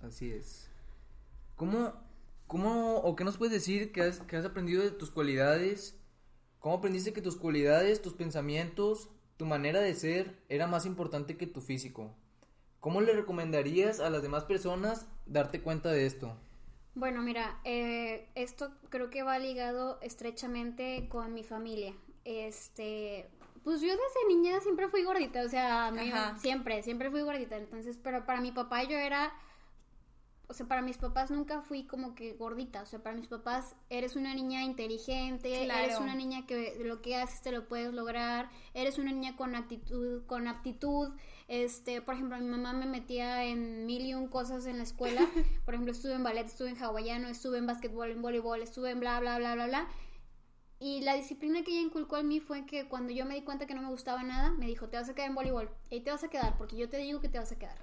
Así 0.00 0.30
es. 0.30 0.70
¿Cómo, 1.56 1.92
cómo 2.46 2.98
o 2.98 3.16
qué 3.16 3.24
nos 3.24 3.36
puedes 3.36 3.52
decir 3.52 3.92
que 3.92 4.02
has, 4.02 4.20
que 4.20 4.36
has 4.36 4.46
aprendido 4.46 4.82
de 4.82 4.92
tus 4.92 5.10
cualidades? 5.10 5.98
¿Cómo 6.60 6.76
aprendiste 6.76 7.12
que 7.12 7.20
tus 7.20 7.36
cualidades, 7.36 8.00
tus 8.00 8.14
pensamientos, 8.14 9.10
tu 9.38 9.46
manera 9.46 9.80
de 9.80 9.94
ser 9.94 10.36
era 10.50 10.66
más 10.66 10.84
importante 10.84 11.38
que 11.38 11.46
tu 11.46 11.62
físico. 11.62 12.10
¿Cómo 12.80 13.00
le 13.00 13.12
recomendarías 13.12 14.00
a 14.00 14.10
las 14.10 14.20
demás 14.20 14.44
personas 14.44 15.06
darte 15.26 15.62
cuenta 15.62 15.90
de 15.90 16.06
esto? 16.06 16.36
Bueno, 16.94 17.22
mira, 17.22 17.60
eh, 17.64 18.28
esto 18.34 18.70
creo 18.90 19.08
que 19.08 19.22
va 19.22 19.38
ligado 19.38 19.98
estrechamente 20.02 21.08
con 21.08 21.32
mi 21.32 21.44
familia. 21.44 21.94
Este, 22.24 23.30
pues 23.62 23.80
yo 23.80 23.88
desde 23.88 24.28
niña 24.28 24.60
siempre 24.60 24.88
fui 24.88 25.04
gordita, 25.04 25.42
o 25.42 25.48
sea, 25.48 25.92
siempre, 26.38 26.82
siempre 26.82 27.10
fui 27.10 27.22
gordita. 27.22 27.56
Entonces, 27.56 27.96
pero 28.02 28.26
para 28.26 28.40
mi 28.40 28.50
papá 28.50 28.82
yo 28.82 28.96
era 28.96 29.32
o 30.50 30.54
sea, 30.54 30.66
para 30.66 30.80
mis 30.80 30.96
papás 30.96 31.30
nunca 31.30 31.60
fui 31.60 31.84
como 31.84 32.14
que 32.14 32.32
gordita, 32.32 32.80
o 32.82 32.86
sea, 32.86 33.02
para 33.02 33.14
mis 33.14 33.26
papás 33.26 33.76
eres 33.90 34.16
una 34.16 34.34
niña 34.34 34.64
inteligente, 34.64 35.64
eres 35.64 36.00
una 36.00 36.14
niña 36.14 36.46
que 36.46 36.78
lo 36.82 37.02
que 37.02 37.16
haces 37.16 37.42
te 37.42 37.52
lo 37.52 37.68
puedes 37.68 37.92
lograr, 37.92 38.48
eres 38.72 38.98
una 38.98 39.12
niña 39.12 39.36
con 39.36 39.54
actitud, 39.54 40.24
con 40.26 40.48
aptitud, 40.48 41.10
este, 41.48 42.00
por 42.00 42.14
ejemplo, 42.14 42.38
mi 42.38 42.46
mamá 42.46 42.72
me 42.72 42.86
metía 42.86 43.44
en 43.44 43.84
mil 43.84 44.06
y 44.06 44.14
un 44.14 44.28
cosas 44.28 44.64
en 44.64 44.78
la 44.78 44.84
escuela, 44.84 45.20
por 45.66 45.74
ejemplo, 45.74 45.92
estuve 45.92 46.14
en 46.14 46.22
ballet, 46.22 46.46
estuve 46.46 46.70
en 46.70 46.82
hawaiano, 46.82 47.28
estuve 47.28 47.58
en 47.58 47.66
básquetbol, 47.66 48.10
en 48.10 48.22
voleibol, 48.22 48.62
estuve 48.62 48.90
en 48.90 49.00
bla, 49.00 49.20
bla, 49.20 49.36
bla, 49.36 49.54
bla, 49.54 49.66
bla, 49.66 49.88
y 50.80 51.00
la 51.00 51.14
disciplina 51.14 51.62
que 51.62 51.72
ella 51.72 51.80
inculcó 51.80 52.18
en 52.18 52.28
mí 52.28 52.38
fue 52.38 52.64
que 52.64 52.86
cuando 52.88 53.12
yo 53.12 53.24
me 53.24 53.34
di 53.34 53.42
cuenta 53.42 53.66
que 53.66 53.74
no 53.74 53.82
me 53.82 53.88
gustaba 53.88 54.22
nada, 54.22 54.50
me 54.50 54.66
dijo, 54.66 54.88
te 54.88 54.96
vas 54.96 55.08
a 55.08 55.14
quedar 55.14 55.28
en 55.28 55.34
voleibol. 55.34 55.70
Y 55.90 55.96
ahí 55.96 56.00
te 56.00 56.10
vas 56.12 56.22
a 56.22 56.28
quedar, 56.28 56.56
porque 56.56 56.76
yo 56.76 56.88
te 56.88 56.98
digo 56.98 57.20
que 57.20 57.28
te 57.28 57.38
vas 57.38 57.50
a 57.50 57.58
quedar. 57.58 57.76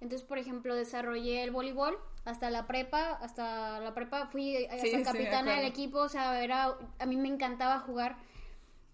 Entonces, 0.00 0.26
por 0.26 0.38
ejemplo, 0.38 0.74
desarrollé 0.74 1.44
el 1.44 1.52
voleibol 1.52 1.96
hasta 2.24 2.50
la 2.50 2.66
prepa, 2.66 3.10
hasta 3.10 3.78
la 3.80 3.94
prepa 3.94 4.26
fui 4.26 4.66
hasta 4.66 5.02
capitana 5.02 5.56
del 5.56 5.66
equipo, 5.66 5.98
o 5.98 6.08
sea, 6.08 6.42
era, 6.42 6.76
a 6.98 7.06
mí 7.06 7.16
me 7.16 7.28
encantaba 7.28 7.78
jugar 7.80 8.16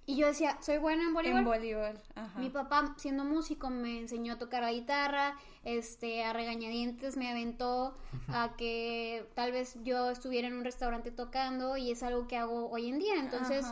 y 0.08 0.16
yo 0.16 0.26
decía, 0.26 0.56
soy 0.62 0.78
buena 0.78 1.02
en 1.02 1.12
voleibol. 1.12 1.40
En 1.40 1.44
voleibol, 1.44 2.00
ajá. 2.14 2.38
Mi 2.38 2.48
papá, 2.48 2.94
siendo 2.96 3.26
músico, 3.26 3.68
me 3.68 3.98
enseñó 3.98 4.32
a 4.32 4.38
tocar 4.38 4.62
la 4.62 4.72
guitarra, 4.72 5.36
este, 5.64 6.24
a 6.24 6.32
regañadientes 6.32 7.18
me 7.18 7.30
aventó 7.30 7.94
a 8.28 8.56
que 8.56 9.28
tal 9.34 9.52
vez 9.52 9.76
yo 9.84 10.08
estuviera 10.08 10.48
en 10.48 10.54
un 10.54 10.64
restaurante 10.64 11.10
tocando 11.10 11.76
y 11.76 11.90
es 11.90 12.02
algo 12.02 12.26
que 12.26 12.38
hago 12.38 12.70
hoy 12.70 12.88
en 12.88 12.98
día. 12.98 13.16
Entonces, 13.16 13.66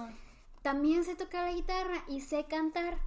también 0.60 1.04
sé 1.04 1.14
tocar 1.14 1.44
la 1.44 1.56
guitarra 1.56 2.04
y 2.06 2.20
sé 2.20 2.44
cantar. 2.44 2.98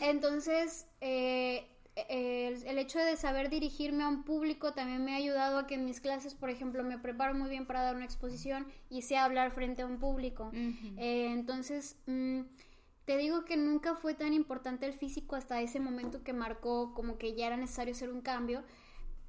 Entonces, 0.00 0.88
eh, 1.00 1.68
el, 1.96 2.62
el, 2.66 2.78
hecho 2.78 2.98
de 2.98 3.16
saber 3.16 3.48
dirigirme 3.48 4.04
a 4.04 4.08
un 4.08 4.22
público 4.22 4.72
también 4.74 5.04
me 5.04 5.14
ha 5.14 5.16
ayudado 5.16 5.58
a 5.58 5.66
que 5.66 5.74
en 5.74 5.86
mis 5.86 6.00
clases, 6.00 6.34
por 6.34 6.50
ejemplo, 6.50 6.84
me 6.84 6.98
preparo 6.98 7.34
muy 7.34 7.48
bien 7.48 7.66
para 7.66 7.82
dar 7.82 7.96
una 7.96 8.04
exposición 8.04 8.66
y 8.90 9.02
sé 9.02 9.16
hablar 9.16 9.50
frente 9.50 9.82
a 9.82 9.86
un 9.86 9.98
público. 9.98 10.50
Eh, 10.52 11.28
entonces, 11.32 11.96
mm, 12.06 12.42
te 13.06 13.16
digo 13.16 13.44
que 13.44 13.56
nunca 13.56 13.94
fue 13.94 14.14
tan 14.14 14.34
importante 14.34 14.84
el 14.84 14.92
físico 14.92 15.36
hasta 15.36 15.62
ese 15.62 15.80
momento 15.80 16.22
que 16.22 16.32
marcó 16.32 16.92
como 16.92 17.18
que 17.18 17.34
ya 17.34 17.46
era 17.46 17.56
necesario 17.56 17.94
hacer 17.94 18.10
un 18.10 18.20
cambio, 18.20 18.62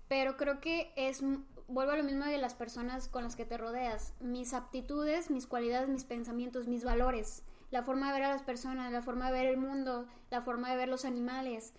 pero 0.08 0.36
creo 0.36 0.60
que 0.60 0.92
es, 0.96 1.22
vuelvo 1.68 1.92
a 1.92 1.98
lo 1.98 2.04
mismo 2.04 2.26
de 2.26 2.38
las 2.38 2.56
personas 2.56 3.08
con 3.08 3.24
las 3.24 3.36
que 3.36 3.46
te 3.46 3.58
rodeas, 3.58 4.14
mis 4.20 4.54
aptitudes, 4.54 5.30
mis 5.30 5.48
cualidades, 5.48 5.90
mis 5.90 6.06
pensamientos, 6.06 6.68
mis 6.68 6.84
valores, 6.84 7.44
la 7.72 7.84
forma 7.84 8.08
de 8.08 8.14
ver 8.14 8.24
a 8.24 8.34
las 8.34 8.44
personas, 8.44 8.92
la 8.92 9.02
forma 9.02 9.28
de 9.28 9.34
ver 9.34 9.46
el 9.46 9.58
mundo, 9.58 10.08
la 10.32 10.42
forma 10.42 10.72
de 10.72 10.78
ver 10.78 10.90
los 10.90 11.06
animales. 11.06 11.74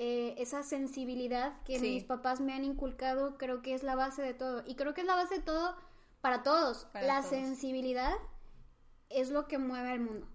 Eh, 0.00 0.36
esa 0.38 0.62
sensibilidad 0.62 1.60
que 1.64 1.80
mis 1.80 2.04
papás 2.04 2.40
me 2.40 2.52
han 2.52 2.64
inculcado, 2.64 3.36
creo 3.36 3.62
que 3.62 3.74
es 3.74 3.82
la 3.82 3.96
base 3.96 4.22
de 4.22 4.32
todo. 4.32 4.62
Y 4.64 4.76
creo 4.76 4.94
que 4.94 5.00
es 5.00 5.06
la 5.06 5.16
base 5.16 5.36
de 5.36 5.42
todo 5.42 5.76
para 6.20 6.44
todos. 6.44 6.86
la 6.94 7.24
sensibilidad 7.24 8.14
es 9.10 9.30
lo 9.30 9.48
que 9.48 9.58
mueve 9.58 9.90
al 9.90 10.00
mundo. 10.00 10.28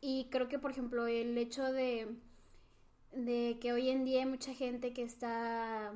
Y 0.00 0.28
creo 0.30 0.48
que, 0.48 0.58
por 0.58 0.70
ejemplo, 0.70 1.06
el 1.06 1.36
hecho 1.36 1.72
de, 1.72 2.16
de 3.12 3.58
que 3.60 3.74
hoy 3.74 3.90
en 3.90 4.04
día 4.04 4.20
hay 4.20 4.26
mucha 4.26 4.54
gente 4.54 4.94
que 4.94 5.02
está 5.02 5.92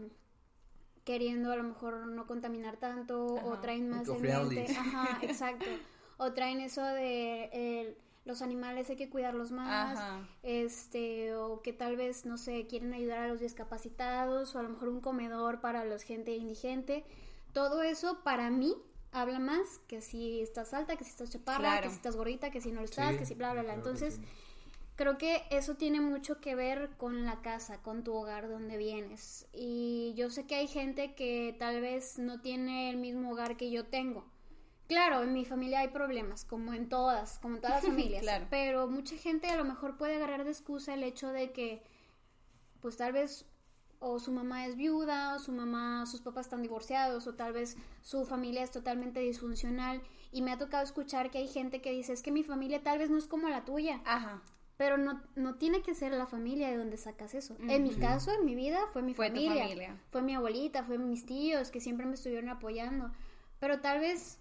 queriendo 1.05 1.53
a 1.53 1.57
lo 1.57 1.63
mejor 1.63 2.07
no 2.07 2.27
contaminar 2.27 2.77
tanto 2.77 3.35
o 3.35 3.59
traen 3.61 3.89
más 3.89 4.07
de 4.07 4.19
mente. 4.19 4.67
Ajá, 4.77 5.19
exacto. 5.23 5.67
O 6.23 6.35
traen 6.35 6.61
eso 6.61 6.83
de 6.85 7.97
los 8.25 8.43
animales 8.43 8.91
hay 8.91 8.97
que 8.97 9.09
cuidarlos 9.09 9.51
más, 9.51 9.99
este, 10.43 11.35
o 11.35 11.63
que 11.63 11.73
tal 11.73 11.97
vez, 11.97 12.27
no 12.27 12.37
sé, 12.37 12.67
quieren 12.67 12.93
ayudar 12.93 13.21
a 13.21 13.29
los 13.29 13.41
discapacitados, 13.41 14.55
o 14.55 14.59
a 14.59 14.63
lo 14.63 14.69
mejor 14.69 14.89
un 14.89 15.01
comedor 15.01 15.61
para 15.61 15.85
la 15.85 15.99
gente 15.99 16.37
indigente. 16.37 17.05
Todo 17.53 17.83
eso 17.83 18.23
para 18.23 18.51
mí 18.51 18.75
habla 19.13 19.39
más 19.39 19.81
que 19.89 20.03
si 20.03 20.41
estás 20.41 20.75
alta, 20.75 20.97
que 20.97 21.05
si 21.05 21.11
estás 21.11 21.31
chaparra, 21.31 21.81
que 21.81 21.89
si 21.89 21.97
estás 21.97 22.17
gordita, 22.17 22.51
que 22.51 22.61
si 22.61 22.71
no 22.71 22.81
lo 22.81 22.85
estás, 22.85 23.17
que 23.17 23.25
si 23.25 23.35
bla, 23.35 23.53
bla, 23.53 23.63
bla. 23.63 23.75
Entonces, 23.75 24.21
creo 24.97 25.17
que 25.17 25.43
eso 25.51 25.75
tiene 25.77 26.01
mucho 26.01 26.41
que 26.41 26.55
ver 26.55 26.91
con 26.99 27.25
la 27.25 27.41
casa, 27.41 27.83
con 27.83 28.05
tu 28.05 28.15
hogar 28.15 28.49
donde 28.49 28.77
vienes. 28.77 29.47
Y 29.53 30.13
yo 30.15 30.31
sé 30.31 30.47
que 30.47 30.57
hay 30.57 30.69
gente 30.69 31.15
que 31.15 31.57
tal 31.59 31.81
vez 31.81 32.19
no 32.19 32.41
tiene 32.41 32.91
el 32.91 32.99
mismo 32.99 33.33
hogar 33.33 33.57
que 33.57 33.71
yo 33.71 33.87
tengo 33.87 34.30
Claro, 34.91 35.23
en 35.23 35.33
mi 35.33 35.45
familia 35.45 35.81
hay 35.81 35.89
problemas, 35.89 36.45
como 36.45 36.75
en 36.75 36.89
todas, 36.89 37.39
como 37.39 37.55
en 37.55 37.61
todas 37.61 37.77
las 37.77 37.85
familias. 37.95 38.23
claro. 38.23 38.47
Pero 38.51 38.89
mucha 38.89 39.17
gente 39.17 39.47
a 39.47 39.55
lo 39.57 39.65
mejor 39.65 39.97
puede 39.97 40.17
agarrar 40.17 40.43
de 40.43 40.51
excusa 40.51 40.95
el 40.95 41.05
hecho 41.05 41.29
de 41.29 41.53
que, 41.53 41.81
pues 42.81 42.97
tal 42.97 43.13
vez 43.13 43.47
o 44.01 44.19
su 44.19 44.33
mamá 44.33 44.67
es 44.67 44.75
viuda, 44.75 45.37
o 45.37 45.39
su 45.39 45.53
mamá, 45.53 46.07
sus 46.07 46.23
papás 46.23 46.47
están 46.47 46.63
divorciados, 46.63 47.29
o 47.29 47.35
tal 47.35 47.53
vez 47.53 47.77
su 48.03 48.25
familia 48.25 48.65
es 48.65 48.73
totalmente 48.73 49.21
disfuncional. 49.21 50.03
Y 50.33 50.43
me 50.43 50.51
ha 50.51 50.59
tocado 50.59 50.83
escuchar 50.83 51.31
que 51.31 51.39
hay 51.39 51.47
gente 51.47 51.81
que 51.81 51.93
dice, 51.93 52.13
es 52.13 52.23
que 52.23 52.33
mi 52.33 52.43
familia 52.43 52.83
tal 52.83 52.99
vez 52.99 53.11
no 53.11 53.19
es 53.19 53.29
como 53.29 53.49
la 53.49 53.65
tuya. 53.65 54.01
Ajá. 54.05 54.43
Pero 54.77 54.99
no, 54.99 55.23
no 55.37 55.55
tiene 55.55 55.83
que 55.83 55.95
ser 55.95 56.13
la 56.15 56.27
familia 56.27 56.69
de 56.69 56.79
donde 56.79 56.97
sacas 56.97 57.35
eso. 57.35 57.55
En 57.61 57.85
mi 57.85 57.95
caso, 57.95 58.33
en 58.33 58.45
mi 58.45 58.57
vida, 58.57 58.81
fue 58.93 59.03
mi 59.03 59.15
familia. 59.15 59.97
Fue 60.11 60.23
mi 60.23 60.35
abuelita, 60.35 60.83
fue 60.83 60.99
mis 60.99 61.27
tíos 61.27 61.71
que 61.71 61.81
siempre 61.81 62.07
me 62.07 62.15
estuvieron 62.15 62.49
apoyando. 62.49 63.13
Pero 63.61 63.81
tal 63.81 64.01
vez 64.01 64.41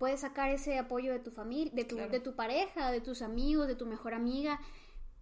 puedes 0.00 0.22
sacar 0.22 0.50
ese 0.50 0.80
apoyo 0.80 1.12
de 1.12 1.20
tu 1.20 1.30
familia, 1.30 1.72
de 1.72 1.84
tu, 1.84 1.94
de 1.94 2.18
tu 2.18 2.34
pareja, 2.34 2.90
de 2.90 3.00
tus 3.00 3.22
amigos, 3.22 3.68
de 3.68 3.76
tu 3.76 3.86
mejor 3.86 4.14
amiga 4.14 4.58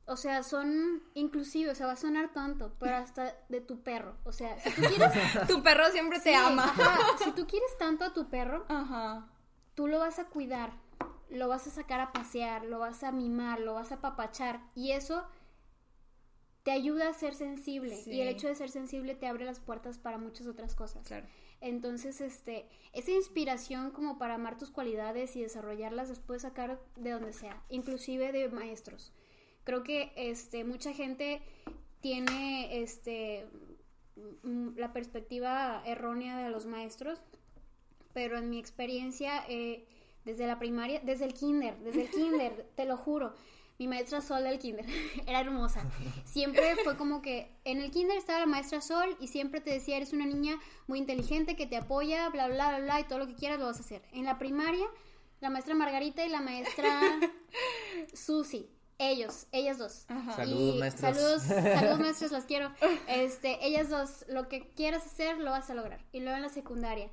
o 0.09 0.16
sea, 0.16 0.43
son 0.43 1.03
inclusive, 1.14 1.70
o 1.70 1.74
sea, 1.74 1.87
va 1.87 1.93
a 1.93 1.97
sonar 1.97 2.33
tonto, 2.33 2.72
pero 2.81 2.97
hasta 2.97 3.37
de 3.49 3.61
tu 3.61 3.83
perro. 3.83 4.16
O 4.24 4.33
sea, 4.33 4.59
si 4.59 4.70
tú 4.70 4.83
quieres. 4.89 5.12
tu 5.47 5.62
perro 5.62 5.91
siempre 5.91 6.18
te 6.18 6.35
ama. 6.35 6.74
Si 7.22 7.31
tú 7.33 7.47
quieres 7.47 7.76
tanto 7.79 8.05
a 8.05 8.12
tu 8.12 8.29
perro, 8.29 8.64
ajá. 8.68 9.29
tú 9.74 9.87
lo 9.87 9.99
vas 9.99 10.18
a 10.18 10.24
cuidar, 10.24 10.72
lo 11.29 11.49
vas 11.49 11.66
a 11.66 11.70
sacar 11.70 12.01
a 12.01 12.12
pasear, 12.12 12.64
lo 12.64 12.79
vas 12.79 13.05
a 13.05 13.12
mimar, 13.12 13.61
lo 13.61 13.74
vas 13.74 13.93
a 13.93 14.01
papachar. 14.01 14.61
Y 14.74 14.93
eso 14.93 15.24
te 16.62 16.70
ayuda 16.72 17.11
a 17.11 17.12
ser 17.12 17.35
sensible. 17.35 18.03
Y 18.07 18.20
el 18.20 18.29
hecho 18.29 18.49
de 18.49 18.55
ser 18.55 18.70
sensible 18.70 19.14
te 19.14 19.26
abre 19.26 19.45
las 19.45 19.61
puertas 19.61 19.99
para 19.99 20.16
muchas 20.16 20.47
otras 20.47 20.74
cosas. 20.74 21.07
Claro. 21.07 21.26
Entonces, 21.61 22.21
este, 22.21 22.67
esa 22.93 23.11
inspiración 23.11 23.91
como 23.91 24.19
para 24.19 24.35
amar 24.35 24.59
tus 24.59 24.71
cualidades 24.71 25.35
y 25.37 25.43
desarrollarlas 25.43 26.09
después 26.09 26.43
sacar 26.43 26.81
de 26.97 27.11
donde 27.11 27.33
sea, 27.33 27.63
inclusive 27.69 28.33
de 28.33 28.49
maestros. 28.49 29.13
Creo 29.65 29.83
que 29.83 30.13
este, 30.17 30.65
mucha 30.65 30.93
gente 30.93 31.43
tiene 32.01 32.81
este, 32.81 33.47
la 34.77 34.93
perspectiva 34.93 35.83
errónea 35.85 36.39
de 36.39 36.51
los 36.51 36.67
maestros, 36.67 37.21
pero 38.13 38.39
en 38.39 38.51
mi 38.51 38.59
experiencia, 38.59 39.45
eh, 39.49 39.85
desde 40.25 40.47
la 40.47 40.59
primaria, 40.59 41.01
desde 41.01 41.25
el 41.25 41.35
kinder, 41.35 41.77
desde 41.81 42.03
el 42.03 42.11
kinder, 42.11 42.69
te 42.77 42.85
lo 42.85 42.97
juro, 42.97 43.35
mi 43.79 43.89
maestra 43.89 44.20
Sol 44.20 44.45
del 44.45 44.59
kinder 44.59 44.85
era 45.26 45.41
hermosa. 45.41 45.85
Siempre 46.24 46.76
fue 46.85 46.97
como 46.97 47.22
que 47.22 47.51
en 47.64 47.81
el 47.81 47.91
kinder 47.91 48.16
estaba 48.16 48.41
la 48.41 48.47
maestra 48.47 48.81
Sol 48.81 49.16
y 49.20 49.29
siempre 49.29 49.61
te 49.61 49.70
decía, 49.70 49.97
eres 49.97 50.12
una 50.12 50.26
niña 50.26 50.59
muy 50.87 50.99
inteligente 50.99 51.57
que 51.57 51.66
te 51.66 51.76
apoya, 51.76 52.29
bla, 52.31 52.49
bla, 52.49 52.70
bla, 52.70 52.81
bla, 52.81 53.01
y 53.01 53.05
todo 53.05 53.18
lo 53.18 53.26
que 53.26 53.35
quieras 53.35 53.59
lo 53.59 53.66
vas 53.66 53.79
a 53.79 53.81
hacer. 53.81 54.03
En 54.12 54.24
la 54.24 54.39
primaria, 54.39 54.87
la 55.41 55.51
maestra 55.51 55.74
Margarita 55.74 56.24
y 56.24 56.29
la 56.29 56.41
maestra 56.41 57.01
Susi 58.14 58.68
ellos, 58.99 59.47
ellas 59.53 59.79
dos. 59.79 60.07
Saludos, 60.35 60.76
maestros. 60.76 61.16
Saludos, 61.16 61.43
saludos, 61.43 62.01
maestros, 62.01 62.33
las 62.33 62.45
quiero. 62.45 62.72
Este, 63.09 63.64
ellas 63.64 63.89
dos, 63.89 64.24
lo 64.29 64.49
que 64.49 64.68
quieras 64.70 65.07
hacer, 65.07 65.39
lo 65.39 65.51
vas 65.51 65.70
a 65.70 65.74
lograr. 65.74 66.05
Y 66.12 66.20
luego 66.20 66.37
en 66.37 66.43
la 66.43 66.49
secundaria, 66.49 67.09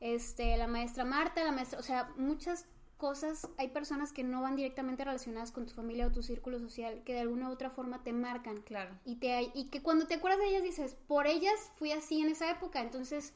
este, 0.00 0.56
la 0.56 0.66
maestra 0.66 1.04
Marta, 1.04 1.44
la 1.44 1.52
maestra, 1.52 1.78
o 1.78 1.82
sea, 1.82 2.10
muchas 2.16 2.66
cosas, 2.96 3.48
hay 3.58 3.68
personas 3.68 4.12
que 4.12 4.24
no 4.24 4.42
van 4.42 4.56
directamente 4.56 5.04
relacionadas 5.04 5.52
con 5.52 5.66
tu 5.66 5.74
familia 5.74 6.06
o 6.06 6.12
tu 6.12 6.22
círculo 6.22 6.58
social, 6.58 7.02
que 7.04 7.14
de 7.14 7.20
alguna 7.20 7.48
u 7.48 7.52
otra 7.52 7.70
forma 7.70 8.02
te 8.02 8.12
marcan. 8.12 8.62
Claro. 8.62 8.90
Y, 9.04 9.16
te, 9.16 9.50
y 9.54 9.68
que 9.68 9.82
cuando 9.82 10.06
te 10.06 10.14
acuerdas 10.14 10.40
de 10.40 10.48
ellas 10.48 10.62
dices, 10.62 10.96
por 11.06 11.26
ellas 11.26 11.72
fui 11.76 11.92
así 11.92 12.20
en 12.20 12.28
esa 12.28 12.50
época, 12.50 12.80
entonces 12.80 13.34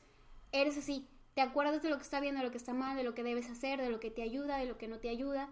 eres 0.52 0.78
así. 0.78 1.06
Te 1.34 1.42
acuerdas 1.42 1.82
de 1.82 1.90
lo 1.90 1.96
que 1.96 2.02
está 2.02 2.20
bien, 2.20 2.34
de 2.34 2.42
lo 2.42 2.50
que 2.50 2.56
está 2.56 2.74
mal, 2.74 2.96
de 2.96 3.04
lo 3.04 3.14
que 3.14 3.22
debes 3.22 3.48
hacer, 3.50 3.80
de 3.80 3.90
lo 3.90 4.00
que 4.00 4.10
te 4.10 4.22
ayuda, 4.22 4.56
de 4.58 4.66
lo 4.66 4.78
que 4.78 4.88
no 4.88 4.98
te 4.98 5.08
ayuda. 5.08 5.50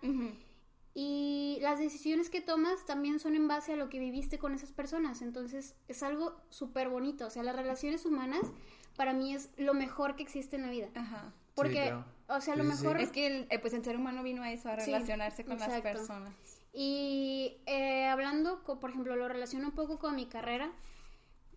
Y 0.93 1.59
las 1.61 1.79
decisiones 1.79 2.31
que 2.31 2.41
tomas 2.41 2.85
también 2.85 3.21
son 3.21 3.37
en 3.37 3.47
base 3.47 3.75
a 3.75 3.77
lo 3.77 3.89
que 3.89 4.01
viviste 4.01 4.39
con 4.39 4.55
esas 4.55 4.73
personas. 4.73 5.23
Entonces 5.23 5.77
es 5.87 6.03
algo 6.03 6.35
súper 6.49 6.89
bonito. 6.89 7.27
O 7.27 7.31
sea, 7.31 7.45
las 7.45 7.55
relaciones 7.55 8.05
humanas 8.05 8.41
para 8.97 9.13
mí 9.13 9.33
es 9.33 9.51
lo 9.57 9.75
mejor 9.75 10.17
que 10.17 10.25
existe 10.25 10.57
en 10.57 10.63
la 10.63 10.71
vida. 10.71 10.89
Ajá. 10.97 11.33
Porque, 11.55 11.95
o 12.29 12.41
sea, 12.41 12.57
lo 12.57 12.65
mejor... 12.65 13.01
Es 13.01 13.11
que 13.11 13.27
el, 13.27 13.47
eh, 13.51 13.59
pues 13.59 13.73
el 13.75 13.85
ser 13.85 13.97
humano 13.97 14.23
vino 14.23 14.43
a 14.43 14.53
eso, 14.53 14.69
a 14.69 14.77
relacionarse 14.77 15.45
con 15.45 15.59
las 15.59 15.81
personas. 15.81 16.35
Y 16.73 17.57
eh, 17.67 18.07
hablando, 18.07 18.63
por 18.63 18.91
ejemplo, 18.91 19.17
lo 19.17 19.29
relaciono 19.29 19.69
un 19.69 19.75
poco 19.75 19.99
con 19.99 20.15
mi 20.15 20.27
carrera. 20.27 20.71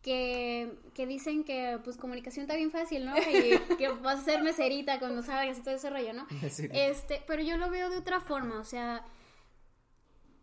Que, 0.01 0.79
que, 0.95 1.05
dicen 1.05 1.43
que 1.43 1.77
pues 1.83 1.95
comunicación 1.95 2.45
está 2.45 2.55
bien 2.55 2.71
fácil, 2.71 3.05
¿no? 3.05 3.15
Y 3.15 3.21
que 3.77 3.89
vas 3.89 4.21
a 4.21 4.23
ser 4.23 4.41
meserita 4.41 4.97
cuando 4.97 5.21
salgas 5.21 5.59
y 5.59 5.61
todo 5.61 5.75
ese 5.75 5.91
rollo, 5.91 6.13
¿no? 6.13 6.25
Este, 6.73 7.21
pero 7.27 7.43
yo 7.43 7.57
lo 7.57 7.69
veo 7.69 7.91
de 7.91 7.97
otra 7.97 8.19
forma, 8.19 8.59
o 8.59 8.63
sea, 8.63 9.05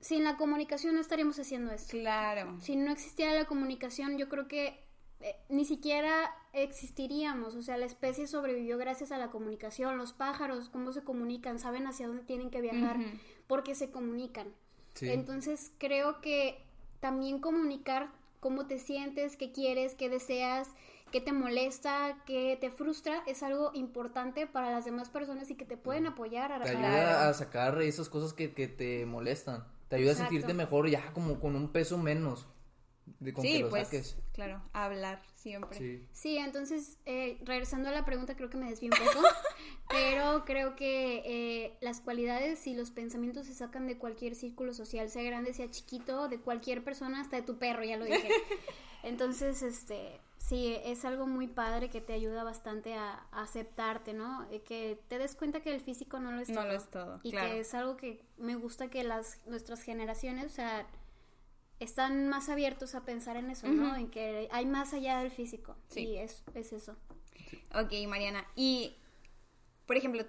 sin 0.00 0.22
la 0.22 0.36
comunicación 0.36 0.94
no 0.94 1.00
estaríamos 1.00 1.40
haciendo 1.40 1.72
esto. 1.72 1.90
Claro. 1.90 2.56
Si 2.60 2.76
no 2.76 2.92
existiera 2.92 3.32
la 3.32 3.46
comunicación, 3.46 4.16
yo 4.16 4.28
creo 4.28 4.46
que 4.46 4.87
eh, 5.20 5.36
ni 5.48 5.64
siquiera 5.64 6.34
existiríamos. 6.52 7.54
O 7.56 7.62
sea, 7.62 7.76
la 7.76 7.86
especie 7.86 8.26
sobrevivió 8.26 8.78
gracias 8.78 9.12
a 9.12 9.18
la 9.18 9.30
comunicación. 9.30 9.98
Los 9.98 10.12
pájaros, 10.12 10.68
cómo 10.68 10.92
se 10.92 11.02
comunican, 11.02 11.58
saben 11.58 11.86
hacia 11.86 12.06
dónde 12.06 12.22
tienen 12.22 12.50
que 12.50 12.60
viajar, 12.60 12.96
porque 13.46 13.74
se 13.74 13.90
comunican. 13.90 14.48
Entonces, 15.00 15.72
creo 15.78 16.20
que 16.20 16.60
también 17.00 17.38
comunicar 17.40 18.10
cómo 18.40 18.66
te 18.66 18.78
sientes, 18.78 19.36
qué 19.36 19.52
quieres, 19.52 19.94
qué 19.94 20.08
deseas, 20.08 20.68
qué 21.12 21.20
te 21.20 21.32
molesta, 21.32 22.18
qué 22.26 22.56
te 22.60 22.70
frustra, 22.70 23.22
es 23.26 23.42
algo 23.42 23.70
importante 23.74 24.46
para 24.46 24.70
las 24.70 24.84
demás 24.84 25.08
personas 25.08 25.50
y 25.50 25.54
que 25.54 25.64
te 25.64 25.76
pueden 25.76 26.06
apoyar 26.06 26.52
a... 26.52 26.60
Te 26.62 26.70
ayuda 26.70 27.28
a 27.28 27.34
sacar 27.34 27.80
esas 27.82 28.08
cosas 28.08 28.32
que, 28.32 28.54
que 28.54 28.68
te 28.68 29.06
molestan. 29.06 29.64
Te 29.88 29.96
ayuda 29.96 30.12
a 30.12 30.16
sentirte 30.16 30.52
mejor 30.52 30.88
ya 30.88 31.12
como 31.12 31.40
con 31.40 31.56
un 31.56 31.68
peso 31.70 31.96
menos. 31.96 32.46
De 33.20 33.32
con 33.32 33.44
sí, 33.44 33.64
pues, 33.68 34.16
claro, 34.32 34.62
hablar 34.72 35.22
siempre. 35.34 35.78
Sí, 35.78 36.06
sí 36.12 36.38
entonces, 36.38 36.98
eh, 37.06 37.38
regresando 37.44 37.88
a 37.88 37.92
la 37.92 38.04
pregunta, 38.04 38.36
creo 38.36 38.50
que 38.50 38.56
me 38.56 38.68
desvío 38.68 38.90
un 38.92 39.06
poco, 39.06 39.26
pero 39.88 40.44
creo 40.44 40.76
que 40.76 41.22
eh, 41.24 41.76
las 41.80 42.00
cualidades 42.00 42.66
y 42.66 42.74
los 42.74 42.90
pensamientos 42.90 43.46
se 43.46 43.54
sacan 43.54 43.86
de 43.86 43.98
cualquier 43.98 44.34
círculo 44.34 44.74
social, 44.74 45.10
sea 45.10 45.22
grande, 45.22 45.52
sea 45.54 45.70
chiquito, 45.70 46.28
de 46.28 46.40
cualquier 46.40 46.84
persona, 46.84 47.20
hasta 47.20 47.36
de 47.36 47.42
tu 47.42 47.58
perro, 47.58 47.84
ya 47.84 47.96
lo 47.96 48.04
dije. 48.04 48.28
Entonces, 49.02 49.62
este, 49.62 50.20
sí, 50.38 50.76
es 50.84 51.04
algo 51.04 51.26
muy 51.26 51.46
padre 51.46 51.88
que 51.88 52.00
te 52.00 52.12
ayuda 52.12 52.42
bastante 52.42 52.94
a, 52.94 53.26
aceptarte, 53.32 54.12
¿no? 54.12 54.46
que 54.64 55.00
te 55.08 55.18
des 55.18 55.34
cuenta 55.34 55.60
que 55.60 55.74
el 55.74 55.80
físico 55.80 56.18
no 56.18 56.32
lo 56.32 56.40
es 56.40 56.48
todo. 56.48 56.62
No 56.62 56.66
lo 56.66 56.72
es 56.72 56.90
todo. 56.90 57.20
Y 57.22 57.32
que 57.32 57.60
es 57.60 57.74
algo 57.74 57.96
que 57.96 58.24
me 58.36 58.56
gusta 58.56 58.88
que 58.88 59.04
las 59.04 59.40
nuestras 59.46 59.82
generaciones, 59.82 60.46
o 60.46 60.54
sea, 60.54 60.86
están 61.80 62.28
más 62.28 62.48
abiertos 62.48 62.94
a 62.94 63.04
pensar 63.04 63.36
en 63.36 63.50
eso, 63.50 63.68
¿no? 63.68 63.96
En 63.96 64.10
que 64.10 64.48
hay 64.50 64.66
más 64.66 64.92
allá 64.92 65.18
del 65.18 65.30
físico. 65.30 65.76
Sí, 65.88 66.16
es, 66.16 66.42
es 66.54 66.72
eso. 66.72 66.96
Ok, 67.74 67.92
Mariana. 68.08 68.46
Y, 68.56 68.96
por 69.86 69.96
ejemplo, 69.96 70.24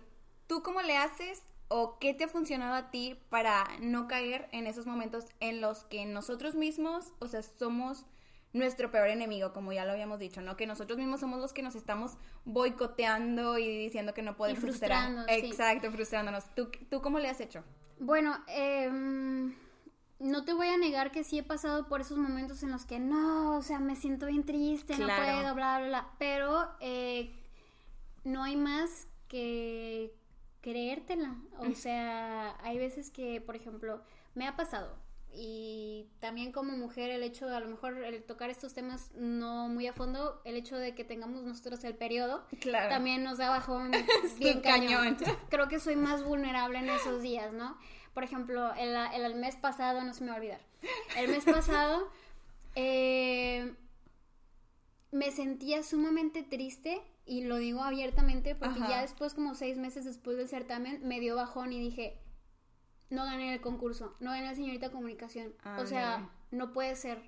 ¿tú 0.48 0.62
cómo 0.62 0.82
le 0.82 0.98
haces 0.98 1.42
o 1.68 1.98
qué 2.00 2.14
te 2.14 2.26
ha 2.26 2.28
funcionado 2.28 2.74
a 2.74 2.92
ti 2.92 3.18
para 3.30 3.66
no 3.80 4.08
caer 4.08 4.50
en 4.52 4.68
esos 4.68 4.86
momentos 4.86 5.26
en 5.40 5.62
los 5.62 5.84
que 5.86 6.06
nosotros 6.06 6.56
mismos, 6.56 7.14
o 7.20 7.28
sea, 7.28 7.44
somos 7.44 8.06
nuestro 8.52 8.90
peor 8.90 9.10
enemigo, 9.10 9.54
como 9.54 9.72
ya 9.72 9.86
lo 9.86 9.92
habíamos 9.92 10.18
dicho, 10.18 10.42
¿no? 10.42 10.58
Que 10.58 10.66
nosotros 10.66 10.98
mismos 10.98 11.20
somos 11.20 11.40
los 11.40 11.54
que 11.54 11.62
nos 11.62 11.76
estamos 11.76 12.18
boicoteando 12.46 13.60
y 13.60 13.68
diciendo 13.78 14.16
que 14.16 14.24
no 14.24 14.36
podemos 14.36 14.62
frustrarnos. 14.62 15.26
Exacto, 15.30 15.92
frustrándonos. 15.92 16.54
¿Tú, 16.56 16.72
¿Tú 16.90 17.02
cómo 17.02 17.20
le 17.20 17.30
has 17.30 17.40
hecho? 17.40 17.64
Bueno, 18.00 18.44
eh, 18.48 18.90
no 20.20 20.44
te 20.44 20.54
voy 20.54 20.68
a 20.68 20.78
negar 20.78 21.12
que 21.12 21.24
sí 21.24 21.40
he 21.40 21.44
pasado 21.44 21.88
por 21.88 22.02
esos 22.02 22.18
momentos 22.18 22.62
en 22.64 22.72
los 22.72 22.86
que 22.86 23.00
no, 23.00 23.58
o 23.58 23.62
sea, 23.62 23.80
me 23.80 23.96
siento 23.96 24.26
bien 24.26 24.44
triste, 24.44 24.98
no 24.98 25.08
puedo, 25.08 25.56
bla, 25.56 25.80
bla, 25.80 25.88
bla. 25.88 26.10
Pero 26.20 26.70
eh, 26.82 27.34
no 28.24 28.44
hay 28.44 28.56
más 28.56 29.08
que 29.28 30.14
creértela. 30.62 31.38
O 31.58 31.74
sea, 31.74 32.58
hay 32.62 32.78
veces 32.78 33.10
que, 33.12 33.40
por 33.40 33.56
ejemplo, 33.56 34.02
me 34.36 34.48
ha 34.48 34.56
pasado 34.56 34.98
y 35.32 36.08
también 36.20 36.52
como 36.52 36.76
mujer 36.76 37.12
el 37.12 37.22
hecho 37.22 37.48
de 37.48 37.56
a 37.56 37.60
lo 37.60 37.68
mejor 37.68 37.98
el 38.04 38.24
tocar 38.24 38.50
estos 38.50 38.74
temas 38.74 39.12
no 39.14 39.68
muy 39.68 39.86
a 39.86 39.94
fondo 39.94 40.42
el 40.44 40.56
hecho 40.56 40.76
de 40.76 40.96
que 40.96 41.04
tengamos 41.04 41.44
nosotros 41.44 41.84
el 41.84 41.94
periodo 41.94 42.44
también 42.90 43.24
nos 43.24 43.38
da 43.38 43.50
bajón 43.50 43.92
bien 44.40 44.62
cañón. 44.62 45.18
creo 45.50 45.68
que 45.68 45.80
soy 45.80 45.96
más 45.96 46.24
vulnerable 46.24 46.80
en 46.80 46.90
esos 46.90 47.22
días 47.22 47.54
no 47.54 47.78
por 48.14 48.24
ejemplo 48.24 48.74
el, 48.76 48.96
el, 48.96 49.36
mes 49.36 49.56
pasado 49.56 50.04
no 50.04 50.14
se 50.14 50.24
me 50.24 50.30
va 50.30 50.36
a 50.36 50.38
olvidar 50.38 50.62
el 51.18 51.30
mes 51.30 51.46
pasado 51.46 52.10
eh, 52.76 53.74
me 55.12 55.32
sentía 55.32 55.84
sumamente 55.84 56.44
triste 56.44 57.02
y 57.26 57.44
lo 57.44 57.58
digo 57.58 57.84
abiertamente 57.84 58.56
porque 58.56 58.80
ya 58.80 59.02
después 59.02 59.34
como 59.34 59.56
seis 59.56 59.78
meses 59.78 60.06
después 60.06 60.38
del 60.38 60.48
certamen 60.48 61.00
me 61.08 61.20
dio 61.20 61.36
bajón 61.36 61.74
y 61.74 61.80
dije 61.80 62.20
no 63.10 63.26
gané 63.26 63.54
el 63.54 63.62
concurso, 63.62 64.16
no 64.20 64.32
gané 64.32 64.46
la 64.46 64.56
señorita 64.56 64.92
comunicación. 64.92 65.54
o 65.78 65.86
sea, 65.86 66.30
no 66.52 66.74
puede 66.74 66.96
ser. 66.96 67.22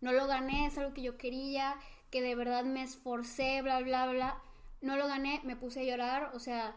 No 0.00 0.12
lo 0.12 0.26
gané, 0.26 0.66
es 0.66 0.76
algo 0.78 0.94
que 0.94 1.02
yo 1.02 1.16
quería, 1.16 1.76
que 2.10 2.22
de 2.22 2.34
verdad 2.34 2.64
me 2.64 2.82
esforcé, 2.82 3.62
bla, 3.62 3.80
bla, 3.80 4.10
bla. 4.10 4.42
No 4.80 4.96
lo 4.96 5.06
gané, 5.06 5.40
me 5.44 5.54
puse 5.54 5.80
a 5.80 5.84
llorar, 5.84 6.32
o 6.34 6.40
sea, 6.40 6.74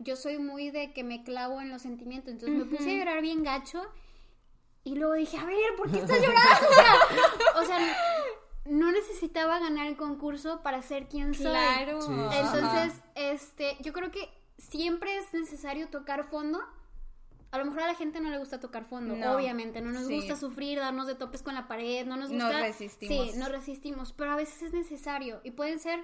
yo 0.00 0.16
soy 0.16 0.38
muy 0.38 0.70
de 0.70 0.92
que 0.92 1.04
me 1.04 1.22
clavo 1.22 1.60
en 1.60 1.70
los 1.70 1.82
sentimientos, 1.82 2.32
entonces 2.32 2.58
me 2.58 2.64
puse 2.64 2.90
a 2.90 2.98
llorar 2.98 3.22
bien 3.22 3.44
gacho 3.44 3.82
y 4.82 4.94
luego 4.94 5.14
dije, 5.14 5.36
a 5.36 5.44
ver, 5.44 5.76
¿por 5.76 5.90
qué 5.90 5.98
estás 5.98 6.18
llorando? 6.22 6.66
o 7.56 7.64
sea, 7.64 7.78
no 8.64 8.92
necesitaba 8.92 9.58
ganar 9.58 9.86
el 9.86 9.96
concurso 9.96 10.62
para 10.62 10.80
ser 10.80 11.06
quien 11.06 11.34
soy. 11.34 11.44
Claro. 11.44 12.00
Entonces, 12.32 13.02
este, 13.14 13.76
yo 13.80 13.92
creo 13.92 14.10
que 14.10 14.28
siempre 14.56 15.18
es 15.18 15.32
necesario 15.34 15.88
tocar 15.88 16.24
fondo. 16.24 16.60
A 17.50 17.58
lo 17.58 17.64
mejor 17.64 17.82
a 17.82 17.88
la 17.88 17.94
gente 17.94 18.20
no 18.20 18.30
le 18.30 18.38
gusta 18.38 18.60
tocar 18.60 18.84
fondo, 18.84 19.14
obviamente, 19.34 19.80
no 19.80 19.90
nos 19.90 20.08
gusta 20.08 20.36
sufrir, 20.36 20.78
darnos 20.78 21.08
de 21.08 21.16
topes 21.16 21.42
con 21.42 21.56
la 21.56 21.66
pared, 21.66 22.06
no 22.06 22.16
nos 22.16 22.30
gusta. 22.30 22.52
Nos 22.52 22.60
resistimos. 22.60 23.32
Sí, 23.32 23.38
nos 23.38 23.48
resistimos, 23.50 24.12
pero 24.12 24.30
a 24.30 24.36
veces 24.36 24.62
es 24.62 24.72
necesario 24.72 25.40
y 25.42 25.50
pueden 25.50 25.80
ser 25.80 26.00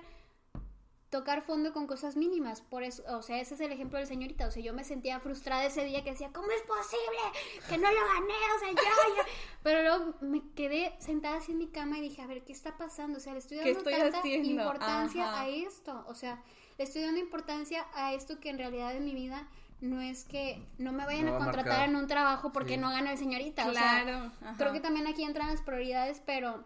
tocar 1.11 1.43
fondo 1.43 1.73
con 1.73 1.87
cosas 1.87 2.17
mínimas. 2.17 2.61
Por 2.63 2.83
eso, 2.83 3.03
o 3.17 3.23
sea, 3.23 3.41
ese 3.41 3.55
es 3.55 3.61
el 3.61 3.73
ejemplo 3.73 3.99
del 3.99 4.07
señorita. 4.07 4.47
O 4.47 4.51
sea, 4.51 4.63
yo 4.63 4.73
me 4.73 4.85
sentía 4.85 5.21
frustrada 5.21 5.65
ese 5.65 5.85
día 5.85 6.03
que 6.03 6.11
decía, 6.11 6.31
¿cómo 6.33 6.49
es 6.51 6.63
posible 6.63 7.69
que 7.69 7.79
no 7.79 7.91
lo 7.91 8.01
gané? 8.15 8.35
O 8.57 8.59
sea, 8.59 8.71
yo, 8.71 9.23
Pero 9.63 9.83
luego 9.83 10.15
me 10.21 10.43
quedé 10.55 10.95
sentada 10.99 11.37
así 11.37 11.53
en 11.53 11.59
mi 11.59 11.69
cama 11.69 11.99
y 11.99 12.03
dije, 12.03 12.23
a 12.23 12.27
ver, 12.27 12.45
¿qué 12.45 12.53
está 12.53 12.77
pasando? 12.77 13.19
O 13.19 13.21
sea, 13.21 13.33
le 13.33 13.39
estoy 13.39 13.59
dando 13.59 13.83
tanta 13.83 14.27
importancia 14.27 15.41
a 15.41 15.49
esto. 15.49 16.05
O 16.09 16.15
sea, 16.15 16.43
le 16.79 16.85
estoy 16.85 17.03
dando 17.03 17.21
importancia 17.21 17.87
a 17.95 18.13
esto 18.13 18.41
que 18.41 18.51
en 18.51 18.59
realidad 18.59 18.95
en 18.97 19.05
mi 19.05 19.15
vida 19.15 19.49
no 19.81 20.01
es 20.01 20.25
que 20.25 20.67
no 20.79 20.93
me 20.93 21.05
vayan 21.05 21.29
a 21.29 21.39
contratar 21.39 21.89
en 21.89 21.97
un 21.97 22.07
trabajo 22.07 22.51
porque 22.51 22.77
no 22.79 22.91
gana 22.91 23.13
el 23.13 23.19
señorita. 23.19 23.71
Claro. 23.71 24.27
O 24.27 24.39
sea, 24.41 24.55
creo 24.57 24.73
que 24.73 24.81
también 24.81 25.07
aquí 25.07 25.23
entran 25.23 25.49
las 25.49 25.63
prioridades, 25.63 26.23
pero 26.25 26.65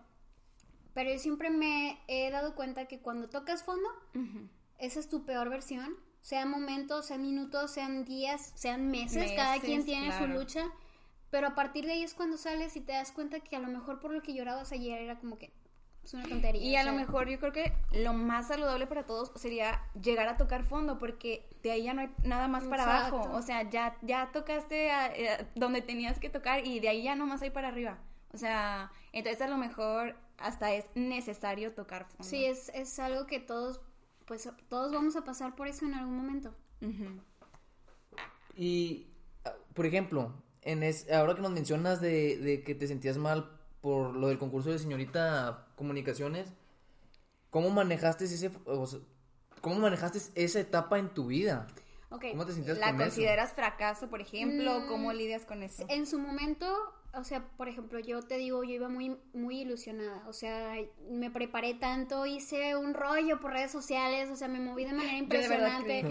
pero 0.95 1.11
yo 1.11 1.18
siempre 1.18 1.51
me 1.51 1.99
he 2.09 2.30
dado 2.30 2.55
cuenta 2.55 2.86
que 2.86 3.01
cuando 3.01 3.28
tocas 3.28 3.62
fondo, 3.62 3.88
esa 4.78 5.01
es 5.01 5.09
tu 5.09 5.24
peor 5.24 5.49
versión. 5.51 5.95
Sean 6.22 6.51
momentos, 6.51 7.07
sean 7.07 7.22
minutos, 7.22 7.70
sean 7.70 8.05
días, 8.05 8.53
sean 8.55 8.91
meses, 8.91 9.32
cada 9.32 9.59
quien 9.59 9.84
tiene 9.84 10.16
su 10.18 10.26
lucha. 10.26 10.64
Pero 11.30 11.47
a 11.47 11.55
partir 11.55 11.86
de 11.86 11.93
ahí 11.93 12.03
es 12.03 12.14
cuando 12.14 12.36
sales 12.36 12.76
y 12.76 12.80
te 12.80 12.93
das 12.93 13.12
cuenta 13.12 13.41
que 13.41 13.57
a 13.57 13.61
lo 13.61 13.68
mejor 13.68 14.01
por 14.01 14.12
lo 14.12 14.20
que 14.20 14.34
llorabas 14.34 14.72
ayer 14.72 15.01
era 15.01 15.18
como 15.18 15.38
que 15.38 15.53
es 16.03 16.14
una 16.14 16.24
tontería. 16.24 16.62
Y 16.62 16.76
a 16.76 16.84
lo 16.84 16.93
mejor 16.93 17.28
yo 17.28 17.38
creo 17.38 17.53
que 17.53 17.72
lo 17.93 18.12
más 18.14 18.49
saludable 18.49 18.86
para 18.86 19.05
todos 19.05 19.32
sería 19.36 19.80
llegar 20.01 20.28
a 20.28 20.36
tocar 20.36 20.64
fondo, 20.64 20.99
porque 20.99 21.49
de 21.62 21.70
ahí 21.70 21.84
ya 21.84 21.95
no 21.95 22.01
hay 22.01 22.11
nada 22.24 22.49
más 22.49 22.64
para 22.64 22.82
abajo. 22.82 23.30
O 23.32 23.43
sea, 23.43 23.68
ya, 23.68 23.97
ya 24.03 24.30
tocaste 24.32 24.91
eh, 24.91 25.47
donde 25.55 25.82
tenías 25.82 26.18
que 26.18 26.30
tocar 26.30 26.66
y 26.66 26.80
de 26.80 26.88
ahí 26.88 27.03
ya 27.05 27.14
no 27.14 27.26
más 27.26 27.43
hay 27.43 27.51
para 27.51 27.68
arriba. 27.68 27.99
O 28.32 28.38
sea, 28.38 28.91
entonces 29.12 29.43
a 29.43 29.49
lo 29.49 29.57
mejor 29.57 30.16
hasta 30.41 30.72
es 30.74 30.86
necesario 30.95 31.72
tocar 31.72 32.07
fondo. 32.07 32.24
Sí, 32.24 32.45
es, 32.45 32.70
es 32.74 32.99
algo 32.99 33.26
que 33.26 33.41
todos, 33.41 33.80
pues 34.26 34.49
todos 34.68 34.93
vamos 34.93 35.16
a 35.16 35.24
pasar 35.24 35.55
por 35.55 35.68
eso 35.68 35.84
en 35.84 35.95
algún 35.95 36.16
momento. 36.16 36.55
Y, 38.57 39.07
ah, 39.45 39.55
por 39.74 39.86
ejemplo, 39.86 40.32
en 40.62 40.82
es, 40.82 41.11
ahora 41.11 41.34
que 41.34 41.43
nos 41.43 41.53
mencionas 41.53 42.01
de, 42.01 42.38
de, 42.38 42.62
que 42.62 42.74
te 42.74 42.86
sentías 42.86 43.18
mal 43.18 43.51
por 43.80 44.14
lo 44.14 44.28
del 44.28 44.38
concurso 44.38 44.70
de 44.70 44.78
señorita 44.78 45.68
comunicaciones, 45.76 46.53
¿cómo 47.51 47.70
manejaste 47.70 48.24
ese, 48.24 48.51
cómo 49.61 49.76
manejaste 49.76 50.20
esa 50.34 50.61
etapa 50.61 50.99
en 50.99 51.11
tu 51.11 51.26
vida? 51.26 51.66
¿Cómo 52.09 52.45
te 52.45 52.53
sentías 52.53 52.78
¿La 52.78 52.97
consideras 52.97 53.53
fracaso, 53.53 54.09
por 54.09 54.20
ejemplo? 54.20 54.84
¿Cómo 54.88 55.11
mm, 55.11 55.16
lidias 55.16 55.45
con 55.45 55.62
eso? 55.62 55.84
En 55.88 56.07
su 56.07 56.18
momento 56.18 56.66
o 57.12 57.24
sea, 57.24 57.42
por 57.56 57.68
ejemplo, 57.68 57.98
yo 57.98 58.22
te 58.22 58.36
digo, 58.36 58.62
yo 58.62 58.74
iba 58.74 58.88
muy, 58.88 59.16
muy 59.32 59.62
ilusionada, 59.62 60.22
o 60.28 60.32
sea, 60.32 60.76
me 61.11 61.30
preparé 61.30 61.74
tanto, 61.74 62.24
hice 62.24 62.76
un 62.76 62.94
rollo 62.94 63.40
por 63.40 63.52
redes 63.52 63.72
sociales, 63.72 64.30
o 64.30 64.36
sea, 64.36 64.46
me 64.46 64.61
moví 64.61 64.84
de 64.84 64.92
manera 64.92 65.16
impresionante. 65.18 66.02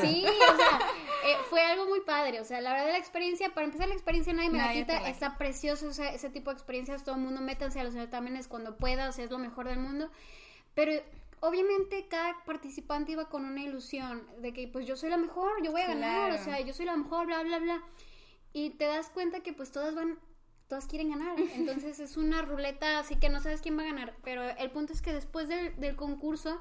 Sí, 0.00 0.24
o 0.26 0.56
sea, 0.56 0.78
eh, 1.24 1.36
fue 1.48 1.62
algo 1.62 1.86
muy 1.86 2.00
padre, 2.00 2.40
o 2.40 2.44
sea, 2.44 2.60
la 2.60 2.72
verdad 2.72 2.90
la 2.90 2.98
experiencia, 2.98 3.54
para 3.54 3.66
empezar 3.66 3.88
la 3.88 3.94
experiencia 3.94 4.32
nadie 4.32 4.50
me 4.50 4.58
la 4.58 4.72
quita, 4.72 5.08
está 5.08 5.38
precioso 5.38 5.88
o 5.88 5.92
sea, 5.92 6.12
ese 6.12 6.30
tipo 6.30 6.50
de 6.50 6.54
experiencias, 6.54 7.04
todo 7.04 7.14
el 7.14 7.20
mundo 7.20 7.40
métanse 7.40 7.78
a 7.78 7.84
los 7.84 7.94
certámenes 7.94 8.48
cuando 8.48 8.76
pueda, 8.76 9.08
o 9.08 9.12
sea, 9.12 9.24
es 9.24 9.30
lo 9.30 9.38
mejor 9.38 9.68
del 9.68 9.78
mundo, 9.78 10.10
pero 10.74 10.92
obviamente 11.40 12.06
cada 12.08 12.42
participante 12.44 13.12
iba 13.12 13.28
con 13.28 13.44
una 13.44 13.62
ilusión 13.62 14.26
de 14.40 14.52
que 14.52 14.66
pues 14.66 14.86
yo 14.86 14.96
soy 14.96 15.10
la 15.10 15.16
mejor, 15.16 15.62
yo 15.62 15.70
voy 15.70 15.82
a 15.82 15.88
ganar, 15.88 16.32
o 16.32 16.38
sea, 16.38 16.60
yo 16.60 16.72
soy 16.72 16.86
la 16.86 16.96
mejor, 16.96 17.26
bla, 17.26 17.42
bla, 17.42 17.58
bla. 17.58 17.82
Y 18.52 18.70
te 18.70 18.86
das 18.86 19.10
cuenta 19.10 19.40
que 19.40 19.52
pues 19.52 19.70
todas 19.70 19.94
van 19.94 20.18
todas 20.70 20.86
quieren 20.86 21.10
ganar. 21.10 21.38
Entonces 21.56 21.98
es 21.98 22.16
una 22.16 22.42
ruleta 22.42 23.00
así 23.00 23.16
que 23.16 23.28
no 23.28 23.40
sabes 23.40 23.60
quién 23.60 23.76
va 23.76 23.82
a 23.82 23.86
ganar. 23.86 24.14
Pero 24.22 24.42
el 24.48 24.70
punto 24.70 24.92
es 24.92 25.02
que 25.02 25.12
después 25.12 25.48
del, 25.48 25.96
concurso 25.96 26.60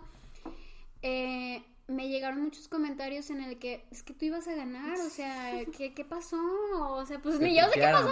eh, 1.03 1.63
me 1.87 2.09
llegaron 2.09 2.41
muchos 2.41 2.67
comentarios 2.67 3.29
en 3.29 3.41
el 3.43 3.59
que 3.59 3.85
es 3.91 4.01
que 4.01 4.15
tú 4.15 4.25
ibas 4.25 4.47
a 4.47 4.55
ganar, 4.55 4.99
o 4.99 5.09
sea, 5.09 5.63
¿qué, 5.77 5.93
qué 5.93 6.03
pasó? 6.03 6.41
O 6.79 7.05
sea, 7.05 7.19
pues 7.19 7.39
ni 7.39 7.55
yo 7.55 7.67
sé 7.69 7.79
qué 7.79 7.87
pasó. 7.87 8.11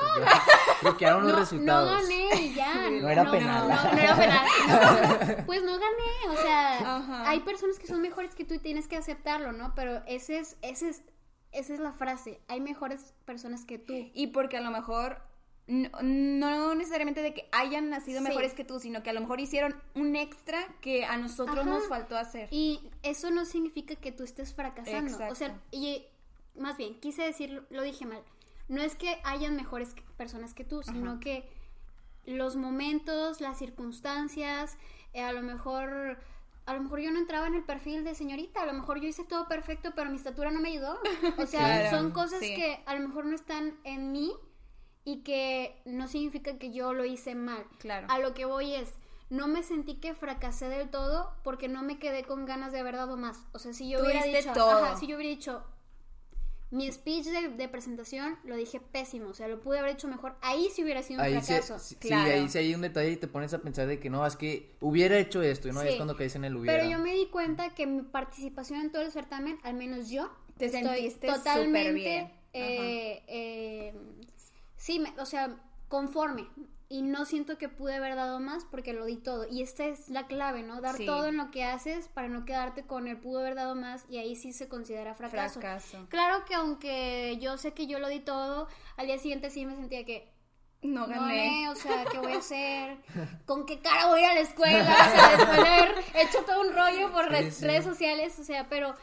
Bloquearon 0.83 1.23
los 1.25 1.33
no, 1.33 1.39
resultados. 1.39 1.91
No 1.91 2.07
gané 2.07 2.43
y 2.43 2.53
ya. 2.53 2.89
no, 3.01 3.09
era 3.09 3.29
penal. 3.31 3.67
No, 3.67 3.99
era 3.99 4.15
penal. 4.15 5.43
pues 5.47 5.63
no 5.63 5.73
gané, 5.73 6.29
o 6.29 6.41
sea, 6.41 7.27
hay 7.27 7.39
personas 7.39 7.79
que 7.79 7.87
son 7.87 8.01
mejores 8.01 8.35
que 8.35 8.45
tú 8.45 8.53
y 8.53 8.59
tienes 8.59 8.87
que 8.87 8.97
aceptarlo, 8.97 9.51
¿no? 9.51 9.73
Pero 9.73 10.03
ese 10.05 10.37
es, 10.37 10.57
ese 10.61 10.89
es, 10.89 11.01
esa 11.53 11.73
es 11.73 11.79
la 11.79 11.91
frase, 11.91 12.39
hay 12.47 12.61
mejores 12.61 13.15
personas 13.25 13.65
que 13.65 13.79
tú. 13.79 13.93
Y 14.13 14.27
porque 14.27 14.57
a 14.57 14.61
lo 14.61 14.69
mejor 14.69 15.26
no, 15.68 16.76
necesariamente 16.76 17.22
de 17.22 17.34
que 17.34 17.49
hayan 17.51 17.89
nacido 17.89 18.22
mejores 18.22 18.53
que 18.53 18.63
tú, 18.63 18.80
sino 18.80 19.03
que 19.03 19.09
a 19.09 19.13
lo 19.13 19.20
mejor 19.20 19.41
hicieron 19.41 19.76
un 19.95 20.15
extra 20.15 20.65
que 20.80 21.03
a 21.03 21.18
nosotros 21.18 21.65
nos 21.65 21.88
faltó 21.88 22.18
hacer. 22.18 22.47
Y 22.51 22.80
eso 23.03 23.32
no 23.32 23.45
significa 23.45 23.95
que 23.95 24.11
tú 24.11 24.24
estés 24.24 24.53
fracasando. 24.53 25.18
O 25.30 25.36
sea, 25.36 25.59
y 25.72 26.05
más 26.55 26.78
bien, 26.78 26.99
quise 26.99 27.24
decir, 27.24 27.65
lo 27.70 27.84
dije 27.84 28.05
mal. 28.05 28.24
No 28.70 28.82
es 28.82 28.95
que 28.95 29.20
hayan 29.24 29.55
mejores 29.55 29.93
personas 30.18 30.53
que 30.53 30.63
tú, 30.63 30.84
sino 30.84 31.20
que 31.20 31.49
los 32.26 32.55
momentos, 32.55 33.41
las 33.41 33.57
circunstancias, 33.57 34.78
eh, 35.13 35.22
a 35.22 35.32
lo 35.32 35.41
mejor 35.41 36.18
a 36.65 36.74
lo 36.74 36.82
mejor 36.82 36.99
yo 36.99 37.11
no 37.11 37.20
entraba 37.20 37.47
en 37.47 37.55
el 37.55 37.63
perfil 37.63 38.03
de 38.03 38.13
señorita, 38.13 38.61
a 38.61 38.65
lo 38.65 38.74
mejor 38.74 38.99
yo 38.99 39.07
hice 39.07 39.24
todo 39.24 39.47
perfecto, 39.47 39.93
pero 39.95 40.09
mi 40.09 40.18
estatura 40.18 40.51
no 40.51 40.59
me 40.59 40.68
ayudó. 40.68 40.99
O 41.38 41.45
sea, 41.47 41.89
son 41.89 42.11
cosas 42.11 42.41
que 42.41 42.82
a 42.86 42.93
lo 42.95 43.07
mejor 43.07 43.26
no 43.26 43.36
están 43.36 43.78
en 43.86 44.11
mí 44.11 44.34
y 45.08 45.20
que 45.20 45.74
no 45.86 46.10
significa 46.10 46.58
que 46.58 46.74
yo 46.74 46.91
lo 46.91 47.05
hice 47.05 47.34
mal. 47.34 47.64
Claro. 47.78 48.08
A 48.10 48.20
lo 48.20 48.34
que 48.34 48.43
voy 48.43 48.74
es, 48.74 48.89
no 49.30 49.47
me 49.47 49.64
sentí 49.64 49.95
que 49.95 50.14
fracasé 50.14 50.68
del 50.68 50.89
todo 50.89 51.34
porque 51.45 51.70
no 51.70 51.82
me 51.82 51.97
quedé 51.97 52.26
con 52.26 52.45
ganas 52.45 52.74
de 52.74 52.80
haber 52.80 52.97
dado 52.97 53.16
más. 53.16 53.39
O 53.53 53.60
sea, 53.60 53.72
si 53.72 53.89
yo 53.89 54.01
hubiera 54.01 54.26
dicho, 54.26 54.51
Ajá, 54.51 54.97
si 54.97 55.08
yo 55.08 55.16
hubiera 55.16 55.34
dicho 55.34 55.64
mi 56.72 56.91
speech 56.91 57.28
de, 57.28 57.70
presentación 57.70 58.38
lo 58.43 58.58
dije 58.58 58.82
pésimo, 58.82 59.30
o 59.30 59.34
sea, 59.34 59.47
lo 59.47 59.62
pude 59.62 59.80
haber 59.80 59.91
hecho 59.91 60.10
mejor. 60.10 60.36
Ahí 60.41 60.68
sí 60.76 60.84
hubiera 60.84 61.01
sido 61.01 61.24
un 61.24 61.41
fracaso. 61.41 61.80
sí, 61.80 61.95
ahí 62.12 62.49
sí 62.49 62.58
hay 62.58 62.76
un 62.76 62.82
detalle 62.82 63.12
y 63.12 63.16
te 63.16 63.30
pones 63.30 63.53
a 63.53 63.60
pensar 63.60 63.88
de 63.88 64.01
que 64.01 64.10
no, 64.10 64.28
es 64.28 64.36
que 64.36 64.76
hubiera 64.82 65.18
hecho 65.18 65.41
esto 65.41 65.70
y 65.70 65.72
no 65.72 65.82
es 65.84 65.95
cuando 65.95 66.18
caes 66.18 66.36
en 66.36 66.43
el 66.43 66.58
hubiera. 66.58 66.80
Pero 66.80 66.91
yo 66.91 66.99
me 66.99 67.14
di 67.14 67.28
cuenta 67.28 67.70
que 67.70 67.88
mi 67.88 68.01
participación 68.01 68.82
en 68.82 68.91
todo 68.91 69.03
el 69.03 69.14
certamen, 69.14 69.58
al 69.64 69.76
menos 69.76 70.10
yo, 70.10 70.30
te 70.58 70.66
estoy 70.66 71.30
totalmente 71.30 71.93
bien. 71.93 72.34
Eh, 72.51 73.24
eh, 73.28 73.93
sí, 74.78 74.99
me, 74.99 75.13
o 75.19 75.25
sea, 75.25 75.55
conforme. 75.89 76.47
Y 76.89 77.01
no 77.01 77.25
siento 77.25 77.57
que 77.57 77.67
pude 77.67 77.95
haber 77.95 78.15
dado 78.15 78.39
más 78.39 78.63
porque 78.63 78.93
lo 78.93 79.03
di 79.05 79.17
todo. 79.17 79.45
Y 79.49 79.61
esta 79.61 79.86
es 79.86 80.07
la 80.07 80.25
clave, 80.25 80.63
¿no? 80.63 80.80
Dar 80.80 80.97
todo 80.97 81.25
en 81.25 81.36
lo 81.36 81.51
que 81.51 81.65
haces 81.65 82.07
para 82.07 82.30
no 82.30 82.45
quedarte 82.45 82.84
con 82.84 83.07
el 83.09 83.17
pudo 83.17 83.39
haber 83.39 83.55
dado 83.55 83.75
más 83.75 84.05
y 84.09 84.19
ahí 84.19 84.38
sí 84.38 84.53
se 84.53 84.69
considera 84.69 85.13
fracaso. 85.13 85.59
Claro 86.07 86.45
que 86.45 86.55
aunque 86.55 87.38
yo 87.41 87.57
sé 87.57 87.73
que 87.73 87.88
yo 87.88 87.99
lo 87.99 88.07
di 88.07 88.21
todo, 88.21 88.69
al 88.95 89.07
día 89.07 89.17
siguiente 89.17 89.49
sí 89.49 89.65
me 89.65 89.75
sentía 89.75 90.05
que 90.05 90.32
no 90.82 91.07
gané. 91.07 91.69
o 91.69 91.75
sea, 91.75 92.05
¿qué 92.05 92.19
voy 92.19 92.34
a 92.34 92.38
hacer? 92.38 92.97
¿Con 93.45 93.65
qué 93.65 93.82
cara 93.82 94.07
voy 94.07 94.21
a 94.21 94.23
ir 94.23 94.30
a 94.30 94.34
la 94.36 94.39
escuela? 94.41 94.82
O 94.84 95.15
sea, 95.15 95.38
después 95.38 95.57
de 95.57 95.67
haber 95.67 95.95
hecho 96.15 96.43
todo 96.45 96.61
un 96.61 96.73
rollo 96.73 97.11
por 97.11 97.30
redes 97.30 97.84
sociales, 97.84 98.39
o 98.39 98.45
sea, 98.45 98.69
pero 98.69 98.95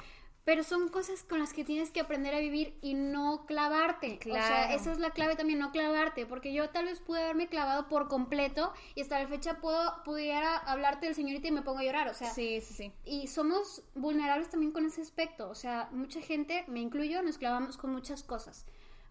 pero 0.45 0.62
son 0.62 0.88
cosas 0.88 1.22
con 1.22 1.38
las 1.38 1.53
que 1.53 1.64
tienes 1.64 1.90
que 1.90 2.01
aprender 2.01 2.34
a 2.34 2.38
vivir 2.38 2.78
y 2.82 2.95
no 2.95 3.47
clavarte. 3.47 4.18
Claro. 4.18 4.45
O 4.45 4.47
sea, 4.47 4.74
esa 4.74 4.92
es 4.92 4.99
la 4.99 5.11
clave 5.11 5.36
también, 5.36 5.59
no 5.59 5.72
clavarte, 5.72 6.26
porque 6.26 6.53
yo 6.53 6.68
tal 6.70 6.84
vez 6.84 7.01
pude 7.01 7.22
haberme 7.22 7.49
clavado 7.49 7.88
por 7.88 8.09
completo 8.09 8.72
y 8.95 9.01
hasta 9.01 9.18
la 9.18 9.26
fecha 9.26 9.61
puedo 9.61 10.03
pudiera 10.05 10.57
hablarte 10.59 11.07
del 11.07 11.14
señorita 11.14 11.49
y 11.49 11.53
me 11.53 11.62
pongo 11.62 11.78
a 11.78 11.84
llorar, 11.84 12.09
o 12.09 12.14
sea. 12.14 12.30
Sí, 12.30 12.61
sí, 12.61 12.74
sí. 12.74 12.92
Y 13.05 13.26
somos 13.28 13.82
vulnerables 13.95 14.51
también 14.51 14.72
con 14.72 14.84
ese 14.84 15.01
aspecto, 15.01 15.49
o 15.49 15.55
sea, 15.55 15.88
mucha 15.92 16.20
gente, 16.20 16.64
me 16.68 16.80
incluyo, 16.80 17.22
nos 17.22 17.38
clavamos 17.38 17.78
con 17.78 17.92
muchas 17.92 18.22
cosas. 18.22 18.66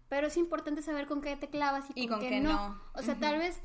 Pero 0.08 0.28
es 0.28 0.36
importante 0.36 0.82
saber 0.82 1.06
con 1.06 1.20
qué 1.20 1.34
te 1.36 1.48
clavas 1.48 1.86
y, 1.94 2.06
con, 2.06 2.20
qué, 2.20 2.40
no. 2.40 2.80
O 2.94 3.02
sea, 3.02 3.16
tal 3.16 3.38
vez 3.38 3.60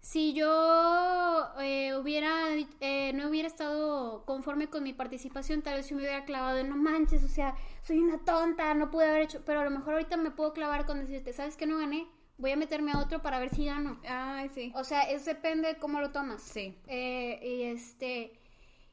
si 0.00 0.32
yo 0.32 1.46
eh, 1.60 1.94
hubiera 1.94 2.48
eh, 2.80 3.12
no 3.14 3.28
hubiera 3.28 3.46
estado 3.46 4.24
conforme 4.24 4.68
con 4.68 4.82
mi 4.82 4.92
participación, 4.92 5.62
tal 5.62 5.76
vez 5.76 5.88
yo 5.88 5.96
me 5.96 6.02
hubiera 6.02 6.24
clavado 6.24 6.58
en 6.58 6.70
no 6.70 6.76
manches, 6.76 7.22
o 7.22 7.28
sea, 7.28 7.54
soy 7.82 7.98
una 7.98 8.18
tonta, 8.24 8.72
no 8.74 8.90
pude 8.90 9.08
haber 9.08 9.22
hecho, 9.22 9.42
pero 9.44 9.60
a 9.60 9.64
lo 9.64 9.70
mejor 9.70 9.94
ahorita 9.94 10.16
me 10.16 10.30
puedo 10.30 10.52
clavar 10.52 10.86
con 10.86 11.00
decirte, 11.00 11.32
¿sabes 11.32 11.56
que 11.56 11.66
no 11.66 11.78
gané? 11.78 12.06
Voy 12.38 12.52
a 12.52 12.56
meterme 12.56 12.92
a 12.92 12.98
otro 12.98 13.20
para 13.20 13.38
ver 13.38 13.50
si 13.54 13.66
gano. 13.66 14.00
Ay, 14.08 14.48
sí. 14.48 14.72
O 14.74 14.82
sea, 14.82 15.02
eso 15.02 15.26
depende 15.26 15.68
de 15.68 15.76
cómo 15.76 16.00
lo 16.00 16.10
tomas. 16.10 16.40
Sí. 16.40 16.74
Eh, 16.86 17.38
y 17.42 17.62
este, 17.64 18.40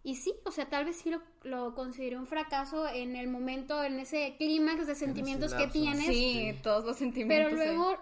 y 0.03 0.15
sí, 0.15 0.33
o 0.43 0.51
sea, 0.51 0.69
tal 0.69 0.83
vez 0.83 0.97
sí 0.97 1.09
lo, 1.09 1.21
lo 1.43 1.73
consideré 1.73 2.17
un 2.17 2.27
fracaso 2.27 2.89
en 2.89 3.15
el 3.15 3.29
momento, 3.29 3.81
en 3.85 3.99
ese 3.99 4.35
clímax 4.37 4.85
de 4.85 4.95
sentimientos 4.95 5.53
que 5.53 5.67
tienes. 5.67 6.07
Sí, 6.07 6.59
todos 6.61 6.83
los 6.83 6.97
sentimientos. 6.97 7.53
Pero 7.53 7.55
luego 7.55 7.97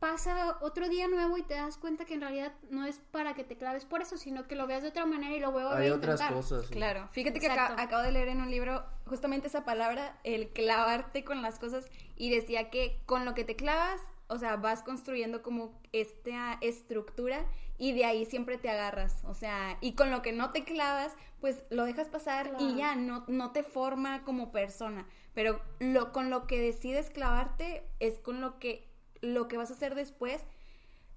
pasa 0.00 0.58
otro 0.60 0.88
día 0.88 1.08
nuevo 1.08 1.36
y 1.38 1.42
te 1.42 1.54
das 1.54 1.76
cuenta 1.76 2.04
que 2.04 2.14
en 2.14 2.20
realidad 2.20 2.52
no 2.70 2.84
es 2.84 3.00
para 3.10 3.34
que 3.34 3.44
te 3.44 3.56
claves 3.56 3.84
por 3.84 4.00
eso, 4.00 4.16
sino 4.16 4.46
que 4.46 4.54
lo 4.54 4.66
veas 4.66 4.82
de 4.82 4.88
otra 4.88 5.06
manera 5.06 5.34
y 5.34 5.40
lo 5.40 5.52
veo 5.52 5.70
Hay 5.70 5.90
otras 5.90 6.20
cosas. 6.22 6.66
Claro, 6.66 7.08
fíjate 7.10 7.40
que 7.40 7.48
acabo 7.48 8.02
de 8.02 8.12
leer 8.12 8.28
en 8.28 8.40
un 8.40 8.50
libro 8.50 8.84
justamente 9.06 9.48
esa 9.48 9.64
palabra, 9.64 10.18
el 10.24 10.50
clavarte 10.50 11.24
con 11.24 11.42
las 11.42 11.58
cosas, 11.58 11.90
y 12.16 12.30
decía 12.30 12.70
que 12.70 13.00
con 13.06 13.24
lo 13.24 13.34
que 13.34 13.44
te 13.44 13.56
clavas, 13.56 14.00
o 14.28 14.38
sea, 14.38 14.56
vas 14.56 14.82
construyendo 14.82 15.42
como 15.42 15.80
esta 15.92 16.58
estructura 16.60 17.46
y 17.78 17.92
de 17.92 18.04
ahí 18.04 18.26
siempre 18.26 18.58
te 18.58 18.68
agarras, 18.68 19.22
o 19.24 19.34
sea, 19.34 19.78
y 19.80 19.94
con 19.94 20.10
lo 20.10 20.20
que 20.20 20.32
no 20.32 20.50
te 20.50 20.64
clavas, 20.64 21.16
pues 21.40 21.62
lo 21.70 21.84
dejas 21.84 22.08
pasar 22.08 22.52
y 22.58 22.74
ya, 22.74 22.96
no, 22.96 23.24
no 23.28 23.52
te 23.52 23.62
forma 23.62 24.24
como 24.24 24.50
persona, 24.50 25.06
pero 25.32 25.62
lo, 25.78 26.12
con 26.12 26.30
lo 26.30 26.46
que 26.46 26.60
decides 26.60 27.10
clavarte 27.10 27.84
es 28.00 28.18
con 28.18 28.40
lo 28.40 28.58
que 28.58 28.87
lo 29.20 29.48
que 29.48 29.56
vas 29.56 29.70
a 29.70 29.74
hacer 29.74 29.94
después 29.94 30.42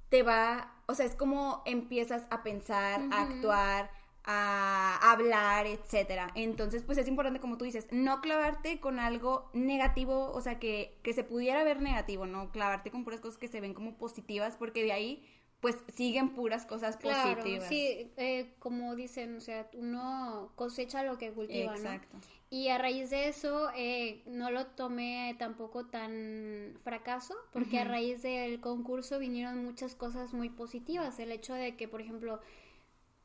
te 0.10 0.24
va, 0.24 0.76
o 0.88 0.94
sea, 0.94 1.06
es 1.06 1.16
como 1.16 1.64
empiezas 1.66 2.28
a 2.30 2.44
pensar, 2.44 3.02
a 3.12 3.22
actuar, 3.22 3.90
a 4.26 5.12
hablar, 5.12 5.66
etcétera. 5.66 6.32
Entonces, 6.36 6.84
pues 6.84 6.98
es 6.98 7.08
importante, 7.08 7.40
como 7.40 7.58
tú 7.58 7.66
dices, 7.66 7.88
no 7.92 8.22
clavarte 8.22 8.80
con 8.80 9.00
algo 9.00 9.50
negativo, 9.54 10.32
o 10.34 10.42
sea, 10.42 10.60
que, 10.60 11.00
que 11.02 11.14
se 11.14 11.24
pudiera 11.24 11.64
ver 11.64 11.82
negativo, 11.82 12.26
no 12.26 12.52
clavarte 12.52 12.92
con 12.92 13.04
puras 13.04 13.22
cosas 13.22 13.38
que 13.38 13.48
se 13.48 13.62
ven 13.62 13.74
como 13.74 13.98
positivas, 13.98 14.58
porque 14.58 14.84
de 14.84 14.92
ahí 14.92 15.28
pues 15.62 15.78
siguen 15.94 16.30
puras 16.34 16.66
cosas 16.66 16.98
positivas. 16.98 17.70
Sí, 17.70 18.12
eh, 18.18 18.52
como 18.60 18.96
dicen, 18.96 19.38
o 19.38 19.42
sea, 19.42 19.70
uno 19.74 20.52
cosecha 20.56 21.04
lo 21.04 21.18
que 21.18 21.32
cultiva, 21.32 21.76
Exacto. 21.76 22.18
Y 22.50 22.68
a 22.68 22.78
raíz 22.78 23.12
de 23.12 23.30
eso 23.30 23.70
eh, 23.78 24.24
no 24.26 24.52
lo 24.52 24.66
tomé 24.66 25.38
tampoco 25.40 25.86
tan 25.86 26.78
fracaso, 26.84 27.34
porque 27.54 27.80
a 27.80 27.86
raíz 27.86 28.24
del 28.24 28.60
concurso 28.60 29.20
vinieron 29.20 29.64
muchas 29.64 29.96
cosas 29.96 30.34
muy 30.34 30.50
positivas. 30.50 31.18
El 31.20 31.32
hecho 31.32 31.54
de 31.54 31.78
que, 31.78 31.88
por 31.88 32.02
ejemplo, 32.02 32.42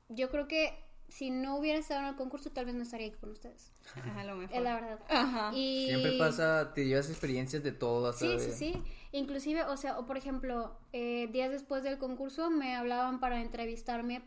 yo 0.08 0.30
creo 0.30 0.46
que 0.46 0.78
si 1.08 1.30
no 1.30 1.56
hubiera 1.56 1.78
estado 1.78 2.00
en 2.00 2.06
el 2.06 2.16
concurso, 2.16 2.50
tal 2.50 2.66
vez 2.66 2.74
no 2.74 2.82
estaría 2.82 3.08
aquí 3.08 3.16
con 3.16 3.30
ustedes. 3.30 3.72
Ajá, 3.94 4.24
lo 4.24 4.36
mejor. 4.36 4.56
Es 4.56 4.62
la 4.62 4.74
verdad. 4.74 5.00
Ajá. 5.08 5.50
Y... 5.54 5.86
Siempre 5.88 6.18
pasa, 6.18 6.72
te 6.74 6.86
llevas 6.86 7.08
experiencias 7.08 7.62
de 7.62 7.72
todo. 7.72 8.12
Sí, 8.12 8.38
sí, 8.38 8.52
sí. 8.52 8.82
Inclusive, 9.12 9.64
o 9.64 9.76
sea, 9.76 9.98
o 9.98 10.06
por 10.06 10.16
ejemplo, 10.16 10.78
eh, 10.92 11.28
días 11.32 11.50
después 11.50 11.82
del 11.82 11.98
concurso 11.98 12.50
me 12.50 12.74
hablaban 12.76 13.20
para 13.20 13.40
entrevistarme 13.40 14.22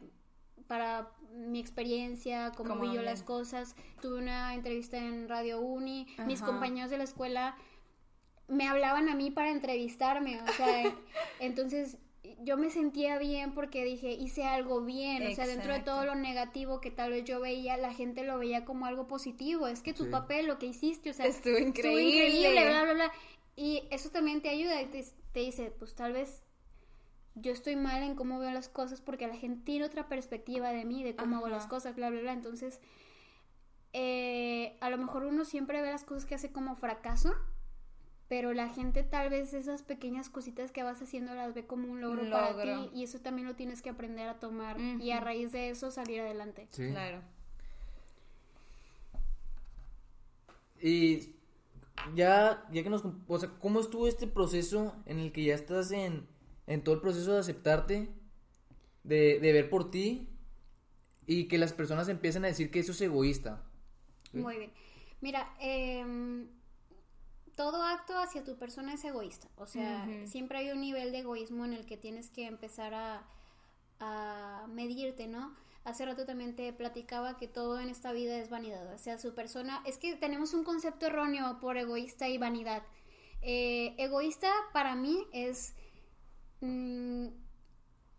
para 0.68 1.12
mi 1.34 1.60
experiencia, 1.60 2.52
cómo 2.56 2.80
vi 2.80 2.94
yo 2.94 3.02
las 3.02 3.24
cosas. 3.24 3.76
Tuve 4.02 4.20
una 4.20 4.54
entrevista 4.54 4.98
en 4.98 5.28
Radio 5.28 5.62
Uni, 5.62 6.08
mis 6.26 6.42
compañeros 6.42 6.92
de 6.92 6.98
la 6.98 7.04
escuela 7.04 7.56
me 8.50 8.68
hablaban 8.68 9.10
a 9.10 9.16
mí 9.16 9.32
para 9.32 9.52
entrevistarme, 9.52 10.42
o 10.42 10.48
sea, 10.54 10.84
entonces 11.40 11.98
yo 12.44 12.58
me 12.58 12.70
sentía 12.70 13.18
bien 13.18 13.54
porque 13.54 13.84
dije, 13.84 14.12
hice 14.12 14.46
algo 14.46 14.82
bien, 14.82 15.26
o 15.28 15.36
sea, 15.36 15.48
dentro 15.48 15.74
de 15.74 15.82
todo 15.82 16.06
lo 16.06 16.16
negativo 16.16 16.82
que 16.82 16.92
tal 16.92 17.12
vez 17.12 17.26
yo 17.26 17.40
veía, 17.40 17.78
la 17.78 17.94
gente 17.94 18.24
lo 18.24 18.38
veía 18.38 18.66
como 18.66 18.86
algo 18.86 19.08
positivo, 19.08 19.68
es 19.68 19.82
que 19.82 19.94
tu 19.94 20.10
papel, 20.10 20.48
lo 20.48 20.60
que 20.60 20.68
hiciste, 20.68 21.10
o 21.10 21.14
sea, 21.14 21.26
estuvo 21.26 21.58
increíble, 21.58 22.02
estuvo 22.02 22.24
increíble 22.28 22.70
bla, 22.70 22.84
bla, 22.84 22.94
bla, 22.94 23.12
y 23.56 23.84
eso 23.92 24.10
también 24.10 24.42
te 24.42 24.50
ayuda, 24.50 24.76
te, 24.90 25.06
te 25.34 25.40
dice, 25.42 25.72
pues 25.78 25.94
tal 25.96 26.14
vez 26.14 26.44
yo 27.36 27.52
estoy 27.52 27.76
mal 27.76 28.04
en 28.04 28.16
cómo 28.16 28.40
veo 28.40 28.52
las 28.52 28.70
cosas 28.70 29.02
porque 29.02 29.28
la 29.28 29.36
gente 29.36 29.64
tiene 29.64 29.86
otra 29.86 30.08
perspectiva 30.08 30.70
de 30.72 30.86
mí, 30.86 31.04
de 31.04 31.16
cómo 31.16 31.38
hago 31.38 31.50
las 31.50 31.68
cosas, 31.68 31.96
bla, 31.96 32.10
bla, 32.10 32.22
bla. 32.22 32.34
Entonces, 32.34 32.80
eh, 33.94 34.78
a 34.82 34.90
lo 34.90 34.98
mejor 34.98 35.26
uno 35.26 35.46
siempre 35.46 35.82
ve 35.82 35.90
las 35.92 36.04
cosas 36.04 36.26
que 36.26 36.36
hace 36.36 36.52
como 36.52 36.76
fracaso, 36.76 37.34
pero 38.30 38.54
la 38.54 38.70
gente 38.70 39.04
tal 39.04 39.30
vez 39.30 39.54
esas 39.54 39.84
pequeñas 39.84 40.30
cositas 40.30 40.72
que 40.72 40.84
vas 40.84 41.02
haciendo 41.02 41.36
las 41.36 41.54
ve 41.54 41.66
como 41.66 41.92
un 41.92 42.00
logro, 42.00 42.30
para 42.30 42.62
ti 42.62 42.90
y 42.94 43.04
eso 43.04 43.20
también 43.20 43.48
lo 43.48 43.56
tienes 43.56 43.82
que 43.82 43.90
aprender 43.90 44.30
a 44.30 44.40
tomar 44.40 44.80
y 44.80 45.12
a 45.12 45.20
raíz 45.20 45.52
de 45.52 45.70
eso 45.70 45.92
salir 45.92 46.22
adelante. 46.22 46.68
Sí. 46.72 46.90
Claro. 46.92 47.22
Y 50.82 51.34
ya, 52.16 52.66
ya 52.72 52.84
que 52.84 52.90
nos, 52.90 53.04
o 53.28 53.40
sea, 53.40 53.50
¿cómo 53.60 53.82
estuvo 53.82 54.08
este 54.08 54.28
proceso 54.28 54.96
en 55.06 55.20
el 55.20 55.34
que 55.34 55.44
ya 55.44 55.56
estás 55.56 55.92
en 55.92 56.26
en 56.70 56.84
todo 56.84 56.96
el 56.96 57.02
proceso 57.02 57.34
de 57.34 57.40
aceptarte, 57.40 58.10
de, 59.04 59.40
ver 59.42 59.70
por 59.72 59.90
ti 59.90 60.30
y 61.26 61.46
que 61.46 61.58
las 61.58 61.74
personas 61.74 62.08
empiecen 62.10 62.46
a 62.46 62.48
decir 62.48 62.70
que 62.70 62.80
eso 62.80 62.92
es 62.92 63.02
egoísta. 63.02 63.64
Muy 64.34 64.58
bien. 64.58 64.72
Mira, 65.20 65.52
em, 65.60 66.48
todo 67.60 67.84
acto 67.84 68.18
hacia 68.18 68.44
tu 68.44 68.56
persona 68.56 68.94
es 68.94 69.04
egoísta. 69.04 69.50
O 69.58 69.66
sea, 69.66 70.08
siempre 70.26 70.60
hay 70.60 70.72
un 70.72 70.80
nivel 70.80 71.12
de 71.12 71.20
egoísmo 71.20 71.66
en 71.66 71.74
el 71.74 71.86
que 71.86 71.98
tienes 71.98 72.30
que 72.30 72.46
empezar 72.46 72.94
a, 72.94 73.24
a 74.00 74.66
medirte, 74.70 75.28
¿no? 75.28 75.54
Hace 75.84 76.06
rato 76.06 76.26
también 76.26 76.56
te 76.56 76.72
platicaba 76.72 77.36
que 77.36 77.50
todo 77.50 77.80
en 77.80 77.90
esta 77.90 78.14
vida 78.14 78.38
es 78.38 78.50
vanidad. 78.50 78.94
O 78.94 78.98
sea, 78.98 79.18
su 79.18 79.36
persona. 79.36 79.84
Es 79.86 79.98
que 79.98 80.16
tenemos 80.16 80.54
un 80.54 80.64
concepto 80.64 81.08
erróneo 81.08 81.60
por 81.60 81.78
egoísta 81.78 82.30
y 82.30 82.38
vanidad. 82.38 82.84
Eh, 83.42 83.94
egoísta 83.98 84.52
para 84.72 84.96
mí 84.96 85.28
es 85.34 85.74
Mm, 86.62 87.28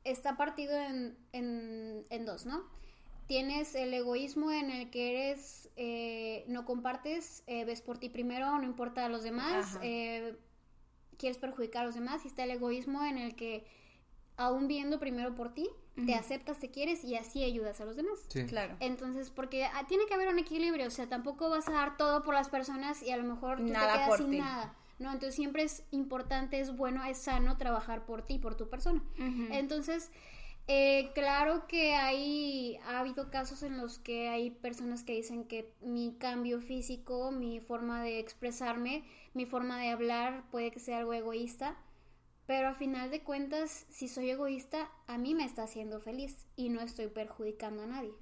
está 0.05 0.36
partido 0.36 0.72
en, 0.76 1.16
en, 1.32 2.24
dos, 2.24 2.47
¿no? 2.47 2.64
Tienes 3.30 3.76
el 3.76 3.94
egoísmo 3.94 4.50
en 4.50 4.72
el 4.72 4.90
que 4.90 5.12
eres, 5.12 5.68
eh, 5.76 6.44
no 6.48 6.64
compartes, 6.64 7.44
eh, 7.46 7.64
ves 7.64 7.80
por 7.80 7.96
ti 7.96 8.08
primero, 8.08 8.58
no 8.58 8.64
importa 8.64 9.04
a 9.04 9.08
los 9.08 9.22
demás, 9.22 9.78
eh, 9.82 10.36
quieres 11.16 11.38
perjudicar 11.38 11.82
a 11.82 11.86
los 11.86 11.94
demás, 11.94 12.24
y 12.24 12.26
está 12.26 12.42
el 12.42 12.50
egoísmo 12.50 13.04
en 13.04 13.18
el 13.18 13.36
que, 13.36 13.64
aún 14.36 14.66
viendo 14.66 14.98
primero 14.98 15.36
por 15.36 15.54
ti, 15.54 15.70
te 16.06 16.16
aceptas, 16.16 16.58
te 16.58 16.72
quieres 16.72 17.04
y 17.04 17.14
así 17.14 17.44
ayudas 17.44 17.80
a 17.80 17.84
los 17.84 17.94
demás. 17.94 18.18
Sí. 18.26 18.46
Claro. 18.46 18.76
Entonces, 18.80 19.30
porque 19.30 19.64
ah, 19.64 19.86
tiene 19.86 20.06
que 20.06 20.14
haber 20.14 20.26
un 20.26 20.40
equilibrio, 20.40 20.88
o 20.88 20.90
sea, 20.90 21.08
tampoco 21.08 21.50
vas 21.50 21.68
a 21.68 21.72
dar 21.72 21.96
todo 21.96 22.24
por 22.24 22.34
las 22.34 22.48
personas 22.48 23.00
y 23.00 23.12
a 23.12 23.16
lo 23.16 23.22
mejor 23.22 23.58
tú 23.58 23.62
nada 23.68 23.92
te 23.92 23.98
quedas 24.06 24.18
sin 24.18 24.38
nada. 24.38 24.74
¿no? 24.98 25.12
Entonces 25.12 25.36
siempre 25.36 25.62
es 25.62 25.84
importante, 25.92 26.58
es 26.58 26.76
bueno, 26.76 27.04
es 27.04 27.18
sano 27.18 27.56
trabajar 27.58 28.04
por 28.06 28.22
ti, 28.22 28.40
por 28.40 28.56
tu 28.56 28.68
persona. 28.68 29.04
Entonces, 29.52 30.10
eh, 30.66 31.11
claro 31.14 31.66
que 31.66 31.94
hay, 31.94 32.78
ha 32.84 33.00
habido 33.00 33.30
casos 33.30 33.62
en 33.62 33.78
los 33.78 33.98
que 33.98 34.28
hay 34.28 34.50
personas 34.50 35.02
que 35.02 35.14
dicen 35.14 35.44
que 35.44 35.72
mi 35.80 36.16
cambio 36.18 36.61
físico, 36.61 37.32
mi 37.32 37.61
forma 37.61 38.02
de 38.02 38.18
expresarme, 38.18 39.04
mi 39.34 39.46
forma 39.46 39.80
de 39.80 39.90
hablar 39.90 40.44
puede 40.50 40.70
que 40.70 40.80
sea 40.80 40.98
algo 40.98 41.12
egoísta, 41.12 41.76
pero 42.46 42.68
a 42.68 42.74
final 42.74 43.11
de 43.11 43.22
cuentas, 43.22 43.86
si 43.90 44.08
soy 44.08 44.30
egoísta, 44.30 44.90
a 45.06 45.18
mí 45.18 45.34
me 45.34 45.44
está 45.44 45.64
haciendo 45.64 46.00
feliz 46.00 46.46
y 46.56 46.68
no 46.68 46.80
estoy 46.80 47.08
perjudicando 47.08 47.82
a 47.82 47.86
nadie. 47.86 48.12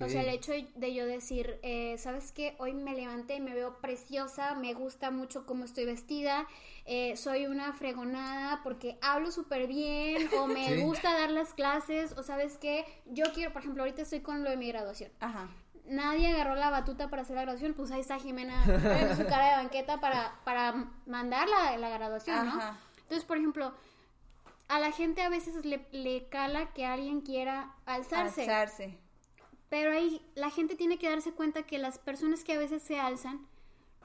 O 0.00 0.08
sea, 0.08 0.22
el 0.22 0.28
hecho 0.28 0.52
de 0.52 0.94
yo 0.94 1.06
decir, 1.06 1.58
eh, 1.62 1.96
¿sabes 1.98 2.32
qué? 2.32 2.54
Hoy 2.58 2.74
me 2.74 2.94
levanté, 2.94 3.40
me 3.40 3.54
veo 3.54 3.78
preciosa, 3.80 4.54
me 4.54 4.74
gusta 4.74 5.10
mucho 5.10 5.46
cómo 5.46 5.64
estoy 5.64 5.84
vestida, 5.84 6.46
eh, 6.84 7.16
soy 7.16 7.46
una 7.46 7.72
fregonada 7.72 8.60
porque 8.62 8.98
hablo 9.02 9.30
súper 9.30 9.66
bien 9.66 10.28
o 10.38 10.46
me 10.46 10.76
gusta 10.82 11.12
dar 11.12 11.30
las 11.30 11.54
clases 11.54 12.12
o 12.16 12.22
¿sabes 12.22 12.58
qué? 12.58 12.84
Yo 13.06 13.24
quiero, 13.34 13.52
por 13.52 13.62
ejemplo, 13.62 13.82
ahorita 13.82 14.02
estoy 14.02 14.20
con 14.20 14.44
lo 14.44 14.50
de 14.50 14.56
mi 14.56 14.68
graduación. 14.68 15.10
Ajá. 15.20 15.48
Nadie 15.84 16.28
agarró 16.28 16.56
la 16.56 16.70
batuta 16.70 17.08
para 17.10 17.22
hacer 17.22 17.36
la 17.36 17.42
graduación, 17.42 17.74
pues 17.74 17.90
ahí 17.90 18.00
está 18.00 18.18
Jimena 18.18 18.64
con 18.64 19.16
su 19.16 19.24
cara 19.26 19.50
de 19.50 19.56
banqueta 19.56 20.00
para, 20.00 20.40
para 20.44 20.90
mandar 21.06 21.48
la, 21.48 21.76
la 21.76 21.90
graduación, 21.90 22.46
¿no? 22.46 22.60
Entonces, 23.02 23.24
por 23.24 23.36
ejemplo, 23.36 23.72
a 24.68 24.80
la 24.80 24.90
gente 24.90 25.22
a 25.22 25.28
veces 25.28 25.64
le, 25.64 25.86
le 25.92 26.28
cala 26.28 26.72
que 26.72 26.84
alguien 26.84 27.20
quiera 27.20 27.72
alzarse. 27.86 28.42
Alzarse 28.42 29.05
pero 29.68 29.92
ahí 29.92 30.22
la 30.34 30.50
gente 30.50 30.76
tiene 30.76 30.98
que 30.98 31.08
darse 31.08 31.32
cuenta 31.32 31.64
que 31.64 31.78
las 31.78 31.98
personas 31.98 32.44
que 32.44 32.52
a 32.52 32.58
veces 32.58 32.82
se 32.82 32.98
alzan 32.98 33.46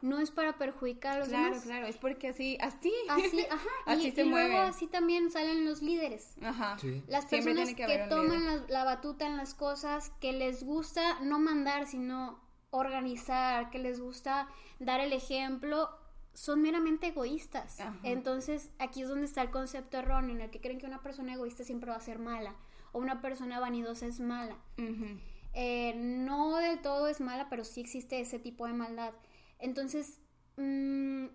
no 0.01 0.19
es 0.19 0.31
para 0.31 0.57
perjudicar 0.57 1.17
a 1.17 1.19
los 1.19 1.29
demás. 1.29 1.49
Claro, 1.49 1.63
claro, 1.63 1.87
es 1.87 1.97
porque 1.97 2.29
así, 2.29 2.57
así, 2.59 2.91
así, 3.09 3.41
ajá, 3.49 3.69
así 3.85 4.07
y, 4.07 4.11
se 4.11 4.23
y 4.23 4.29
luego 4.29 4.57
así 4.59 4.87
también 4.87 5.29
salen 5.31 5.65
los 5.65 5.81
líderes. 5.81 6.35
Ajá. 6.41 6.77
Las 7.07 7.25
personas 7.25 7.73
que, 7.73 8.07
toman 8.09 8.65
la, 8.67 8.83
batuta 8.83 9.27
en 9.27 9.37
las 9.37 9.53
cosas, 9.53 10.11
que 10.19 10.33
les 10.33 10.63
gusta 10.63 11.19
no 11.21 11.39
mandar, 11.39 11.87
sino 11.87 12.39
organizar, 12.71 13.69
que 13.69 13.79
les 13.79 13.99
gusta 13.99 14.47
dar 14.79 15.01
el 15.01 15.13
ejemplo, 15.13 15.89
son 16.33 16.61
meramente 16.61 17.07
egoístas. 17.07 17.77
Entonces, 18.03 18.69
aquí 18.79 19.03
es 19.03 19.09
donde 19.09 19.25
está 19.25 19.41
el 19.41 19.51
concepto 19.51 19.97
erróneo, 19.97 20.35
en 20.35 20.41
el 20.41 20.49
que 20.49 20.61
creen 20.61 20.79
que 20.79 20.85
una 20.87 21.03
persona 21.03 21.33
egoísta 21.33 21.63
siempre 21.63 21.91
va 21.91 21.97
a 21.97 22.01
ser 22.01 22.17
mala, 22.17 22.55
o 22.91 22.99
una 22.99 23.21
persona 23.21 23.59
vanidosa 23.59 24.07
es 24.07 24.19
mala. 24.19 24.57
Eh, 25.53 25.93
no 25.95 26.57
del 26.57 26.81
todo 26.81 27.07
es 27.07 27.19
mala, 27.19 27.49
pero 27.49 27.63
sí 27.63 27.81
existe 27.81 28.19
ese 28.19 28.39
tipo 28.39 28.67
de 28.67 28.73
maldad. 28.73 29.13
Entonces, 29.59 30.19
mm, 30.57 31.25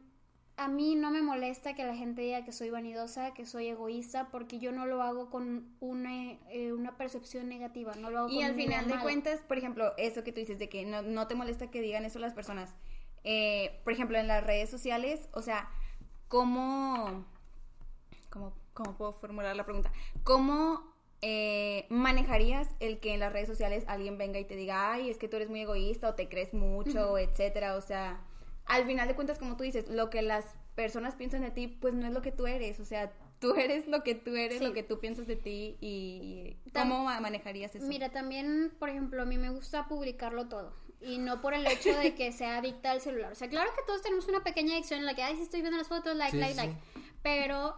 a 0.57 0.69
mí 0.69 0.95
no 0.95 1.11
me 1.11 1.21
molesta 1.21 1.75
que 1.75 1.85
la 1.85 1.95
gente 1.95 2.23
diga 2.23 2.45
que 2.45 2.53
soy 2.53 2.71
vanidosa, 2.71 3.35
que 3.35 3.45
soy 3.45 3.69
egoísta, 3.69 4.29
porque 4.31 4.59
yo 4.59 4.73
no 4.73 4.87
lo 4.87 5.03
hago 5.03 5.29
con 5.29 5.77
una, 5.81 6.33
eh, 6.51 6.73
una 6.73 6.97
percepción 6.97 7.49
negativa, 7.49 7.93
no 7.95 8.11
lo 8.11 8.21
hago 8.21 8.29
Y 8.31 8.43
al 8.43 8.55
final 8.55 8.89
de 8.89 8.99
cuentas, 9.01 9.41
por 9.43 9.59
ejemplo, 9.59 9.93
eso 9.99 10.25
que 10.25 10.33
tú 10.33 10.41
dices 10.41 10.59
de 10.59 10.69
que 10.69 10.87
no, 10.87 11.03
no 11.03 11.27
te 11.27 11.35
molesta 11.35 11.71
que 11.71 11.83
digan 11.83 12.05
eso 12.05 12.19
las 12.19 12.33
personas. 12.33 12.75
Eh, 13.23 13.81
por 13.85 13.93
ejemplo, 13.93 14.17
en 14.19 14.29
las 14.29 14.45
redes 14.45 14.71
sociales, 14.71 15.29
o 15.33 15.43
sea, 15.43 15.69
¿cómo 16.29 17.27
¿cómo, 18.31 18.53
cómo 18.73 18.97
puedo 18.97 19.12
formular 19.12 19.55
la 19.57 19.64
pregunta? 19.64 19.93
¿Cómo 20.25 20.96
eh, 21.23 21.87
manejarías 21.89 22.69
el 22.81 23.01
que 23.01 23.14
en 23.14 23.21
las 23.21 23.33
redes 23.33 23.49
sociales 23.49 23.85
alguien 23.87 24.19
venga 24.19 24.39
y 24.39 24.45
te 24.45 24.57
diga, 24.57 24.93
ay, 24.93 25.11
es 25.11 25.19
que 25.19 25.29
tú 25.29 25.37
eres 25.37 25.49
muy 25.49 25.61
egoísta 25.61 26.09
o 26.09 26.14
te 26.14 26.29
crees 26.29 26.53
mucho, 26.53 27.19
etcétera? 27.19 27.77
O 27.77 27.81
sea, 27.81 28.21
al 28.67 28.85
final 28.87 29.09
de 29.09 29.14
cuentas, 29.14 29.39
como 29.39 29.57
tú 29.57 29.64
dices, 29.64 29.89
lo 29.89 30.11
que 30.11 30.23
las 30.23 30.45
personas 30.75 31.14
piensan 31.14 31.41
de 31.43 31.51
ti, 31.51 31.69
pues 31.69 31.95
no 31.95 32.07
es 32.07 32.12
lo 32.12 32.23
que 32.23 32.33
tú 32.33 32.47
eres, 32.47 32.81
o 32.81 32.85
sea, 32.85 33.12
tú 33.39 33.55
eres 33.55 33.87
lo 33.89 34.03
que 34.03 34.14
tú 34.14 34.37
eres, 34.37 34.61
lo 34.61 34.73
que 34.73 34.83
tú 34.83 34.99
piensas 34.99 35.27
de 35.27 35.37
ti 35.37 35.77
y 35.81 36.57
cómo 36.73 37.05
manejarías 37.05 37.75
eso. 37.75 37.87
Mira, 37.87 38.11
también, 38.11 38.73
por 38.79 38.89
ejemplo, 38.89 39.23
a 39.23 39.25
mí 39.25 39.39
me 39.39 39.51
gusta 39.51 39.89
publicarlo 39.89 40.49
todo 40.49 40.73
y 41.01 41.19
no 41.19 41.41
por 41.41 41.55
el 41.55 41.67
hecho 41.67 41.97
de 41.97 42.14
que 42.14 42.33
sea 42.33 42.59
adicta 42.59 42.91
al 42.91 43.01
celular. 43.01 43.33
O 43.33 43.35
sea, 43.35 43.49
claro 43.49 43.71
que 43.75 43.83
todos 43.87 44.03
tenemos 44.03 44.27
una 44.29 44.43
pequeña 44.43 44.75
adicción 44.75 45.01
en 45.01 45.07
la 45.07 45.14
que, 45.14 45.23
ay, 45.23 45.37
si 45.37 45.43
estoy 45.43 45.61
viendo 45.61 45.79
las 45.79 45.89
fotos, 45.89 46.17
like, 46.17 46.37
like, 46.37 46.55
like. 46.55 46.75
Pero 47.23 47.77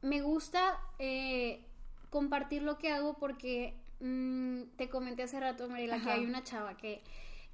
me 0.00 0.20
gusta 0.20 0.80
eh, 0.98 1.64
compartir 2.12 2.62
lo 2.62 2.78
que 2.78 2.92
hago 2.92 3.14
porque 3.14 3.74
mm, 4.00 4.76
te 4.76 4.90
comenté 4.90 5.24
hace 5.24 5.40
rato, 5.40 5.68
Mariela, 5.68 6.00
que 6.00 6.10
hay 6.10 6.24
una 6.24 6.44
chava 6.44 6.76
que 6.76 7.02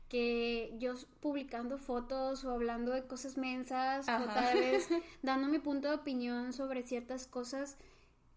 que 0.09 0.75
yo 0.79 0.95
publicando 1.21 1.77
fotos 1.77 2.45
o 2.45 2.51
hablando 2.51 2.93
de 2.93 3.07
cosas 3.07 3.37
mensas 3.37 4.07
o 4.09 4.25
tal 4.25 4.59
vez 4.59 4.89
dando 5.23 5.49
mi 5.49 5.59
punto 5.59 5.89
de 5.89 5.95
opinión 5.97 6.53
sobre 6.55 6.83
ciertas 6.83 7.27
cosas, 7.27 7.77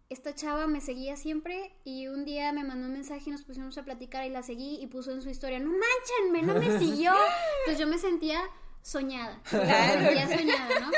esta 0.10 0.36
chava 0.36 0.68
me 0.68 0.82
seguía 0.82 1.16
siempre 1.16 1.72
y 1.86 2.08
un 2.08 2.26
día 2.26 2.52
me 2.52 2.66
mandó 2.66 2.88
un 2.88 2.94
mensaje 2.94 3.24
y 3.28 3.32
nos 3.32 3.44
pusimos 3.44 3.78
a 3.78 3.84
platicar 3.84 4.26
y 4.26 4.30
la 4.30 4.44
seguí 4.44 4.80
y 4.82 4.88
puso 4.88 5.12
en 5.12 5.22
su 5.22 5.30
historia, 5.30 5.60
no 5.60 5.72
manchenme, 5.72 6.42
no 6.42 6.60
me 6.60 6.78
siguió. 6.78 7.14
Entonces 7.60 7.80
yo 7.80 7.88
me 7.88 7.98
sentía 7.98 8.42
soñada, 8.82 9.42
me 9.54 10.04
sentía 10.04 10.38
soñada, 10.38 10.80
¿no? 10.82 10.92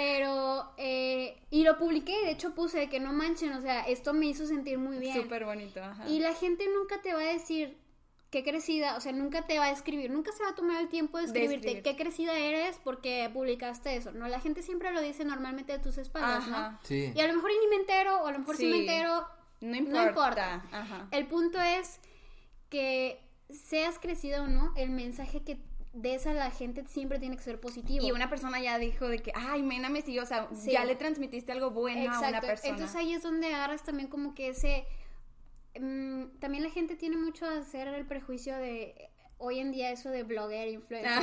Pero, 0.00 0.72
eh, 0.78 1.36
y 1.50 1.62
lo 1.62 1.76
publiqué, 1.76 2.12
de 2.24 2.30
hecho 2.30 2.54
puse 2.54 2.88
que 2.88 3.00
no 3.00 3.12
manchen, 3.12 3.52
o 3.52 3.60
sea, 3.60 3.82
esto 3.82 4.14
me 4.14 4.24
hizo 4.24 4.46
sentir 4.46 4.78
muy 4.78 4.96
bien. 4.96 5.14
Súper 5.14 5.44
bonito, 5.44 5.84
ajá. 5.84 6.08
Y 6.08 6.20
la 6.20 6.32
gente 6.32 6.64
nunca 6.74 7.02
te 7.02 7.12
va 7.12 7.20
a 7.20 7.32
decir, 7.32 7.76
qué 8.30 8.42
crecida, 8.42 8.96
o 8.96 9.00
sea, 9.00 9.12
nunca 9.12 9.46
te 9.46 9.58
va 9.58 9.66
a 9.66 9.70
escribir, 9.70 10.10
nunca 10.10 10.32
se 10.32 10.42
va 10.42 10.50
a 10.50 10.54
tomar 10.54 10.80
el 10.80 10.88
tiempo 10.88 11.18
de 11.18 11.24
escribirte 11.24 11.82
qué 11.82 11.96
crecida 11.96 12.38
eres 12.38 12.80
porque 12.82 13.28
publicaste 13.30 13.94
eso, 13.94 14.10
¿no? 14.12 14.26
La 14.26 14.40
gente 14.40 14.62
siempre 14.62 14.90
lo 14.90 15.02
dice 15.02 15.26
normalmente 15.26 15.72
de 15.72 15.80
tus 15.80 15.98
espaldas, 15.98 16.48
¿no? 16.48 16.78
Sí. 16.82 17.12
Y 17.14 17.20
a 17.20 17.26
lo 17.26 17.34
mejor 17.34 17.50
ni 17.60 17.68
me 17.68 17.76
entero, 17.76 18.22
o 18.22 18.26
a 18.26 18.32
lo 18.32 18.38
mejor 18.38 18.56
sí, 18.56 18.66
me 18.68 18.78
entero, 18.78 19.26
no 19.60 19.76
importa. 19.76 20.64
Ajá. 20.72 21.08
El 21.10 21.26
punto 21.26 21.60
es 21.60 22.00
que 22.70 23.20
seas 23.50 23.98
crecido 23.98 24.44
o 24.44 24.48
no, 24.48 24.72
el 24.76 24.88
mensaje 24.88 25.42
que 25.42 25.58
des 25.92 26.26
a 26.26 26.34
la 26.34 26.50
gente 26.50 26.84
siempre 26.86 27.18
tiene 27.18 27.36
que 27.36 27.42
ser 27.42 27.60
positivo. 27.60 28.04
Y 28.06 28.12
una 28.12 28.30
persona 28.30 28.60
ya 28.60 28.78
dijo 28.78 29.08
de 29.08 29.20
que, 29.20 29.32
ay, 29.34 29.62
Mena 29.62 29.88
me 29.88 30.02
siguió, 30.02 30.22
o 30.22 30.26
sea, 30.26 30.48
ya 30.66 30.84
le 30.84 30.94
transmitiste 30.96 31.52
algo 31.52 31.70
bueno 31.70 32.12
a 32.12 32.18
una 32.20 32.40
persona. 32.40 32.70
Entonces 32.74 32.96
ahí 32.96 33.12
es 33.12 33.22
donde 33.22 33.54
agarras 33.54 33.82
también 33.82 34.08
como 34.08 34.34
que 34.34 34.50
ese 34.50 34.86
Mm, 35.78 36.38
también 36.40 36.64
la 36.64 36.70
gente 36.70 36.96
tiene 36.96 37.16
mucho 37.16 37.46
a 37.46 37.58
hacer 37.58 37.86
el 37.88 38.04
prejuicio 38.04 38.56
de 38.56 39.10
hoy 39.38 39.60
en 39.60 39.70
día 39.70 39.90
eso 39.90 40.10
de 40.10 40.24
blogger, 40.24 40.68
influencer, 40.68 41.22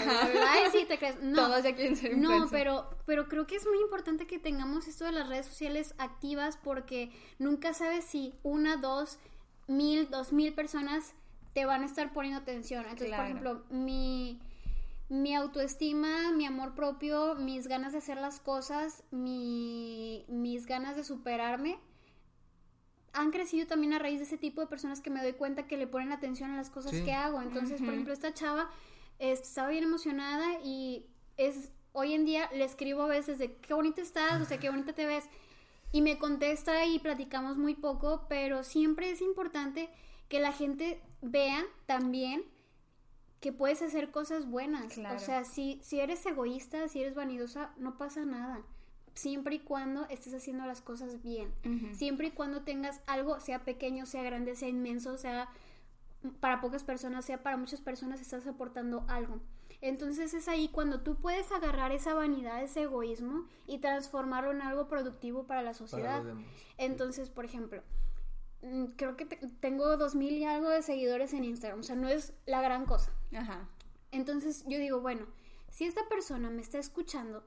sí, 0.72 0.86
te 0.88 0.97
crees. 0.97 1.18
No, 1.22 1.47
Todos 1.47 1.63
ya 1.63 1.76
quieren 1.76 1.95
ser 1.95 2.18
No, 2.18 2.47
pero, 2.49 2.89
pero 3.05 3.28
creo 3.28 3.45
que 3.45 3.57
es 3.57 3.68
muy 3.68 3.80
importante 3.80 4.26
que 4.26 4.39
tengamos 4.39 4.88
esto 4.88 5.05
de 5.05 5.11
las 5.11 5.28
redes 5.28 5.45
sociales 5.45 5.93
activas 5.97 6.57
porque 6.57 7.11
nunca 7.39 7.74
sabes 7.74 8.05
si 8.05 8.34
una, 8.41 8.78
dos, 8.78 9.20
mil, 9.68 10.09
dos 10.09 10.32
mil 10.32 10.53
personas 10.53 11.13
te 11.53 11.65
van 11.65 11.84
a 11.84 11.86
estar 11.86 12.13
poniendo 12.13 12.39
atención. 12.39 12.86
Entonces, 12.86 13.15
por 13.15 13.26
ejemplo, 13.26 13.63
mi, 13.70 14.39
mi 15.10 15.36
autoestima, 15.36 16.32
mi 16.32 16.45
amor 16.45 16.76
propio, 16.76 17.36
mis 17.36 17.68
ganas 17.68 17.93
de 17.93 17.99
hacer 17.99 18.18
las 18.18 18.39
cosas, 18.39 19.03
mi, 19.12 20.26
mis 20.28 20.66
ganas 20.66 20.95
de 20.95 21.03
superarme, 21.03 21.80
han 23.14 23.32
crecido 23.32 23.68
también 23.68 23.93
a 23.93 23.99
raíz 23.99 24.20
de 24.20 24.26
ese 24.26 24.38
tipo 24.38 24.62
de 24.62 24.68
personas 24.68 25.01
que 25.01 25.10
me 25.10 25.24
doy 25.24 25.34
cuenta 25.34 25.66
que 25.66 25.78
le 25.78 25.88
ponen 25.88 26.12
atención 26.12 26.51
a 26.51 26.58
las 26.58 26.70
cosas 26.70 26.91
que 26.91 27.14
hago. 27.14 27.41
Entonces, 27.41 27.82
por 27.82 27.89
ejemplo, 27.89 28.14
esta 28.14 28.34
chava 28.34 28.70
estaba 29.18 29.70
bien 29.70 29.86
emocionada 29.86 30.60
y 30.64 31.08
es 31.38 31.72
hoy 31.93 32.14
en 32.14 32.26
día 32.26 32.49
le 32.53 32.64
escribo 32.64 33.03
a 33.03 33.08
veces 33.08 33.39
de 33.39 33.55
qué 33.55 33.74
bonita 33.74 34.01
estás, 34.01 34.39
o 34.39 34.45
sea, 34.45 34.60
qué 34.60 34.70
bonita 34.70 34.93
te 34.93 35.08
ves. 35.08 35.26
Y 35.91 36.01
me 36.01 36.20
contesta 36.20 36.86
y 36.86 36.99
platicamos 36.99 37.58
muy 37.58 37.74
poco, 37.74 38.26
pero 38.30 38.64
siempre 38.64 39.10
es 39.10 39.22
importante 39.22 39.89
que 40.28 40.39
la 40.39 40.51
gente 40.51 41.01
vea 41.22 41.66
también 41.86 42.43
que 43.40 43.52
puedes 43.54 43.82
hacer 43.82 44.12
cosas 44.12 44.50
buenas. 44.50 44.98
O 44.98 45.20
sea, 45.20 45.44
si, 45.44 45.80
si 45.84 46.00
eres 46.00 46.26
egoísta, 46.26 46.88
si 46.88 47.02
eres 47.02 47.16
vanidosa, 47.16 47.72
no 47.78 47.98
pasa 47.98 48.26
nada 48.26 48.64
siempre 49.18 49.56
y 49.56 49.60
cuando 49.60 50.06
estés 50.10 50.34
haciendo 50.34 50.66
las 50.66 50.82
cosas 50.82 51.22
bien, 51.24 51.52
siempre 51.94 52.28
y 52.28 52.32
cuando 52.32 52.62
tengas 52.62 53.02
algo, 53.08 53.40
sea 53.40 53.66
pequeño, 53.66 54.06
sea 54.06 54.24
grande, 54.24 54.56
sea 54.56 54.70
inmenso, 54.70 55.18
sea 55.18 55.50
para 56.40 56.62
pocas 56.62 56.84
personas, 56.84 57.26
sea 57.26 57.42
para 57.42 57.58
muchas 57.58 57.82
personas, 57.82 58.22
estás 58.22 58.46
aportando 58.48 59.06
algo. 59.08 59.40
Entonces 59.82 60.34
es 60.34 60.48
ahí 60.48 60.70
cuando 60.70 61.02
tú 61.02 61.16
puedes 61.16 61.52
agarrar 61.52 61.92
esa 61.92 62.14
vanidad, 62.14 62.64
ese 62.64 62.84
egoísmo 62.84 63.46
y 63.68 63.80
transformarlo 63.80 64.52
en 64.52 64.62
algo 64.62 64.88
productivo 64.88 65.44
para 65.46 65.62
la 65.62 65.74
sociedad. 65.74 66.24
Entonces, 66.78 67.30
por 67.30 67.46
ejemplo, 67.46 67.82
creo 68.95 69.15
que 69.18 69.26
tengo 69.26 69.97
dos 69.97 70.15
mil 70.15 70.34
y 70.34 70.45
algo 70.45 70.70
de 70.70 70.82
seguidores 70.82 71.34
en 71.34 71.43
Instagram, 71.43 71.80
o 71.80 71.84
sea, 71.84 71.95
no 71.95 72.07
es 72.07 72.34
la 72.45 72.61
gran 72.61 72.86
cosa. 72.86 73.11
Ajá. 73.36 73.68
Entonces 74.11 74.63
yo 74.68 74.78
digo, 74.78 75.01
bueno, 75.01 75.26
si 75.70 75.86
esta 75.86 76.07
persona 76.07 76.49
me 76.49 76.61
está 76.61 76.80
escuchando, 76.80 77.43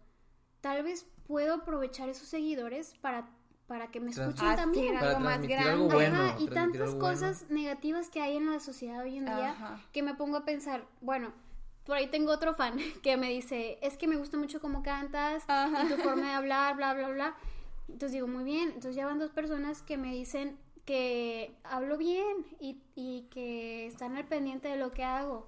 tal 0.60 0.82
vez 0.82 1.06
puedo 1.26 1.54
aprovechar 1.54 2.08
esos 2.08 2.28
seguidores 2.28 2.94
para 3.00 3.28
para 3.66 3.86
que 3.86 4.00
me 4.00 4.10
escuchen 4.10 4.56
también. 4.56 4.96
algo 4.96 5.20
más 5.20 5.40
grande. 5.42 6.34
y 6.40 6.48
tantas 6.48 6.92
cosas 6.96 7.46
negativas 7.50 8.10
que 8.10 8.20
hay 8.20 8.36
en 8.36 8.50
la 8.50 8.58
sociedad 8.58 8.98
hoy 9.04 9.18
en 9.18 9.26
día 9.26 9.80
que 9.92 10.02
me 10.02 10.14
pongo 10.14 10.38
a 10.38 10.44
pensar 10.44 10.84
bueno 11.00 11.32
por 11.84 11.96
ahí 11.96 12.08
tengo 12.08 12.32
otro 12.32 12.52
fan 12.52 12.78
que 13.04 13.16
me 13.16 13.28
dice 13.28 13.78
es 13.80 13.96
que 13.96 14.08
me 14.08 14.16
gusta 14.16 14.36
mucho 14.36 14.60
cómo 14.60 14.82
cantas 14.82 15.44
y 15.84 15.88
tu 15.88 16.02
forma 16.02 16.26
de 16.26 16.32
hablar 16.32 16.74
bla 16.74 16.94
bla 16.94 17.10
bla 17.10 17.36
entonces 17.86 18.10
digo 18.10 18.26
muy 18.26 18.42
bien 18.42 18.70
entonces 18.70 18.96
ya 18.96 19.06
van 19.06 19.20
dos 19.20 19.30
personas 19.30 19.82
que 19.82 19.96
me 19.96 20.12
dicen 20.12 20.58
que 20.84 21.54
hablo 21.64 21.96
bien 21.96 22.46
y, 22.58 22.82
y 22.94 23.28
que 23.30 23.86
están 23.86 24.16
al 24.16 24.26
pendiente 24.26 24.68
de 24.68 24.76
lo 24.76 24.90
que 24.90 25.04
hago 25.04 25.46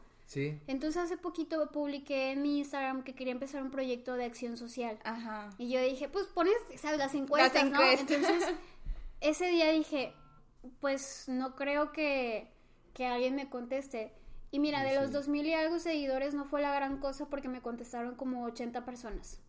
entonces 0.66 0.96
hace 1.02 1.16
poquito 1.16 1.70
publiqué 1.70 2.32
en 2.32 2.42
mi 2.42 2.58
Instagram 2.58 3.02
que 3.02 3.14
quería 3.14 3.32
empezar 3.32 3.62
un 3.62 3.70
proyecto 3.70 4.14
de 4.14 4.24
acción 4.24 4.56
social. 4.56 4.98
Ajá. 5.04 5.50
Y 5.58 5.70
yo 5.70 5.80
dije, 5.82 6.08
pues 6.08 6.26
pones, 6.26 6.54
¿sabes? 6.76 6.98
Las 6.98 7.14
encuestas, 7.14 7.70
¿no? 7.70 7.82
Entonces, 7.82 8.54
ese 9.20 9.48
día 9.48 9.70
dije, 9.70 10.14
pues 10.80 11.24
no 11.28 11.54
creo 11.54 11.92
que, 11.92 12.48
que 12.94 13.06
alguien 13.06 13.34
me 13.34 13.50
conteste. 13.50 14.12
Y 14.50 14.58
mira, 14.58 14.82
de 14.84 14.94
los 14.94 15.12
dos 15.12 15.28
mil 15.28 15.46
y 15.46 15.54
algo 15.54 15.78
seguidores 15.78 16.34
no 16.34 16.44
fue 16.44 16.60
la 16.60 16.74
gran 16.74 16.98
cosa 16.98 17.26
porque 17.26 17.48
me 17.48 17.62
contestaron 17.62 18.14
como 18.14 18.44
80 18.44 18.84
personas. 18.84 19.40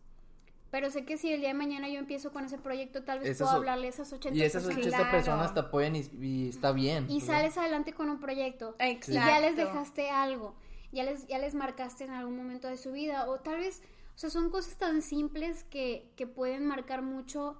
Pero 0.74 0.90
sé 0.90 1.04
que 1.04 1.16
si 1.16 1.32
el 1.32 1.38
día 1.38 1.50
de 1.50 1.54
mañana 1.54 1.88
yo 1.88 2.00
empiezo 2.00 2.32
con 2.32 2.44
ese 2.44 2.58
proyecto, 2.58 3.04
tal 3.04 3.20
vez 3.20 3.38
puedo 3.38 3.52
hablarle 3.52 3.86
a 3.86 3.90
esas 3.90 4.12
80 4.12 4.36
personas. 4.36 4.42
Y 4.42 4.44
esas 4.44 4.66
80 4.66 5.10
personas 5.12 5.54
te 5.54 5.60
apoyan 5.60 5.94
y, 5.94 6.48
está 6.48 6.72
bien. 6.72 7.08
Y 7.08 7.20
sales 7.20 7.56
adelante 7.56 7.92
con 7.92 8.10
un 8.10 8.18
proyecto. 8.18 8.74
Exacto. 8.80 9.12
Y 9.12 9.14
ya 9.14 9.38
les 9.38 9.56
dejaste 9.56 10.10
algo 10.10 10.56
ya 10.90 11.04
les, 11.04 11.26
ya 11.28 11.38
les 11.38 11.54
marcaste 11.54 12.04
en 12.04 12.10
algún 12.10 12.36
momento 12.36 12.68
de 12.68 12.76
su 12.76 12.90
vida 12.90 13.28
o 13.28 13.38
tal 13.38 13.58
vez, 13.58 13.82
o 14.14 14.18
sea, 14.18 14.30
son 14.30 14.50
cosas 14.50 14.76
tan 14.76 15.00
simples 15.00 15.64
que, 15.64 16.10
que 16.16 16.26
pueden 16.26 16.66
marcar 16.66 17.02
mucho 17.02 17.56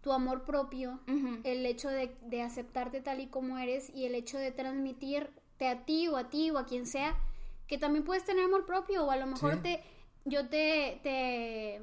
tu 0.00 0.12
amor 0.12 0.44
propio, 0.44 1.00
el 1.44 1.66
hecho 1.66 1.88
de, 1.88 2.14
de, 2.22 2.42
aceptarte 2.42 3.00
tal 3.00 3.20
y 3.20 3.28
como 3.28 3.58
eres 3.58 3.88
y 3.90 4.04
el 4.04 4.16
hecho 4.16 4.36
de 4.36 4.50
transmitirte 4.50 5.68
a 5.68 5.84
ti 5.84 6.08
o 6.08 6.16
a 6.16 6.28
ti 6.28 6.50
o 6.50 6.58
a 6.58 6.66
quien 6.66 6.86
sea 6.86 7.16
que 7.68 7.78
también 7.78 8.04
puedes 8.04 8.24
tener 8.24 8.44
amor 8.44 8.66
propio 8.66 9.04
o 9.04 9.10
a 9.10 9.16
lo 9.16 9.26
mejor 9.26 9.62
te 9.62 9.80
yo 10.24 10.48
te, 10.48 11.00
te 11.02 11.80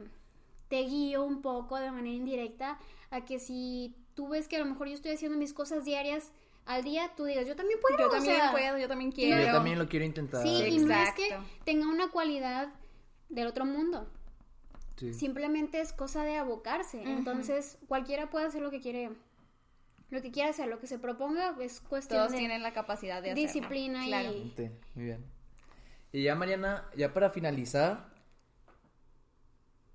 te 0.70 0.82
guío 0.84 1.24
un 1.24 1.42
poco 1.42 1.78
de 1.78 1.92
manera 1.92 2.16
indirecta 2.16 2.80
a 3.12 3.26
que 3.26 3.40
si 3.40 3.96
tú 4.14 4.30
ves 4.30 4.48
que 4.48 4.56
a 4.56 4.60
lo 4.60 4.66
mejor 4.66 4.88
yo 4.88 4.94
estoy 4.94 5.12
haciendo 5.12 5.38
mis 5.38 5.54
cosas 5.54 5.84
diarias 5.84 6.32
al 6.66 6.84
día 6.84 7.12
tú 7.18 7.26
digas, 7.26 7.48
yo 7.48 7.56
también 7.56 7.80
puedo. 7.80 7.98
Yo 7.98 8.10
también 8.10 8.40
puedo, 8.52 8.78
yo 8.78 8.88
también 8.88 9.12
quiero. 9.12 9.44
Yo 9.44 9.52
también 9.52 9.80
lo 9.80 9.90
quiero 9.90 10.06
intentar. 10.06 10.44
Sí, 10.44 10.50
y 10.50 10.78
no 10.78 10.94
es 10.94 11.14
que 11.14 11.36
tenga 11.66 11.88
una 11.88 12.10
cualidad 12.10 12.70
del 13.30 13.48
otro 13.48 13.66
mundo. 13.66 14.08
Simplemente 15.14 15.80
es 15.80 15.94
cosa 15.94 16.24
de 16.24 16.36
abocarse. 16.36 17.02
Entonces, 17.02 17.78
cualquiera 17.88 18.30
puede 18.30 18.46
hacer 18.46 18.62
lo 18.62 18.70
que 18.70 18.82
quiere. 18.82 19.10
Lo 20.12 20.22
que 20.22 20.32
quiera 20.32 20.50
hacer, 20.50 20.68
lo 20.68 20.80
que 20.80 20.88
se 20.88 21.00
proponga 21.00 21.56
es 21.60 21.82
cuestión 21.82 22.20
Todos 22.20 22.38
tienen 22.38 22.64
la 22.64 22.74
capacidad 22.74 23.22
de 23.22 23.34
disciplina 23.34 24.06
y 24.06 24.54
muy 24.96 25.06
bien. 25.06 25.26
Y 26.12 26.24
ya 26.24 26.36
Mariana, 26.36 26.90
ya 26.98 27.14
para 27.14 27.30
finalizar, 27.30 28.09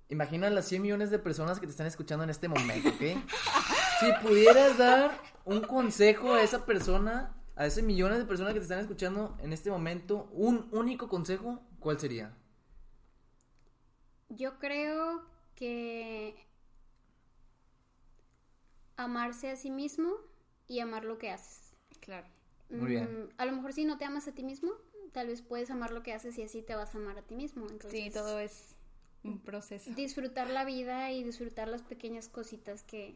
imagina 0.09 0.49
las 0.49 0.67
100 0.67 0.81
millones 0.81 1.09
de 1.09 1.19
personas 1.19 1.59
que 1.59 1.65
te 1.65 1.71
están 1.71 1.87
escuchando 1.87 2.23
en 2.23 2.29
este 2.29 2.47
momento, 2.47 2.89
¿ok? 2.89 3.01
si 3.99 4.27
pudieras 4.27 4.77
dar 4.77 5.19
un 5.45 5.61
consejo 5.61 6.33
a 6.33 6.43
esa 6.43 6.65
persona, 6.65 7.35
a 7.55 7.65
ese 7.65 7.81
millones 7.81 8.19
de 8.19 8.25
personas 8.25 8.53
que 8.53 8.59
te 8.59 8.65
están 8.65 8.79
escuchando 8.79 9.37
en 9.41 9.53
este 9.53 9.69
momento, 9.69 10.29
un 10.31 10.67
único 10.71 11.07
consejo, 11.07 11.61
¿cuál 11.79 11.99
sería? 11.99 12.35
Yo 14.29 14.59
creo 14.59 15.23
que 15.55 16.35
amarse 18.97 19.49
a 19.49 19.55
sí 19.55 19.71
mismo 19.71 20.11
y 20.67 20.79
amar 20.79 21.05
lo 21.05 21.17
que 21.17 21.31
haces. 21.31 21.75
Claro. 21.99 22.27
Muy 22.69 22.87
bien. 22.87 23.25
Mm, 23.25 23.29
a 23.37 23.45
lo 23.45 23.51
mejor 23.53 23.73
si 23.73 23.85
no 23.85 23.97
te 23.97 24.05
amas 24.05 24.27
a 24.27 24.33
ti 24.33 24.43
mismo, 24.43 24.73
tal 25.11 25.27
vez 25.27 25.41
puedes 25.41 25.69
amar 25.69 25.91
lo 25.91 26.03
que 26.03 26.13
haces 26.13 26.37
y 26.37 26.43
así 26.43 26.61
te 26.61 26.75
vas 26.75 26.95
a 26.95 26.97
amar 26.97 27.17
a 27.17 27.21
ti 27.21 27.35
mismo. 27.35 27.67
sí, 27.89 28.09
todo 28.11 28.39
es 28.39 28.74
un 29.25 29.39
proceso. 29.39 29.91
Disfrutar 29.91 30.49
la 30.49 30.65
vida 30.65 31.11
y 31.11 31.23
disfrutar 31.23 31.67
las 31.67 31.83
pequeñas 31.83 32.29
cositas 32.29 32.83
que, 32.83 33.15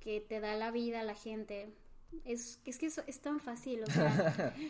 que 0.00 0.20
te 0.20 0.40
da 0.40 0.54
la 0.54 0.70
vida, 0.70 1.02
la 1.02 1.14
gente. 1.14 1.68
Es, 2.24 2.60
es 2.64 2.78
que 2.78 2.86
es 2.86 3.20
tan 3.20 3.40
fácil, 3.40 3.82
o 3.82 3.86
sea... 3.86 4.54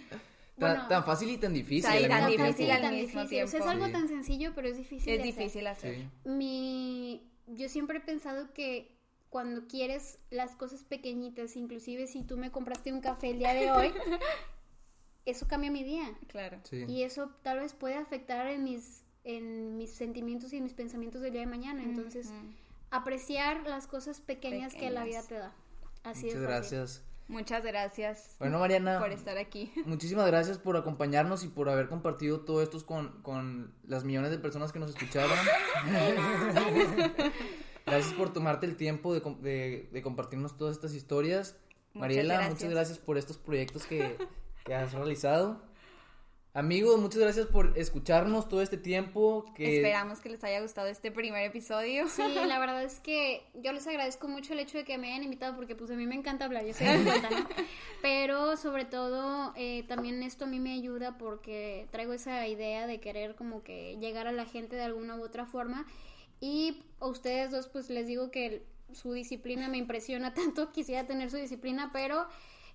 tan, 0.59 1.05
fácil 1.05 1.31
y 1.31 1.39
tan 1.39 1.53
difícil. 1.53 2.09
tan 2.09 2.31
difícil 2.31 2.71
al 2.71 2.95
mismo 2.95 3.27
tiempo. 3.27 3.57
es 3.57 3.67
algo 3.67 3.91
tan 3.91 4.09
sencillo, 4.09 4.53
pero 4.55 4.69
es 4.69 4.77
difícil. 4.77 5.13
Es 5.13 5.23
difícil 5.23 5.67
hacer. 5.67 6.09
Mi, 6.25 7.31
yo 7.47 7.69
siempre 7.69 7.99
he 7.99 8.01
pensado 8.01 8.53
que 8.53 8.97
cuando 9.29 9.67
quieres 9.67 10.19
las 10.31 10.57
cosas 10.57 10.85
pequeñitas, 10.85 11.57
inclusive 11.57 12.07
si 12.07 12.23
tú 12.23 12.39
me 12.39 12.51
compraste 12.51 12.93
un 12.93 13.01
café 13.01 13.31
el 13.31 13.39
día 13.39 13.55
de 13.55 13.71
hoy, 13.71 13.93
eso 15.27 15.47
cambia 15.47 15.71
mi 15.71 15.85
día. 15.85 16.19
Claro. 16.29 16.61
Y 16.71 17.03
eso 17.03 17.31
tal 17.43 17.61
vez 17.61 17.75
puede 17.75 17.97
afectar 17.97 18.47
en 18.47 18.65
mis, 18.65 19.05
en 19.27 19.77
mis 19.77 19.91
sentimientos 19.91 20.53
y 20.53 20.57
en 20.57 20.63
mis 20.63 20.73
pensamientos 20.73 21.21
del 21.21 21.33
día 21.33 21.41
de 21.41 21.49
mañana. 21.49 21.83
Entonces, 21.83 22.33
apreciar 22.91 23.69
las 23.69 23.87
cosas 23.89 24.21
pequeñas, 24.21 24.75
que 24.75 24.89
la 24.91 25.05
vida 25.05 25.23
te 25.25 25.35
da. 25.35 25.53
Así 26.05 26.27
Muchas 26.27 26.43
gracias. 26.43 27.03
Muchas 27.29 27.65
gracias. 27.65 28.37
Bueno, 28.39 28.61
Mariana. 28.61 29.01
Por 29.01 29.11
estar 29.11 29.37
aquí. 29.37 29.73
Muchísimas 29.85 30.29
gracias 30.29 30.59
por 30.59 30.77
acompañarnos 30.77 31.43
y 31.43 31.49
por 31.49 31.69
haber 31.69 31.89
compartido 31.89 32.43
todo 32.43 32.63
esto 32.63 32.87
con, 32.87 33.21
con 33.23 33.75
las 33.85 34.05
millones 34.05 34.31
de 34.31 34.39
personas 34.39 34.73
que 34.73 34.79
nos 34.79 34.91
escucharon. 34.91 35.37
gracias 37.85 38.15
por 38.15 38.33
tomarte 38.33 38.67
el 38.67 38.77
tiempo 38.77 39.13
de, 39.13 39.89
de, 39.91 40.03
compartirnos 40.03 40.57
todas 40.57 40.77
estas 40.77 40.95
historias. 40.95 41.57
Mariela, 41.95 42.49
muchas 42.49 42.71
gracias 42.71 42.99
por 42.99 43.19
estos 43.19 43.39
proyectos 43.39 43.87
que, 43.87 44.17
que 44.65 44.75
has 44.75 44.93
realizado. 44.93 45.66
Amigos, 46.57 46.99
muchas 46.99 47.21
gracias 47.21 47.47
por 47.49 47.77
escucharnos 47.77 48.49
todo 48.49 48.63
este 48.63 48.79
tiempo. 48.79 49.45
Que... 49.55 49.77
Esperamos 49.77 50.21
que 50.21 50.31
les 50.31 50.43
haya 50.43 50.63
gustado 50.63 50.89
este 50.89 51.13
primer 51.13 51.45
episodio. 51.45 52.09
Sí, 52.09 52.23
la 52.49 52.59
verdad 52.59 52.83
es 52.83 52.99
que 52.99 53.43
yo 53.53 53.73
les 53.73 53.87
agradezco 53.87 54.27
mucho 54.27 54.55
el 54.55 54.61
hecho 54.61 54.79
de 54.79 54.85
que 54.85 54.97
me 54.97 55.09
hayan 55.09 55.23
invitado 55.23 55.55
porque 55.55 55.77
pues 55.77 55.91
a 55.91 55.97
mí 55.97 56.07
me 56.07 56.15
encanta 56.15 56.47
hablar, 56.47 56.65
yo 56.65 56.73
soy 56.73 56.87
¿no? 56.87 57.13
Pero 58.01 58.57
sobre 58.57 58.87
todo 58.87 59.53
eh, 59.55 59.85
también 59.87 60.23
esto 60.23 60.47
a 60.47 60.49
mí 60.49 60.59
me 60.59 60.73
ayuda 60.73 61.19
porque 61.19 61.89
traigo 61.91 62.15
esa 62.15 62.49
idea 62.49 62.87
de 62.87 63.01
querer 63.01 63.35
como 63.35 63.63
que 63.63 63.99
llegar 64.01 64.27
a 64.27 64.33
la 64.33 64.47
gente 64.47 64.77
de 64.77 64.83
alguna 64.83 65.17
u 65.17 65.25
otra 65.25 65.45
forma. 65.45 65.85
Y 66.41 66.85
a 67.01 67.07
ustedes 67.07 67.51
dos 67.51 67.69
pues 67.69 67.91
les 67.91 68.07
digo 68.07 68.31
que 68.31 68.65
su 68.95 69.13
disciplina 69.13 69.69
me 69.69 69.77
impresiona 69.77 70.33
tanto, 70.35 70.73
quisiera 70.73 71.07
tener 71.07 71.31
su 71.31 71.37
disciplina, 71.37 71.91
pero 71.93 72.27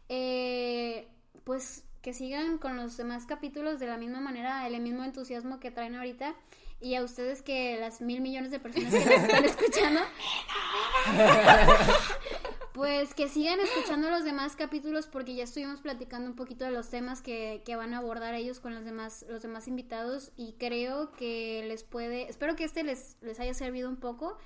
eh, 0.07 1.07
pues 1.45 1.84
que 2.02 2.14
sigan 2.14 2.58
con 2.58 2.78
los 2.78 2.97
demás 2.97 3.26
capítulos 3.26 3.80
de 3.80 3.88
la 3.88 3.97
misma 3.97 4.22
manera, 4.22 4.68
el 4.68 4.80
mismo 4.82 5.04
entusiasmo 5.04 5.60
que 5.60 5.72
traen 5.72 5.95
ahorita. 5.95 6.36
Y 6.80 6.95
a 6.95 7.04
ustedes 7.04 7.43
que 7.43 7.78
las 7.80 8.02
mil 8.02 8.22
millones 8.22 8.49
de 8.49 8.60
personas 8.60 8.91
que 8.91 9.06
nos 9.06 9.24
están 9.24 9.45
escuchando, 9.45 10.02
pues 12.74 13.14
que 13.14 13.30
sigan 13.30 13.60
escuchando 13.60 14.10
los 14.10 14.24
demás 14.24 14.56
capítulos 14.56 15.06
porque 15.06 15.36
ya 15.36 15.43
estuvimos 15.43 15.82
platicando 15.82 16.28
un 16.28 16.36
poquito 16.36 16.66
de 16.66 16.72
los 16.72 16.89
temas 16.89 17.22
que, 17.22 17.62
que 17.66 17.76
van 17.76 17.93
a 17.93 17.99
abordar 17.99 18.34
ellos 18.34 18.60
con 18.60 18.74
los 18.74 18.84
demás, 18.84 19.26
los 19.30 19.43
demás 19.43 19.68
invitados 19.68 20.32
y 20.36 20.54
creo 20.54 21.12
que 21.12 21.64
les 21.68 21.84
puede, 21.84 22.28
espero 22.28 22.56
que 22.56 22.64
este 22.64 22.84
les, 22.84 23.16
les 23.22 23.39
haya 23.39 23.54
servido 23.54 23.88
un 23.88 23.97
poco 23.97 24.39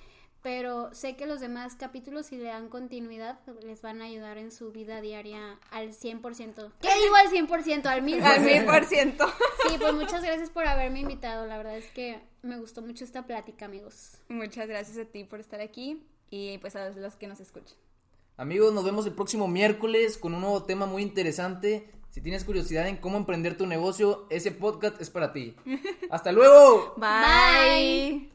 pero 0.46 0.94
sé 0.94 1.16
que 1.16 1.26
los 1.26 1.40
demás 1.40 1.74
capítulos, 1.76 2.28
si 2.28 2.38
le 2.38 2.44
dan 2.44 2.70
continuidad, 2.70 3.40
les 3.64 3.82
van 3.82 4.04
a 4.04 4.06
ayudar 4.06 4.38
en 4.38 4.52
su 4.52 4.72
vida 4.72 5.02
diaria 5.02 5.60
al 5.72 5.90
100%. 5.90 6.72
¿Qué 6.82 6.90
digo 7.02 7.16
al 7.16 7.32
100%? 7.32 7.88
Al 7.88 8.04
1000%. 8.04 8.22
Al 8.22 8.42
1000%. 8.44 9.34
Sí, 9.68 9.76
pues 9.80 9.94
muchas 9.96 10.22
gracias 10.22 10.52
por 10.52 10.68
haberme 10.68 11.00
invitado. 11.00 11.48
La 11.48 11.58
verdad 11.58 11.76
es 11.76 11.88
que 11.88 12.20
me 12.44 12.60
gustó 12.60 12.84
mucho 12.84 13.04
esta 13.04 13.26
plática, 13.26 13.66
amigos. 13.66 14.20
Muchas 14.30 14.68
gracias 14.68 15.00
a 15.00 15.06
ti 15.06 15.24
por 15.24 15.40
estar 15.40 15.62
aquí 15.62 16.04
y 16.30 16.60
pues 16.60 16.76
a 16.76 16.92
los 16.92 17.16
que 17.16 17.26
nos 17.26 17.40
escuchan. 17.40 17.76
Amigos, 18.38 18.72
nos 18.72 18.86
vemos 18.86 19.08
el 19.08 19.14
próximo 19.14 19.48
miércoles 19.48 20.20
con 20.20 20.36
un 20.36 20.42
nuevo 20.42 20.62
tema 20.62 20.86
muy 20.86 21.02
interesante. 21.02 21.90
Si 22.12 22.22
tienes 22.22 22.44
curiosidad 22.44 22.88
en 22.88 22.98
cómo 22.98 23.18
emprender 23.18 23.58
tu 23.58 23.66
negocio, 23.66 24.28
ese 24.30 24.52
podcast 24.52 25.02
es 25.02 25.10
para 25.10 25.34
ti. 25.34 25.56
Hasta 26.12 26.32
luego. 26.32 26.94
Bye. 26.98 28.35